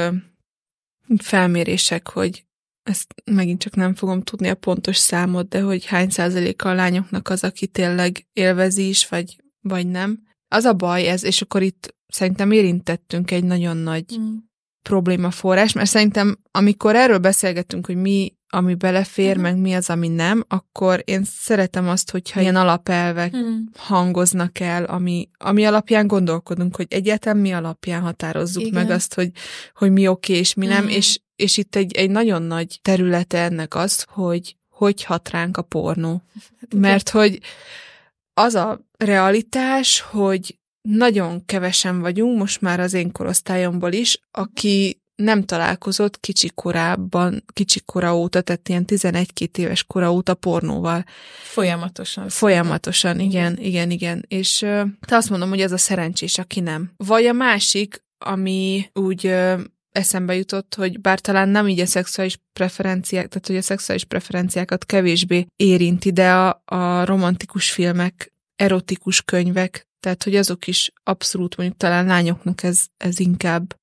felmérések, 1.17 2.07
hogy 2.07 2.45
ezt 2.85 3.13
megint 3.31 3.61
csak 3.61 3.75
nem 3.75 3.95
fogom 3.95 4.21
tudni 4.21 4.47
a 4.47 4.55
pontos 4.55 4.97
számot, 4.97 5.47
de 5.47 5.61
hogy 5.61 5.85
hány 5.85 6.09
százaléka 6.09 6.69
a 6.69 6.73
lányoknak 6.73 7.29
az, 7.29 7.43
aki 7.43 7.67
tényleg 7.67 8.27
élvezi 8.33 8.87
is, 8.87 9.07
vagy, 9.07 9.37
vagy 9.61 9.87
nem. 9.87 10.19
Az 10.47 10.63
a 10.63 10.73
baj 10.73 11.07
ez, 11.07 11.23
és 11.23 11.41
akkor 11.41 11.61
itt 11.61 11.95
szerintem 12.07 12.51
érintettünk 12.51 13.31
egy 13.31 13.43
nagyon 13.43 13.77
nagy 13.77 14.05
mm. 14.19 14.35
problémaforrás, 14.81 15.73
mert 15.73 15.89
szerintem 15.89 16.37
amikor 16.51 16.95
erről 16.95 17.17
beszélgetünk, 17.17 17.85
hogy 17.85 17.95
mi, 17.95 18.33
ami 18.49 18.75
belefér, 18.75 19.37
mm. 19.37 19.41
meg 19.41 19.57
mi 19.57 19.73
az, 19.73 19.89
ami 19.89 20.07
nem, 20.07 20.43
akkor 20.47 21.01
én 21.05 21.23
szeretem 21.23 21.89
azt, 21.89 22.11
hogyha 22.11 22.41
ilyen 22.41 22.55
alapelvek 22.55 23.37
mm. 23.37 23.57
hangoznak 23.77 24.59
el, 24.59 24.83
ami, 24.83 25.29
ami 25.37 25.65
alapján 25.65 26.07
gondolkodunk, 26.07 26.75
hogy 26.75 26.87
egyáltalán 26.89 27.37
mi 27.37 27.51
alapján 27.51 28.01
határozzuk 28.01 28.65
Igen. 28.65 28.83
meg 28.83 28.91
azt, 28.91 29.13
hogy, 29.13 29.31
hogy 29.73 29.91
mi 29.91 30.07
oké 30.07 30.33
és 30.33 30.53
mi 30.53 30.65
nem, 30.65 30.83
mm. 30.83 30.87
és 30.87 31.19
és 31.35 31.57
itt 31.57 31.75
egy, 31.75 31.95
egy 31.95 32.09
nagyon 32.09 32.41
nagy 32.41 32.79
területe 32.81 33.43
ennek 33.43 33.75
az, 33.75 34.05
hogy 34.09 34.55
hogy 34.69 35.03
hat 35.03 35.29
ránk 35.29 35.57
a 35.57 35.61
pornó. 35.61 36.21
Hát 36.59 36.73
Mert 36.73 37.09
hogy 37.09 37.39
az 38.33 38.55
a 38.55 38.85
realitás, 38.97 39.99
hogy 39.99 40.57
nagyon 40.81 41.45
kevesen 41.45 41.99
vagyunk, 41.99 42.37
most 42.37 42.61
már 42.61 42.79
az 42.79 42.93
én 42.93 43.11
korosztályomból 43.11 43.91
is, 43.91 44.19
aki 44.31 44.99
nem 45.15 45.43
találkozott 45.43 46.19
kicsi 46.19 46.51
korában, 46.55 47.43
kicsi 47.53 47.81
kora 47.85 48.17
óta, 48.17 48.41
tehát 48.41 48.69
ilyen 48.69 48.85
11-2 48.87 49.57
éves 49.57 49.83
kora 49.83 50.11
óta 50.11 50.33
pornóval. 50.33 51.05
Folyamatosan. 51.43 52.29
Folyamatosan, 52.29 53.19
igen, 53.19 53.57
igen, 53.57 53.91
igen. 53.91 54.25
És 54.27 54.57
te 55.05 55.15
azt 55.15 55.29
mondom, 55.29 55.49
hogy 55.49 55.61
ez 55.61 55.71
a 55.71 55.77
szerencsés, 55.77 56.37
aki 56.37 56.59
nem. 56.59 56.91
Vagy 56.97 57.25
a 57.25 57.33
másik, 57.33 58.03
ami 58.17 58.89
úgy 58.93 59.33
eszembe 59.95 60.35
jutott, 60.35 60.75
hogy 60.75 61.01
bár 61.01 61.19
talán 61.19 61.49
nem 61.49 61.67
így 61.67 61.79
a 61.79 61.85
szexuális 61.85 62.37
preferenciák, 62.53 63.27
tehát 63.27 63.47
hogy 63.47 63.55
a 63.55 63.61
szexuális 63.61 64.03
preferenciákat 64.03 64.85
kevésbé 64.85 65.45
érinti, 65.55 66.11
de 66.11 66.33
a, 66.33 66.61
a 66.65 67.05
romantikus 67.05 67.71
filmek, 67.71 68.33
erotikus 68.55 69.21
könyvek, 69.21 69.87
tehát 69.99 70.23
hogy 70.23 70.35
azok 70.35 70.67
is 70.67 70.91
abszolút 71.03 71.57
mondjuk 71.57 71.79
talán 71.79 72.05
lányoknak 72.05 72.63
ez, 72.63 72.85
ez 72.97 73.19
inkább 73.19 73.75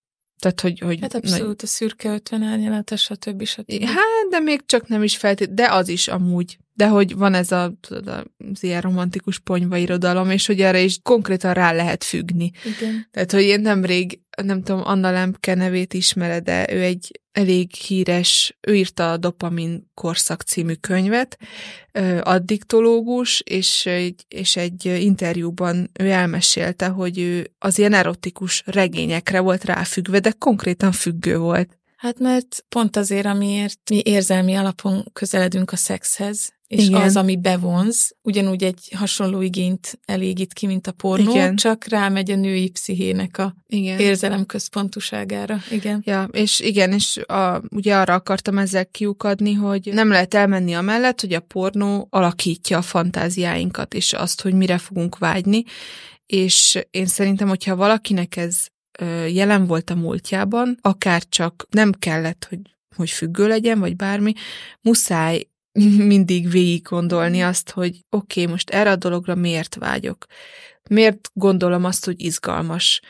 tehát, 0.43 0.61
hogy, 0.61 0.79
hogy 0.79 0.99
hát 1.01 1.15
abszolút 1.15 1.47
nagy... 1.47 1.61
a 1.63 1.67
szürke 1.67 2.13
50 2.13 2.43
árnyalata, 2.43 2.97
stb. 2.97 3.45
stb. 3.45 3.85
Hát, 3.85 4.29
de 4.31 4.39
még 4.39 4.61
csak 4.67 4.89
nem 4.89 5.03
is 5.03 5.17
feltét, 5.17 5.55
de 5.55 5.73
az 5.73 5.89
is 5.89 6.09
amúgy. 6.09 6.59
De 6.75 6.89
hogy 6.89 7.17
van 7.17 7.35
ez 7.35 7.53
a, 7.53 7.73
tudod, 7.81 8.09
az 8.53 8.63
ilyen 8.63 8.81
romantikus 8.81 9.39
ponyva 9.39 9.77
irodalom, 9.77 10.31
és 10.31 10.47
hogy 10.47 10.61
erre 10.61 10.81
is 10.81 10.99
konkrétan 11.03 11.55
rá 11.55 11.73
lehet 11.73 12.05
függni. 12.05 12.51
Igen. 12.65 13.09
Tehát, 13.11 13.33
hogy 13.33 13.43
én 13.43 13.61
nemrég, 13.61 14.21
nem 14.43 14.63
tudom, 14.63 14.83
Anna 14.85 15.11
Lemke 15.11 15.55
nevét 15.55 15.95
ismered, 15.95 16.45
de 16.45 16.73
ő 16.73 16.83
egy 16.83 17.21
elég 17.33 17.75
híres, 17.75 18.59
ő 18.61 18.75
írta 18.75 19.13
a 19.13 19.17
Dopamin 19.17 19.91
korszak 19.95 20.43
című 20.43 20.75
könyvet, 20.75 21.39
addiktológus, 22.21 23.41
és 23.41 23.87
egy, 23.87 24.25
és 24.29 24.57
egy 24.57 24.85
interjúban 24.85 25.91
ő 26.01 26.11
elmesélte, 26.11 26.89
hogy 26.89 27.19
ő 27.19 27.51
az 27.59 27.79
ilyen 27.79 27.93
erotikus 27.93 28.63
regényekre 28.67 29.41
volt 29.41 29.65
ráfüggve, 29.65 30.19
de 30.19 30.31
konkrétan 30.39 30.93
függő 30.93 31.39
volt. 31.39 31.79
Hát 31.97 32.19
mert 32.19 32.65
pont 32.69 32.97
azért, 32.97 33.27
amiért 33.27 33.91
mi 33.91 34.03
érzelmi 34.05 34.55
alapon 34.55 35.05
közeledünk 35.13 35.73
a 35.73 35.77
szexhez, 35.77 36.53
és 36.73 36.87
Igen. 36.87 37.01
az, 37.01 37.17
ami 37.17 37.37
bevonz, 37.37 38.17
ugyanúgy 38.23 38.63
egy 38.65 38.93
hasonló 38.97 39.41
igényt 39.41 39.99
elégít 40.05 40.53
ki, 40.53 40.67
mint 40.67 40.87
a 40.87 40.93
pornó, 40.93 41.31
Igen. 41.31 41.57
csak 41.57 41.85
rámegy 41.89 42.31
a 42.31 42.37
női 42.37 42.71
pszichének 42.71 43.39
a 43.39 43.55
igen. 43.67 43.99
érzelem 43.99 44.47
központuságára. 44.47 45.59
Igen. 45.71 46.03
Ja, 46.05 46.29
és 46.31 46.61
igen, 46.61 46.93
és 46.93 47.17
a, 47.17 47.63
ugye 47.69 47.97
arra 47.97 48.15
akartam 48.15 48.59
ezzel 48.59 48.87
kiukadni, 48.87 49.53
hogy 49.53 49.91
nem 49.93 50.09
lehet 50.09 50.35
elmenni 50.35 50.73
amellett, 50.73 51.21
hogy 51.21 51.33
a 51.33 51.41
pornó 51.41 52.07
alakítja 52.11 52.79
a 52.79 52.83
fantáziáinkat, 52.83 53.95
és 53.95 54.13
azt, 54.13 54.43
hogy 54.43 54.55
mire 54.55 54.79
fogunk 54.79 55.19
vágyni, 55.19 55.63
és 56.27 56.79
én 56.91 57.07
szerintem, 57.07 57.49
hogyha 57.49 57.77
valakinek 57.77 58.37
ez 58.37 58.67
jelen 59.29 59.67
volt 59.67 59.91
a 59.91 59.95
múltjában, 59.95 60.79
akár 60.81 61.23
csak 61.29 61.67
nem 61.71 61.93
kellett, 61.93 62.47
hogy 62.49 62.59
hogy 62.97 63.11
függő 63.11 63.49
legyen, 63.49 63.79
vagy 63.79 63.97
bármi, 63.97 64.33
muszáj 64.81 65.47
mindig 66.13 66.51
végig 66.51 66.83
gondolni 66.83 67.43
azt, 67.43 67.71
hogy 67.71 68.05
oké, 68.11 68.41
okay, 68.41 68.53
most 68.53 68.71
erre 68.71 68.91
a 68.91 68.97
dologra 68.97 69.35
miért 69.35 69.75
vágyok? 69.75 70.27
Miért 70.91 71.31
gondolom 71.33 71.85
azt, 71.85 72.05
hogy 72.05 72.21
izgalmas? 72.21 73.01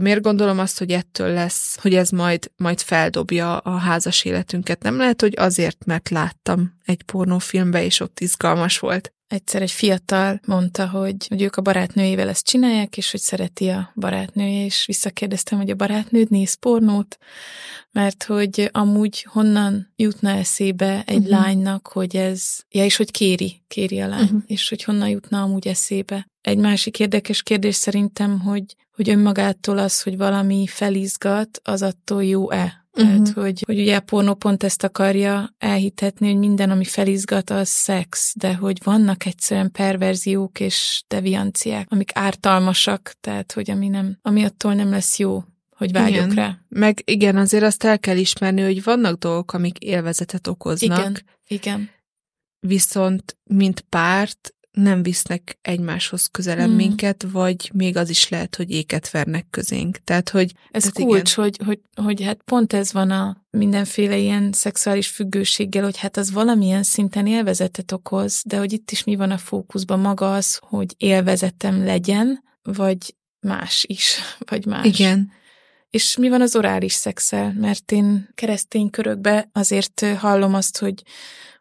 Miért 0.00 0.22
gondolom 0.22 0.58
azt, 0.58 0.78
hogy 0.78 0.90
ettől 0.90 1.32
lesz, 1.32 1.78
hogy 1.80 1.94
ez 1.94 2.10
majd, 2.10 2.50
majd 2.56 2.80
feldobja 2.80 3.58
a 3.58 3.76
házas 3.76 4.24
életünket? 4.24 4.82
Nem 4.82 4.96
lehet, 4.96 5.20
hogy 5.20 5.34
azért, 5.36 5.84
mert 5.84 6.08
láttam 6.08 6.78
egy 6.84 7.02
pornófilmbe, 7.02 7.84
és 7.84 8.00
ott 8.00 8.20
izgalmas 8.20 8.78
volt. 8.78 9.12
Egyszer 9.28 9.62
egy 9.62 9.70
fiatal 9.70 10.40
mondta, 10.46 10.88
hogy, 10.88 11.26
hogy 11.28 11.42
ők 11.42 11.56
a 11.56 11.62
barátnőjével 11.62 12.28
ezt 12.28 12.46
csinálják, 12.46 12.96
és 12.96 13.10
hogy 13.10 13.20
szereti 13.20 13.68
a 13.68 13.92
barátnője, 13.94 14.64
és 14.64 14.86
visszakérdeztem, 14.86 15.58
hogy 15.58 15.70
a 15.70 15.74
barátnőd 15.74 16.30
néz 16.30 16.54
pornót, 16.54 17.18
mert 17.90 18.24
hogy 18.24 18.68
amúgy 18.72 19.26
honnan 19.30 19.92
jutna 19.96 20.30
eszébe 20.30 21.02
egy 21.06 21.16
uh-huh. 21.16 21.30
lánynak, 21.30 21.86
hogy 21.86 22.16
ez, 22.16 22.58
ja, 22.68 22.84
és 22.84 22.96
hogy 22.96 23.10
kéri, 23.10 23.62
kéri 23.68 24.00
a 24.00 24.08
lány, 24.08 24.22
uh-huh. 24.22 24.42
és 24.46 24.68
hogy 24.68 24.82
honnan 24.82 25.08
jutna 25.08 25.42
amúgy 25.42 25.68
eszébe. 25.68 26.26
Egy 26.40 26.58
másik 26.58 26.98
érdekes 26.98 27.42
kérdés 27.42 27.74
szerintem, 27.74 28.40
hogy, 28.40 28.76
hogy 28.90 29.08
önmagától 29.08 29.78
az, 29.78 30.02
hogy 30.02 30.16
valami 30.16 30.66
felizgat, 30.66 31.60
az 31.62 31.82
attól 31.82 32.24
jó-e? 32.24 32.85
Tehát, 32.96 33.28
uh-huh. 33.28 33.44
hogy, 33.44 33.62
hogy 33.66 33.80
ugye 33.80 33.96
a 33.96 34.00
pornó 34.00 34.34
pont 34.34 34.62
ezt 34.62 34.84
akarja 34.84 35.54
elhitetni, 35.58 36.26
hogy 36.26 36.38
minden, 36.38 36.70
ami 36.70 36.84
felizgat, 36.84 37.50
az 37.50 37.68
szex, 37.68 38.32
de 38.36 38.54
hogy 38.54 38.78
vannak 38.84 39.26
egyszerűen 39.26 39.70
perverziók 39.70 40.60
és 40.60 41.04
devianciák, 41.08 41.86
amik 41.90 42.10
ártalmasak, 42.14 43.14
tehát, 43.20 43.52
hogy 43.52 43.70
ami, 43.70 43.88
nem, 43.88 44.18
ami 44.22 44.44
attól 44.44 44.74
nem 44.74 44.90
lesz 44.90 45.18
jó, 45.18 45.44
hogy 45.70 45.92
vágyok 45.92 46.24
igen. 46.24 46.34
rá. 46.34 46.58
Meg 46.68 47.02
igen, 47.04 47.36
azért 47.36 47.64
azt 47.64 47.84
el 47.84 47.98
kell 47.98 48.16
ismerni, 48.16 48.62
hogy 48.62 48.82
vannak 48.82 49.18
dolgok, 49.18 49.52
amik 49.52 49.78
élvezetet 49.78 50.46
okoznak. 50.46 50.98
Igen, 50.98 51.18
igen. 51.46 51.90
Viszont, 52.60 53.36
mint 53.44 53.80
párt, 53.80 54.54
nem 54.76 55.02
visznek 55.02 55.58
egymáshoz 55.62 56.26
közelebb 56.26 56.66
hmm. 56.66 56.76
minket, 56.76 57.26
vagy 57.32 57.70
még 57.74 57.96
az 57.96 58.10
is 58.10 58.28
lehet, 58.28 58.56
hogy 58.56 58.70
éket 58.70 59.10
vernek 59.10 59.46
közénk. 59.50 59.98
Tehát, 60.04 60.28
hogy... 60.28 60.52
Ez 60.70 60.82
tehát 60.82 61.08
kulcs, 61.08 61.34
hogy, 61.34 61.58
hogy, 61.64 61.80
hogy 62.02 62.22
hát 62.22 62.42
pont 62.44 62.72
ez 62.72 62.92
van 62.92 63.10
a 63.10 63.44
mindenféle 63.50 64.16
ilyen 64.16 64.52
szexuális 64.52 65.08
függőséggel, 65.08 65.82
hogy 65.82 65.96
hát 65.96 66.16
az 66.16 66.32
valamilyen 66.32 66.82
szinten 66.82 67.26
élvezetet 67.26 67.92
okoz, 67.92 68.42
de 68.44 68.58
hogy 68.58 68.72
itt 68.72 68.90
is 68.90 69.04
mi 69.04 69.16
van 69.16 69.30
a 69.30 69.38
fókuszban 69.38 70.00
maga 70.00 70.34
az, 70.34 70.58
hogy 70.62 70.94
élvezetem 70.96 71.84
legyen, 71.84 72.42
vagy 72.62 73.14
más 73.40 73.84
is, 73.88 74.18
vagy 74.50 74.66
más. 74.66 74.86
Igen. 74.86 75.30
És 75.96 76.16
mi 76.16 76.28
van 76.28 76.40
az 76.40 76.56
orális 76.56 76.92
szexel? 76.92 77.52
Mert 77.52 77.92
én 77.92 78.28
keresztény 78.34 78.90
körökbe 78.90 79.48
azért 79.52 80.04
hallom 80.18 80.54
azt, 80.54 80.78
hogy 80.78 81.02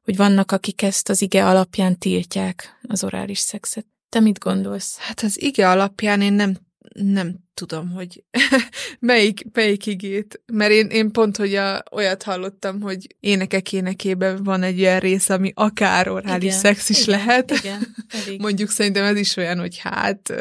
hogy 0.03 0.15
vannak, 0.15 0.51
akik 0.51 0.81
ezt 0.81 1.09
az 1.09 1.21
ige 1.21 1.47
alapján 1.47 1.97
tiltják, 1.97 2.79
az 2.87 3.03
orális 3.03 3.39
szexet. 3.39 3.85
Te 4.09 4.19
mit 4.19 4.39
gondolsz? 4.39 4.97
Hát 4.97 5.21
az 5.21 5.41
ige 5.41 5.69
alapján 5.69 6.21
én 6.21 6.33
nem, 6.33 6.57
nem 6.93 7.35
tudom, 7.53 7.91
hogy 7.91 8.23
melyik, 8.99 9.45
melyik 9.53 9.85
igét. 9.85 10.41
Mert 10.53 10.71
én, 10.71 10.87
én 10.87 11.11
pont, 11.11 11.37
hogy 11.37 11.55
a, 11.55 11.83
olyat 11.91 12.23
hallottam, 12.23 12.81
hogy 12.81 13.15
énekek 13.19 13.73
énekében 13.73 14.43
van 14.43 14.63
egy 14.63 14.79
olyan 14.79 14.99
rész, 14.99 15.29
ami 15.29 15.51
akár 15.53 16.09
orális 16.09 16.43
igen, 16.43 16.57
szex 16.57 16.89
is 16.89 17.07
igen, 17.07 17.19
lehet. 17.19 17.51
Igen, 17.51 17.95
elég. 18.07 18.41
Mondjuk 18.45 18.69
szerintem 18.69 19.03
ez 19.03 19.17
is 19.17 19.37
olyan, 19.37 19.59
hogy 19.59 19.77
hát 19.77 20.33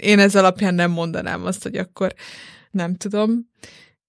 én 0.00 0.18
ez 0.18 0.34
alapján 0.34 0.74
nem 0.74 0.90
mondanám 0.90 1.44
azt, 1.44 1.62
hogy 1.62 1.76
akkor 1.76 2.14
nem 2.70 2.94
tudom. 2.94 3.48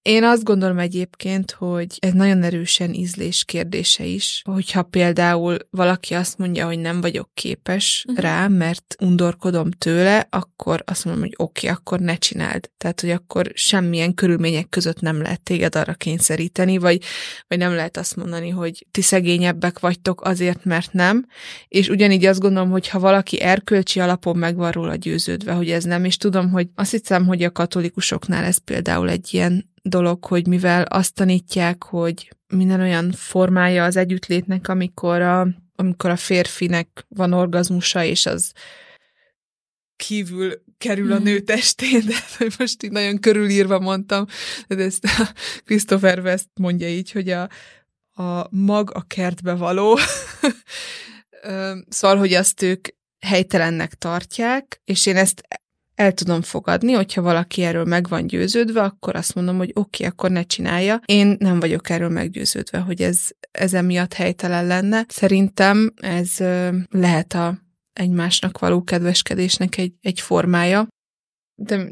Én 0.02 0.24
azt 0.24 0.44
gondolom 0.44 0.78
egyébként, 0.78 1.50
hogy 1.50 1.96
ez 1.98 2.12
nagyon 2.12 2.42
erősen 2.42 2.92
ízlés 2.92 3.44
kérdése 3.44 4.04
is. 4.04 4.42
Hogyha 4.44 4.82
például 4.82 5.56
valaki 5.70 6.14
azt 6.14 6.38
mondja, 6.38 6.66
hogy 6.66 6.78
nem 6.78 7.00
vagyok 7.00 7.30
képes 7.34 8.04
uh-huh. 8.08 8.24
rá, 8.24 8.48
mert 8.48 8.94
undorkodom 9.00 9.70
tőle, 9.70 10.26
akkor 10.30 10.82
azt 10.86 11.04
mondom, 11.04 11.22
hogy 11.22 11.34
oké, 11.36 11.66
okay, 11.66 11.78
akkor 11.78 12.00
ne 12.00 12.16
csináld. 12.16 12.70
Tehát, 12.76 13.00
hogy 13.00 13.10
akkor 13.10 13.50
semmilyen 13.54 14.14
körülmények 14.14 14.68
között 14.68 15.00
nem 15.00 15.20
lehet 15.20 15.42
téged 15.42 15.74
arra 15.74 15.94
kényszeríteni, 15.94 16.78
vagy, 16.78 17.02
vagy 17.48 17.58
nem 17.58 17.74
lehet 17.74 17.96
azt 17.96 18.16
mondani, 18.16 18.48
hogy 18.48 18.86
ti 18.90 19.02
szegényebbek 19.02 19.78
vagytok 19.78 20.24
azért, 20.24 20.64
mert 20.64 20.92
nem. 20.92 21.26
És 21.68 21.88
ugyanígy 21.88 22.24
azt 22.24 22.40
gondolom, 22.40 22.70
hogy 22.70 22.88
ha 22.88 22.98
valaki 22.98 23.40
erkölcsi 23.40 24.00
alapon 24.00 24.36
meg 24.36 24.56
van 24.56 24.70
róla 24.70 24.94
győződve, 24.94 25.52
hogy 25.52 25.70
ez 25.70 25.84
nem, 25.84 26.04
és 26.04 26.16
tudom, 26.16 26.50
hogy 26.50 26.68
azt 26.74 26.90
hiszem, 26.90 27.26
hogy 27.26 27.42
a 27.42 27.52
katolikusoknál 27.52 28.44
ez 28.44 28.58
például 28.58 29.10
egy 29.10 29.28
ilyen 29.30 29.70
dolog, 29.82 30.24
hogy 30.24 30.46
mivel 30.46 30.82
azt 30.82 31.14
tanítják, 31.14 31.82
hogy 31.82 32.32
minden 32.46 32.80
olyan 32.80 33.12
formája 33.12 33.84
az 33.84 33.96
együttlétnek, 33.96 34.68
amikor 34.68 35.20
a, 35.20 35.48
amikor 35.74 36.10
a 36.10 36.16
férfinek 36.16 37.06
van 37.08 37.32
orgazmusa, 37.32 38.04
és 38.04 38.26
az 38.26 38.52
kívül 39.96 40.62
kerül 40.78 41.12
a 41.12 41.14
hmm. 41.14 41.24
nő 41.24 41.40
testén, 41.40 42.06
de 42.06 42.14
hogy 42.38 42.54
most 42.58 42.82
így 42.82 42.90
nagyon 42.90 43.18
körülírva 43.18 43.78
mondtam, 43.78 44.26
de 44.68 44.84
ezt 44.84 45.04
a 45.04 45.32
Christopher 45.64 46.18
West 46.18 46.48
mondja 46.54 46.88
így, 46.88 47.10
hogy 47.10 47.30
a, 47.30 47.48
a 48.22 48.46
mag 48.50 48.90
a 48.94 49.02
kertbe 49.06 49.54
való. 49.54 49.98
szóval, 51.88 52.16
hogy 52.16 52.34
azt 52.34 52.62
ők 52.62 52.88
helytelennek 53.18 53.94
tartják, 53.94 54.80
és 54.84 55.06
én 55.06 55.16
ezt 55.16 55.42
el 55.94 56.12
tudom 56.12 56.42
fogadni, 56.42 56.92
hogyha 56.92 57.22
valaki 57.22 57.62
erről 57.62 57.84
meg 57.84 58.08
van 58.08 58.26
győződve, 58.26 58.82
akkor 58.82 59.16
azt 59.16 59.34
mondom, 59.34 59.56
hogy 59.56 59.70
oké, 59.74 59.80
okay, 59.80 60.06
akkor 60.06 60.30
ne 60.30 60.42
csinálja. 60.42 61.00
Én 61.04 61.36
nem 61.38 61.60
vagyok 61.60 61.90
erről 61.90 62.08
meggyőződve, 62.08 62.78
hogy 62.78 63.02
ez, 63.02 63.28
ez 63.50 63.74
emiatt 63.74 64.12
helytelen 64.12 64.66
lenne. 64.66 65.04
Szerintem 65.08 65.92
ez 65.96 66.36
lehet 66.90 67.32
a 67.32 67.58
egymásnak 67.92 68.58
való 68.58 68.82
kedveskedésnek 68.82 69.76
egy, 69.76 69.92
egy 70.00 70.20
formája. 70.20 70.88
De 71.54 71.88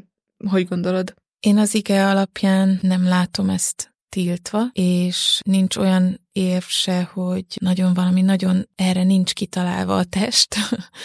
hogy 0.49 0.69
gondolod? 0.69 1.15
Én 1.41 1.59
az 1.59 1.75
ige 1.75 2.09
alapján 2.09 2.79
nem 2.83 3.05
látom 3.05 3.51
ezt 3.51 3.90
tiltva, 4.11 4.69
és 4.73 5.41
nincs 5.45 5.77
olyan 5.77 6.21
érv 6.33 6.65
se, 6.67 7.03
hogy 7.03 7.45
nagyon 7.61 7.95
valami, 7.95 8.23
nagyon 8.23 8.69
erre 8.75 9.03
nincs 9.03 9.33
kitalálva 9.33 9.97
a 9.97 10.05
test. 10.05 10.57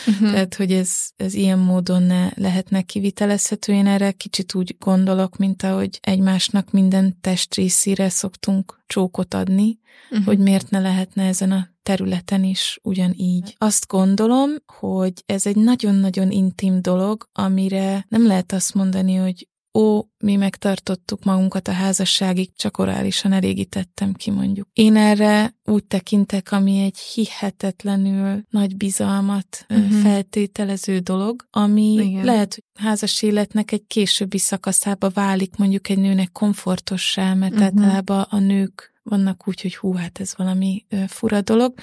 Uh-huh. 0.07 0.29
Tehát, 0.31 0.55
hogy 0.55 0.71
ez, 0.71 0.91
ez 1.15 1.33
ilyen 1.33 1.59
módon 1.59 2.03
ne 2.03 2.29
lehetne 2.35 2.81
kivitelezhető. 2.81 3.73
Én 3.73 3.87
erre 3.87 4.11
kicsit 4.11 4.55
úgy 4.55 4.75
gondolok, 4.79 5.37
mint 5.37 5.63
ahogy 5.63 5.99
egymásnak 6.01 6.71
minden 6.71 7.17
testrészére 7.21 8.09
szoktunk 8.09 8.83
csókot 8.87 9.33
adni, 9.33 9.79
uh-huh. 10.09 10.25
hogy 10.25 10.39
miért 10.39 10.69
ne 10.69 10.79
lehetne 10.79 11.23
ezen 11.23 11.51
a 11.51 11.69
területen 11.83 12.43
is 12.43 12.79
ugyanígy. 12.83 13.55
Azt 13.57 13.87
gondolom, 13.87 14.49
hogy 14.79 15.13
ez 15.25 15.45
egy 15.45 15.55
nagyon-nagyon 15.55 16.31
intim 16.31 16.81
dolog, 16.81 17.29
amire 17.31 18.05
nem 18.09 18.27
lehet 18.27 18.51
azt 18.51 18.73
mondani, 18.73 19.15
hogy 19.15 19.47
ó, 19.75 20.01
mi 20.17 20.35
megtartottuk 20.35 21.23
magunkat 21.23 21.67
a 21.67 21.71
házasságig, 21.71 22.55
csak 22.55 22.77
orálisan 22.77 23.31
elégítettem 23.31 24.13
ki 24.13 24.31
mondjuk. 24.31 24.67
Én 24.73 24.95
erre 24.95 25.55
úgy 25.65 25.83
tekintek, 25.83 26.51
ami 26.51 26.79
egy 26.79 26.97
hihetetlenül 26.97 28.43
nagy 28.49 28.75
bizalmat 28.77 29.65
uh-huh. 29.69 30.01
feltételező 30.01 30.99
dolog, 30.99 31.47
ami 31.49 31.93
Igen. 31.93 32.25
lehet, 32.25 32.53
hogy 32.53 32.83
házas 32.85 33.21
életnek 33.21 33.71
egy 33.71 33.83
későbbi 33.87 34.37
szakaszába 34.37 35.09
válik 35.09 35.55
mondjuk 35.55 35.89
egy 35.89 35.97
nőnek 35.97 36.31
komfortossá, 36.31 37.33
mert 37.33 37.53
uh-huh. 37.53 37.65
általában 37.65 38.21
a 38.29 38.39
nők 38.39 38.93
vannak 39.03 39.47
úgy, 39.47 39.61
hogy 39.61 39.75
hú, 39.75 39.93
hát 39.93 40.19
ez 40.19 40.33
valami 40.37 40.85
fura 41.07 41.41
dolog, 41.41 41.73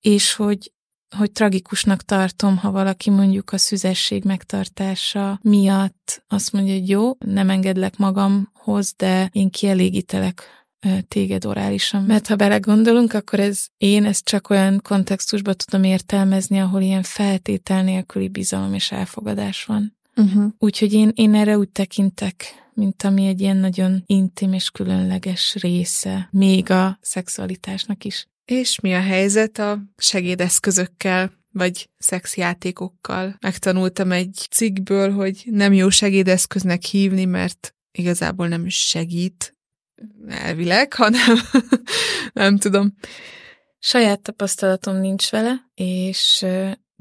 és 0.00 0.34
hogy 0.34 0.72
hogy 1.16 1.32
tragikusnak 1.32 2.02
tartom, 2.02 2.56
ha 2.56 2.70
valaki 2.70 3.10
mondjuk 3.10 3.52
a 3.52 3.58
szüzesség 3.58 4.24
megtartása 4.24 5.38
miatt 5.42 6.24
azt 6.28 6.52
mondja, 6.52 6.72
hogy 6.72 6.88
jó, 6.88 7.12
nem 7.18 7.50
engedlek 7.50 7.96
magamhoz, 7.96 8.92
de 8.96 9.28
én 9.32 9.50
kielégítelek 9.50 10.58
téged 11.08 11.44
orálisan. 11.44 12.02
Mert 12.02 12.26
ha 12.26 12.36
belegondolunk, 12.36 13.12
akkor 13.12 13.40
ez 13.40 13.66
én 13.76 14.04
ezt 14.04 14.24
csak 14.24 14.50
olyan 14.50 14.80
kontextusban 14.82 15.54
tudom 15.56 15.84
értelmezni, 15.84 16.60
ahol 16.60 16.80
ilyen 16.80 17.02
feltétel 17.02 17.82
nélküli 17.82 18.28
bizalom 18.28 18.74
és 18.74 18.92
elfogadás 18.92 19.64
van. 19.64 19.96
Uh-huh. 20.16 20.52
Úgyhogy 20.58 20.92
én, 20.92 21.12
én 21.14 21.34
erre 21.34 21.58
úgy 21.58 21.68
tekintek, 21.68 22.44
mint 22.74 23.02
ami 23.02 23.26
egy 23.26 23.40
ilyen 23.40 23.56
nagyon 23.56 24.02
intim 24.06 24.52
és 24.52 24.70
különleges 24.70 25.54
része, 25.54 26.28
még 26.30 26.70
a 26.70 26.98
szexualitásnak 27.00 28.04
is. 28.04 28.28
És 28.50 28.80
mi 28.80 28.94
a 28.94 29.00
helyzet 29.00 29.58
a 29.58 29.78
segédeszközökkel, 29.96 31.32
vagy 31.52 31.90
szexjátékokkal? 31.98 33.36
Megtanultam 33.40 34.12
egy 34.12 34.46
cikkből, 34.50 35.12
hogy 35.12 35.42
nem 35.44 35.72
jó 35.72 35.88
segédeszköznek 35.88 36.82
hívni, 36.82 37.24
mert 37.24 37.74
igazából 37.92 38.48
nem 38.48 38.68
segít 38.68 39.56
elvileg, 40.28 40.92
hanem 40.92 41.38
nem 42.32 42.58
tudom. 42.58 42.94
Saját 43.78 44.20
tapasztalatom 44.20 44.96
nincs 44.96 45.30
vele, 45.30 45.70
és 45.74 46.46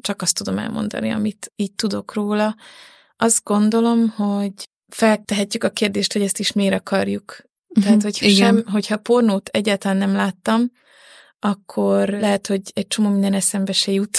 csak 0.01 0.21
azt 0.21 0.35
tudom 0.37 0.57
elmondani, 0.57 1.09
amit 1.09 1.51
így 1.55 1.73
tudok 1.73 2.13
róla. 2.13 2.55
Azt 3.15 3.43
gondolom, 3.43 4.09
hogy 4.09 4.53
feltehetjük 4.87 5.63
a 5.63 5.69
kérdést, 5.69 6.13
hogy 6.13 6.21
ezt 6.21 6.39
is 6.39 6.51
miért 6.51 6.75
akarjuk. 6.75 7.45
Tehát, 7.81 8.01
hogy 8.01 8.15
sem, 8.15 8.63
hogyha 8.65 8.97
pornót 8.97 9.49
egyáltalán 9.49 9.97
nem 9.97 10.13
láttam, 10.13 10.71
akkor 11.39 12.09
lehet, 12.09 12.47
hogy 12.47 12.61
egy 12.73 12.87
csomó 12.87 13.09
minden 13.09 13.33
eszembe 13.33 13.71
se 13.71 13.91
jut, 13.91 14.17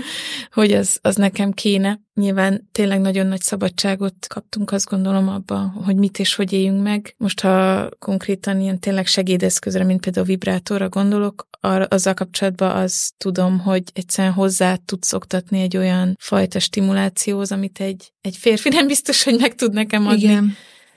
hogy 0.52 0.72
az, 0.72 0.98
az 1.02 1.16
nekem 1.16 1.52
kéne. 1.52 2.00
Nyilván 2.14 2.68
tényleg 2.72 3.00
nagyon 3.00 3.26
nagy 3.26 3.40
szabadságot 3.40 4.26
kaptunk, 4.28 4.70
azt 4.70 4.88
gondolom 4.88 5.28
abban, 5.28 5.68
hogy 5.68 5.96
mit 5.96 6.18
és 6.18 6.34
hogy 6.34 6.52
éljünk 6.52 6.82
meg. 6.82 7.14
Most, 7.18 7.40
ha 7.40 7.88
konkrétan 7.98 8.60
ilyen 8.60 8.80
tényleg 8.80 9.06
segédeszközre, 9.06 9.84
mint 9.84 10.00
például 10.00 10.26
vibrátorra 10.26 10.88
gondolok, 10.88 11.48
arra, 11.60 11.84
azzal 11.84 12.14
kapcsolatban 12.14 12.70
azt 12.70 13.14
tudom, 13.16 13.58
hogy 13.58 13.82
egyszerűen 13.92 14.34
hozzá 14.34 14.76
tudsz 14.76 15.12
oktatni 15.12 15.60
egy 15.60 15.76
olyan 15.76 16.16
fajta 16.20 16.58
stimulációhoz, 16.58 17.52
amit 17.52 17.80
egy, 17.80 18.12
egy 18.20 18.36
férfi 18.36 18.68
nem 18.74 18.86
biztos, 18.86 19.22
hogy 19.22 19.40
meg 19.40 19.54
tud 19.54 19.72
nekem 19.72 20.06
adni. 20.06 20.22
Igen 20.22 20.56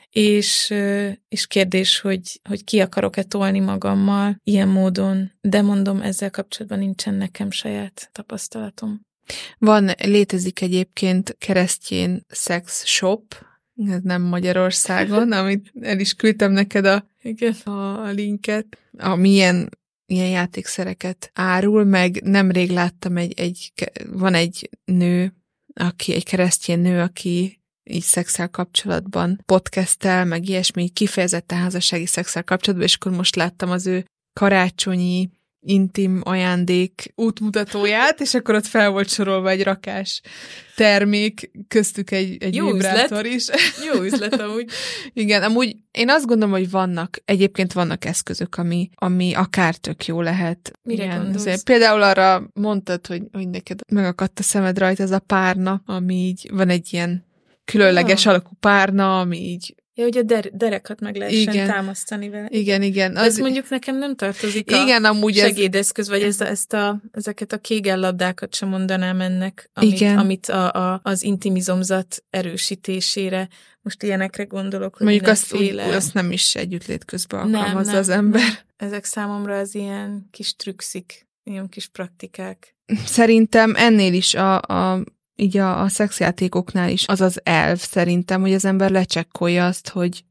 és, 0.10 0.74
és 1.28 1.48
kérdés, 1.48 2.00
hogy, 2.00 2.40
hogy 2.50 2.64
ki 2.64 2.80
akarok-e 2.80 3.24
tolni 3.24 3.60
magammal 3.60 4.40
ilyen 4.44 4.68
módon, 4.68 5.32
de 5.42 5.62
mondom, 5.62 6.02
ezzel 6.02 6.30
kapcsolatban 6.30 6.80
nincsen 6.80 7.14
nekem 7.14 7.52
saját 7.52 8.10
tapasztalatom. 8.12 9.06
Van, 9.58 9.92
létezik 10.04 10.62
egyébként 10.62 11.36
keresztjén 11.38 12.26
sex 12.30 12.86
shop, 12.86 13.46
ez 13.86 14.02
nem 14.02 14.22
Magyarországon, 14.22 15.32
amit 15.42 15.72
el 15.82 16.00
is 16.00 16.14
küldtem 16.14 16.52
neked 16.52 16.86
a, 16.86 17.08
Igen. 17.22 17.54
a 17.54 18.10
linket, 18.10 18.78
ami 18.98 19.30
ilyen, 19.30 19.70
ilyen 20.06 20.30
játékszereket 20.30 21.32
árul, 21.34 21.84
meg 21.84 22.22
nemrég 22.24 22.70
láttam 22.70 23.18
egy, 23.18 23.34
egy, 23.40 23.74
van 24.12 24.34
egy 24.34 24.70
nő, 24.86 25.34
aki, 25.74 26.14
egy 26.14 26.24
keresztjén 26.24 26.80
nő, 26.80 27.02
aki 27.02 27.62
így 27.90 28.04
szexel 28.04 28.50
kapcsolatban 28.50 29.42
podcasttel, 29.46 30.26
meg 30.26 30.48
ilyesmi, 30.48 30.90
kifejezetten 30.90 31.58
házassági 31.58 32.06
szexel 32.06 32.44
kapcsolatban, 32.44 32.88
és 32.88 32.96
akkor 32.96 33.12
most 33.12 33.36
láttam 33.36 33.72
az 33.72 33.88
ő 33.88 34.06
karácsonyi 34.34 35.30
intim 35.68 36.22
ajándék 36.24 37.12
útmutatóját, 37.16 38.22
és 38.22 38.34
akkor 38.34 38.56
ott 38.56 38.66
fel 38.66 38.90
volt 38.90 39.10
sorolva 39.10 39.50
egy 39.50 39.64
rakás 39.64 40.22
termék, 40.76 41.52
köztük 41.68 42.12
egy, 42.12 42.44
egy 42.44 42.56
Jó 42.56 42.72
vibrátor 42.72 43.26
üzlet. 43.26 43.60
is. 43.60 43.86
Jó 43.94 44.02
üzlet 44.02 44.42
amúgy. 44.42 44.70
Igen, 45.14 45.44
amúgy 45.44 45.76
én 45.92 46.10
azt 46.10 46.26
gondolom, 46.26 46.54
hogy 46.54 46.70
vannak, 46.70 47.22
egyébként 47.26 47.74
vannak 47.74 48.06
eszközök, 48.06 48.56
ami, 48.56 48.90
ami 48.96 49.34
akár 49.34 49.76
tök 49.76 50.06
jó 50.06 50.22
lehet. 50.22 50.72
Mire 50.84 51.04
Igen, 51.04 51.18
gondolsz? 51.18 51.40
Azért, 51.40 51.64
például 51.64 52.02
arra 52.02 52.50
mondtad, 52.54 53.08
hogy, 53.08 53.22
hogy 53.32 53.50
neked 53.50 53.80
megakadt 53.92 54.40
a 54.40 54.44
szemed 54.44 54.78
rajta 54.78 55.04
ez 55.04 55.12
a 55.12 55.20
párna, 55.20 55.82
ami 55.86 56.16
így 56.16 56.50
van 56.54 56.70
egy 56.70 56.88
ilyen 56.94 57.27
különleges 57.72 58.26
ja. 58.26 58.32
alakú 58.32 58.52
párna, 58.60 59.20
ami 59.20 59.38
így 59.38 59.76
Ja, 59.98 60.04
hogy 60.04 60.18
a 60.18 60.22
der- 60.22 60.58
derekat 60.58 61.00
meg 61.00 61.16
lehessen 61.16 61.54
igen. 61.54 61.68
támasztani 61.68 62.30
vele. 62.30 62.48
Igen, 62.50 62.82
igen. 62.82 63.16
Az... 63.16 63.26
Ez 63.26 63.38
mondjuk 63.38 63.70
nekem 63.70 63.98
nem 63.98 64.16
tartozik 64.16 64.72
igen, 64.72 65.06
a 65.06 65.10
amúgy 65.10 65.36
segédeszköz, 65.36 66.06
ez... 66.06 66.12
vagy 66.12 66.22
ezt, 66.28 66.42
ezt 66.42 66.74
a, 66.74 67.02
ezeket 67.12 67.52
a 67.52 67.58
kégellabdákat 67.58 68.56
sem 68.56 68.70
mondanám 68.70 69.22
ennek, 69.22 69.70
amit, 69.74 69.92
igen. 69.92 70.18
amit 70.18 70.46
a, 70.46 70.72
a, 70.72 71.00
az 71.04 71.24
intimizomzat 71.24 72.24
erősítésére, 72.30 73.48
most 73.82 74.04
ilyenekre 74.04 74.44
gondolok, 74.44 74.96
hogy 74.96 75.06
Mondjuk 75.06 75.28
azt, 75.28 75.54
úgy, 75.54 75.78
azt 75.78 76.14
nem 76.14 76.32
is 76.32 76.56
együttlét 76.56 77.06
közben 77.06 77.40
alkalmazza 77.40 77.76
nem, 77.76 77.86
nem, 77.92 78.00
az 78.00 78.10
ember. 78.10 78.42
Nem. 78.42 78.56
Ezek 78.88 79.06
számomra 79.06 79.58
az 79.58 79.76
ilyen 79.76 80.28
kis 80.32 80.56
trükszik, 80.56 81.28
ilyen 81.44 81.70
kis 81.70 81.88
praktikák. 81.88 82.76
Szerintem 83.06 83.76
ennél 83.76 84.14
is 84.14 84.34
a, 84.34 84.62
a 84.62 85.04
így 85.40 85.58
a, 85.58 85.82
a 85.82 85.88
szexjátékoknál 85.88 86.90
is 86.90 87.08
az 87.08 87.22
az 87.22 87.40
elv 87.44 87.80
szerintem, 87.80 88.42
hogy 88.42 88.54
az 88.54 88.66
ember 88.66 88.92
lecsekkolja 88.92 89.66
azt, 89.66 89.90
hogy 89.90 90.24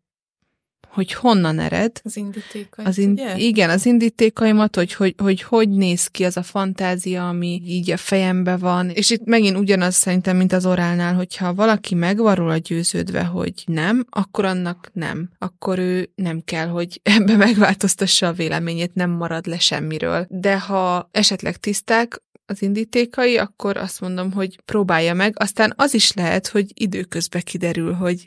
hogy 0.97 1.13
honnan 1.13 1.59
ered. 1.59 2.01
Az 2.05 2.17
indítékait, 2.17 2.89
az 2.89 2.99
in- 2.99 3.13
ugye? 3.13 3.37
Igen, 3.37 3.71
az 3.71 3.87
indítékaimat, 3.87 4.77
hogy, 4.77 4.93
hogy, 4.93 5.15
hogy 5.19 5.43
hogy 5.43 5.69
néz 5.69 6.07
ki 6.07 6.25
az 6.25 6.37
a 6.37 6.43
fantázia, 6.43 7.29
ami 7.29 7.63
így 7.67 7.91
a 7.91 7.97
fejembe 7.97 8.57
van. 8.57 8.91
És 8.91 9.11
itt 9.11 9.25
megint 9.25 9.57
ugyanaz 9.57 9.95
szerintem, 9.95 10.37
mint 10.37 10.53
az 10.53 10.67
orálnál, 10.67 11.15
hogyha 11.15 11.55
valaki 11.55 11.95
megvarul 11.95 12.51
a 12.51 12.57
győződve, 12.57 13.23
hogy 13.23 13.53
nem, 13.67 14.07
akkor 14.11 14.45
annak 14.45 14.91
nem. 14.93 15.31
Akkor 15.39 15.79
ő 15.79 16.11
nem 16.15 16.41
kell, 16.45 16.67
hogy 16.67 17.01
ebbe 17.17 17.37
megváltoztassa 17.37 18.27
a 18.27 18.33
véleményét, 18.33 18.95
nem 18.95 19.11
marad 19.11 19.47
le 19.47 19.59
semmiről. 19.59 20.27
De 20.29 20.61
ha 20.61 21.09
esetleg 21.13 21.57
tiszták, 21.57 22.23
az 22.47 22.63
indítékai, 22.63 23.37
akkor 23.37 23.77
azt 23.77 24.01
mondom, 24.01 24.33
hogy 24.33 24.59
próbálja 24.65 25.15
meg. 25.15 25.35
Aztán 25.39 25.73
az 25.77 25.95
is 25.95 26.13
lehet, 26.13 26.47
hogy 26.47 26.71
időközben 26.75 27.43
kiderül, 27.45 27.93
hogy 27.93 28.27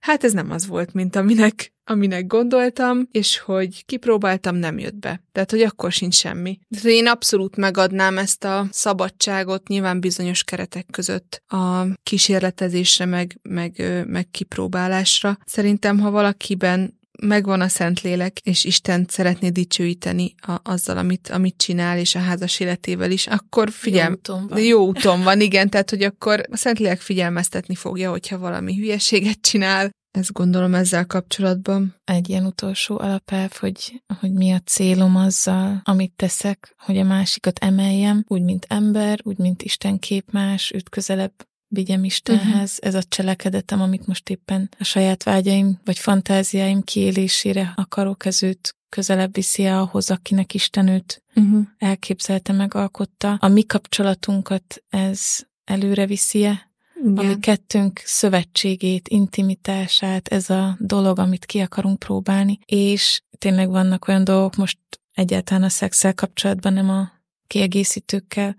hát 0.00 0.24
ez 0.24 0.32
nem 0.32 0.50
az 0.50 0.66
volt, 0.66 0.92
mint 0.92 1.16
aminek, 1.16 1.72
aminek 1.84 2.26
gondoltam, 2.26 3.08
és 3.10 3.38
hogy 3.38 3.84
kipróbáltam, 3.84 4.56
nem 4.56 4.78
jött 4.78 4.96
be. 4.96 5.22
Tehát, 5.32 5.50
hogy 5.50 5.62
akkor 5.62 5.92
sincs 5.92 6.14
semmi. 6.14 6.58
Tehát 6.70 6.86
én 6.86 7.06
abszolút 7.06 7.56
megadnám 7.56 8.18
ezt 8.18 8.44
a 8.44 8.66
szabadságot, 8.70 9.68
nyilván 9.68 10.00
bizonyos 10.00 10.44
keretek 10.44 10.86
között 10.90 11.42
a 11.46 11.86
kísérletezésre, 12.02 13.04
meg, 13.04 13.38
meg, 13.42 14.02
meg 14.06 14.28
kipróbálásra. 14.30 15.38
Szerintem, 15.44 15.98
ha 15.98 16.10
valakiben 16.10 17.00
megvan 17.20 17.60
a 17.60 17.68
Szentlélek, 17.68 18.38
és 18.38 18.64
Isten 18.64 19.06
szeretné 19.08 19.48
dicsőíteni 19.48 20.34
a, 20.36 20.60
azzal, 20.62 20.96
amit, 20.96 21.28
amit 21.28 21.56
csinál, 21.56 21.98
és 21.98 22.14
a 22.14 22.18
házas 22.18 22.60
életével 22.60 23.10
is, 23.10 23.26
akkor 23.26 23.70
figyelj, 23.70 24.08
jó 24.08 24.12
úton 24.12 24.46
van. 24.46 24.60
Jó 24.60 24.86
úton 24.86 25.22
van, 25.22 25.40
igen, 25.40 25.68
tehát, 25.68 25.90
hogy 25.90 26.02
akkor 26.02 26.42
a 26.50 26.56
Szentlélek 26.56 27.00
figyelmeztetni 27.00 27.74
fogja, 27.74 28.10
hogyha 28.10 28.38
valami 28.38 28.76
hülyeséget 28.76 29.40
csinál, 29.40 29.90
ezt 30.18 30.32
gondolom 30.32 30.74
ezzel 30.74 31.06
kapcsolatban. 31.06 31.94
Egy 32.04 32.28
ilyen 32.28 32.46
utolsó 32.46 32.98
alapelv, 32.98 33.52
hogy, 33.52 34.02
hogy 34.20 34.32
mi 34.32 34.52
a 34.52 34.58
célom 34.58 35.16
azzal, 35.16 35.80
amit 35.84 36.12
teszek, 36.16 36.74
hogy 36.78 36.98
a 36.98 37.04
másikat 37.04 37.58
emeljem, 37.58 38.24
úgy, 38.28 38.42
mint 38.42 38.66
ember, 38.68 39.18
úgy, 39.22 39.38
mint 39.38 39.62
Isten 39.62 39.98
képmás, 39.98 40.72
őt 40.74 40.88
közelebb 40.88 41.32
vigyem 41.72 42.04
Istenhez, 42.04 42.70
uh-huh. 42.70 42.88
ez 42.88 42.94
a 42.94 43.02
cselekedetem, 43.08 43.80
amit 43.80 44.06
most 44.06 44.28
éppen 44.28 44.68
a 44.78 44.84
saját 44.84 45.22
vágyaim 45.22 45.80
vagy 45.84 45.98
fantáziáim 45.98 46.82
kiélésére 46.82 47.72
akarok, 47.76 48.24
ez 48.24 48.42
őt 48.42 48.76
közelebb 48.88 49.34
viszi 49.34 49.66
ahhoz, 49.66 50.10
akinek 50.10 50.54
Isten 50.54 50.88
őt 50.88 51.22
uh-huh. 51.34 51.66
elképzelte, 51.78 52.52
megalkotta. 52.52 53.36
A 53.40 53.48
mi 53.48 53.62
kapcsolatunkat 53.62 54.82
ez 54.88 55.38
előre 55.64 56.06
viszi-e? 56.06 56.70
Igen. 57.02 57.16
Ami 57.16 57.38
kettőnk 57.38 58.00
szövetségét, 58.04 59.08
intimitását, 59.08 60.28
ez 60.28 60.50
a 60.50 60.76
dolog, 60.78 61.18
amit 61.18 61.44
ki 61.44 61.58
akarunk 61.58 61.98
próbálni. 61.98 62.58
És 62.64 63.22
tényleg 63.38 63.68
vannak 63.68 64.08
olyan 64.08 64.24
dolgok, 64.24 64.56
most 64.56 64.78
egyáltalán 65.14 65.62
a 65.62 65.68
szexel 65.68 66.14
kapcsolatban, 66.14 66.72
nem 66.72 66.90
a 66.90 67.10
kiegészítőkkel, 67.46 68.56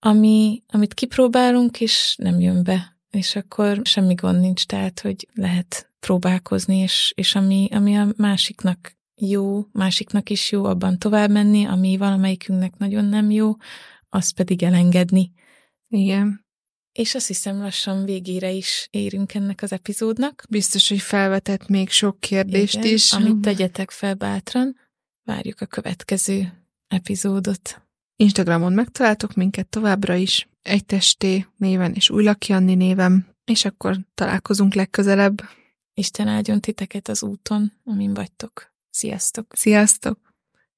ami, 0.00 0.62
amit 0.68 0.94
kipróbálunk, 0.94 1.80
és 1.80 2.14
nem 2.18 2.40
jön 2.40 2.62
be. 2.62 2.98
És 3.10 3.36
akkor 3.36 3.80
semmi 3.84 4.14
gond 4.14 4.40
nincs, 4.40 4.64
tehát, 4.66 5.00
hogy 5.00 5.28
lehet 5.34 5.90
próbálkozni, 6.00 6.76
és, 6.76 7.12
és 7.16 7.34
ami, 7.34 7.68
ami 7.70 7.96
a 7.96 8.12
másiknak 8.16 8.98
jó, 9.14 9.64
másiknak 9.72 10.30
is 10.30 10.52
jó, 10.52 10.64
abban 10.64 10.98
tovább 10.98 11.30
menni, 11.30 11.64
ami 11.64 11.96
valamelyikünknek 11.96 12.76
nagyon 12.76 13.04
nem 13.04 13.30
jó, 13.30 13.52
azt 14.08 14.34
pedig 14.34 14.62
elengedni. 14.62 15.32
Igen. 15.88 16.44
És 16.92 17.14
azt 17.14 17.26
hiszem 17.26 17.58
lassan 17.58 18.04
végére 18.04 18.50
is 18.50 18.88
érünk 18.90 19.34
ennek 19.34 19.62
az 19.62 19.72
epizódnak. 19.72 20.44
Biztos, 20.48 20.88
hogy 20.88 21.00
felvetett 21.00 21.68
még 21.68 21.90
sok 21.90 22.20
kérdést 22.20 22.74
Igen, 22.74 22.92
is. 22.92 23.12
Amit 23.12 23.40
tegyetek 23.40 23.90
fel 23.90 24.14
bátran, 24.14 24.76
várjuk 25.24 25.60
a 25.60 25.66
következő 25.66 26.64
epizódot. 26.88 27.82
Instagramon 28.20 28.72
megtaláltok 28.72 29.34
minket 29.34 29.68
továbbra 29.68 30.14
is, 30.14 30.48
egy 30.62 30.84
testé 30.84 31.46
néven 31.56 31.94
és 31.94 32.10
új 32.10 32.28
Janni 32.46 32.74
névem, 32.74 33.26
és 33.44 33.64
akkor 33.64 33.96
találkozunk 34.14 34.74
legközelebb. 34.74 35.42
Isten 35.94 36.28
áldjon 36.28 36.60
titeket 36.60 37.08
az 37.08 37.22
úton, 37.22 37.72
amin 37.84 38.14
vagytok. 38.14 38.72
Sziasztok! 38.90 39.46
Sziasztok! 39.56 40.29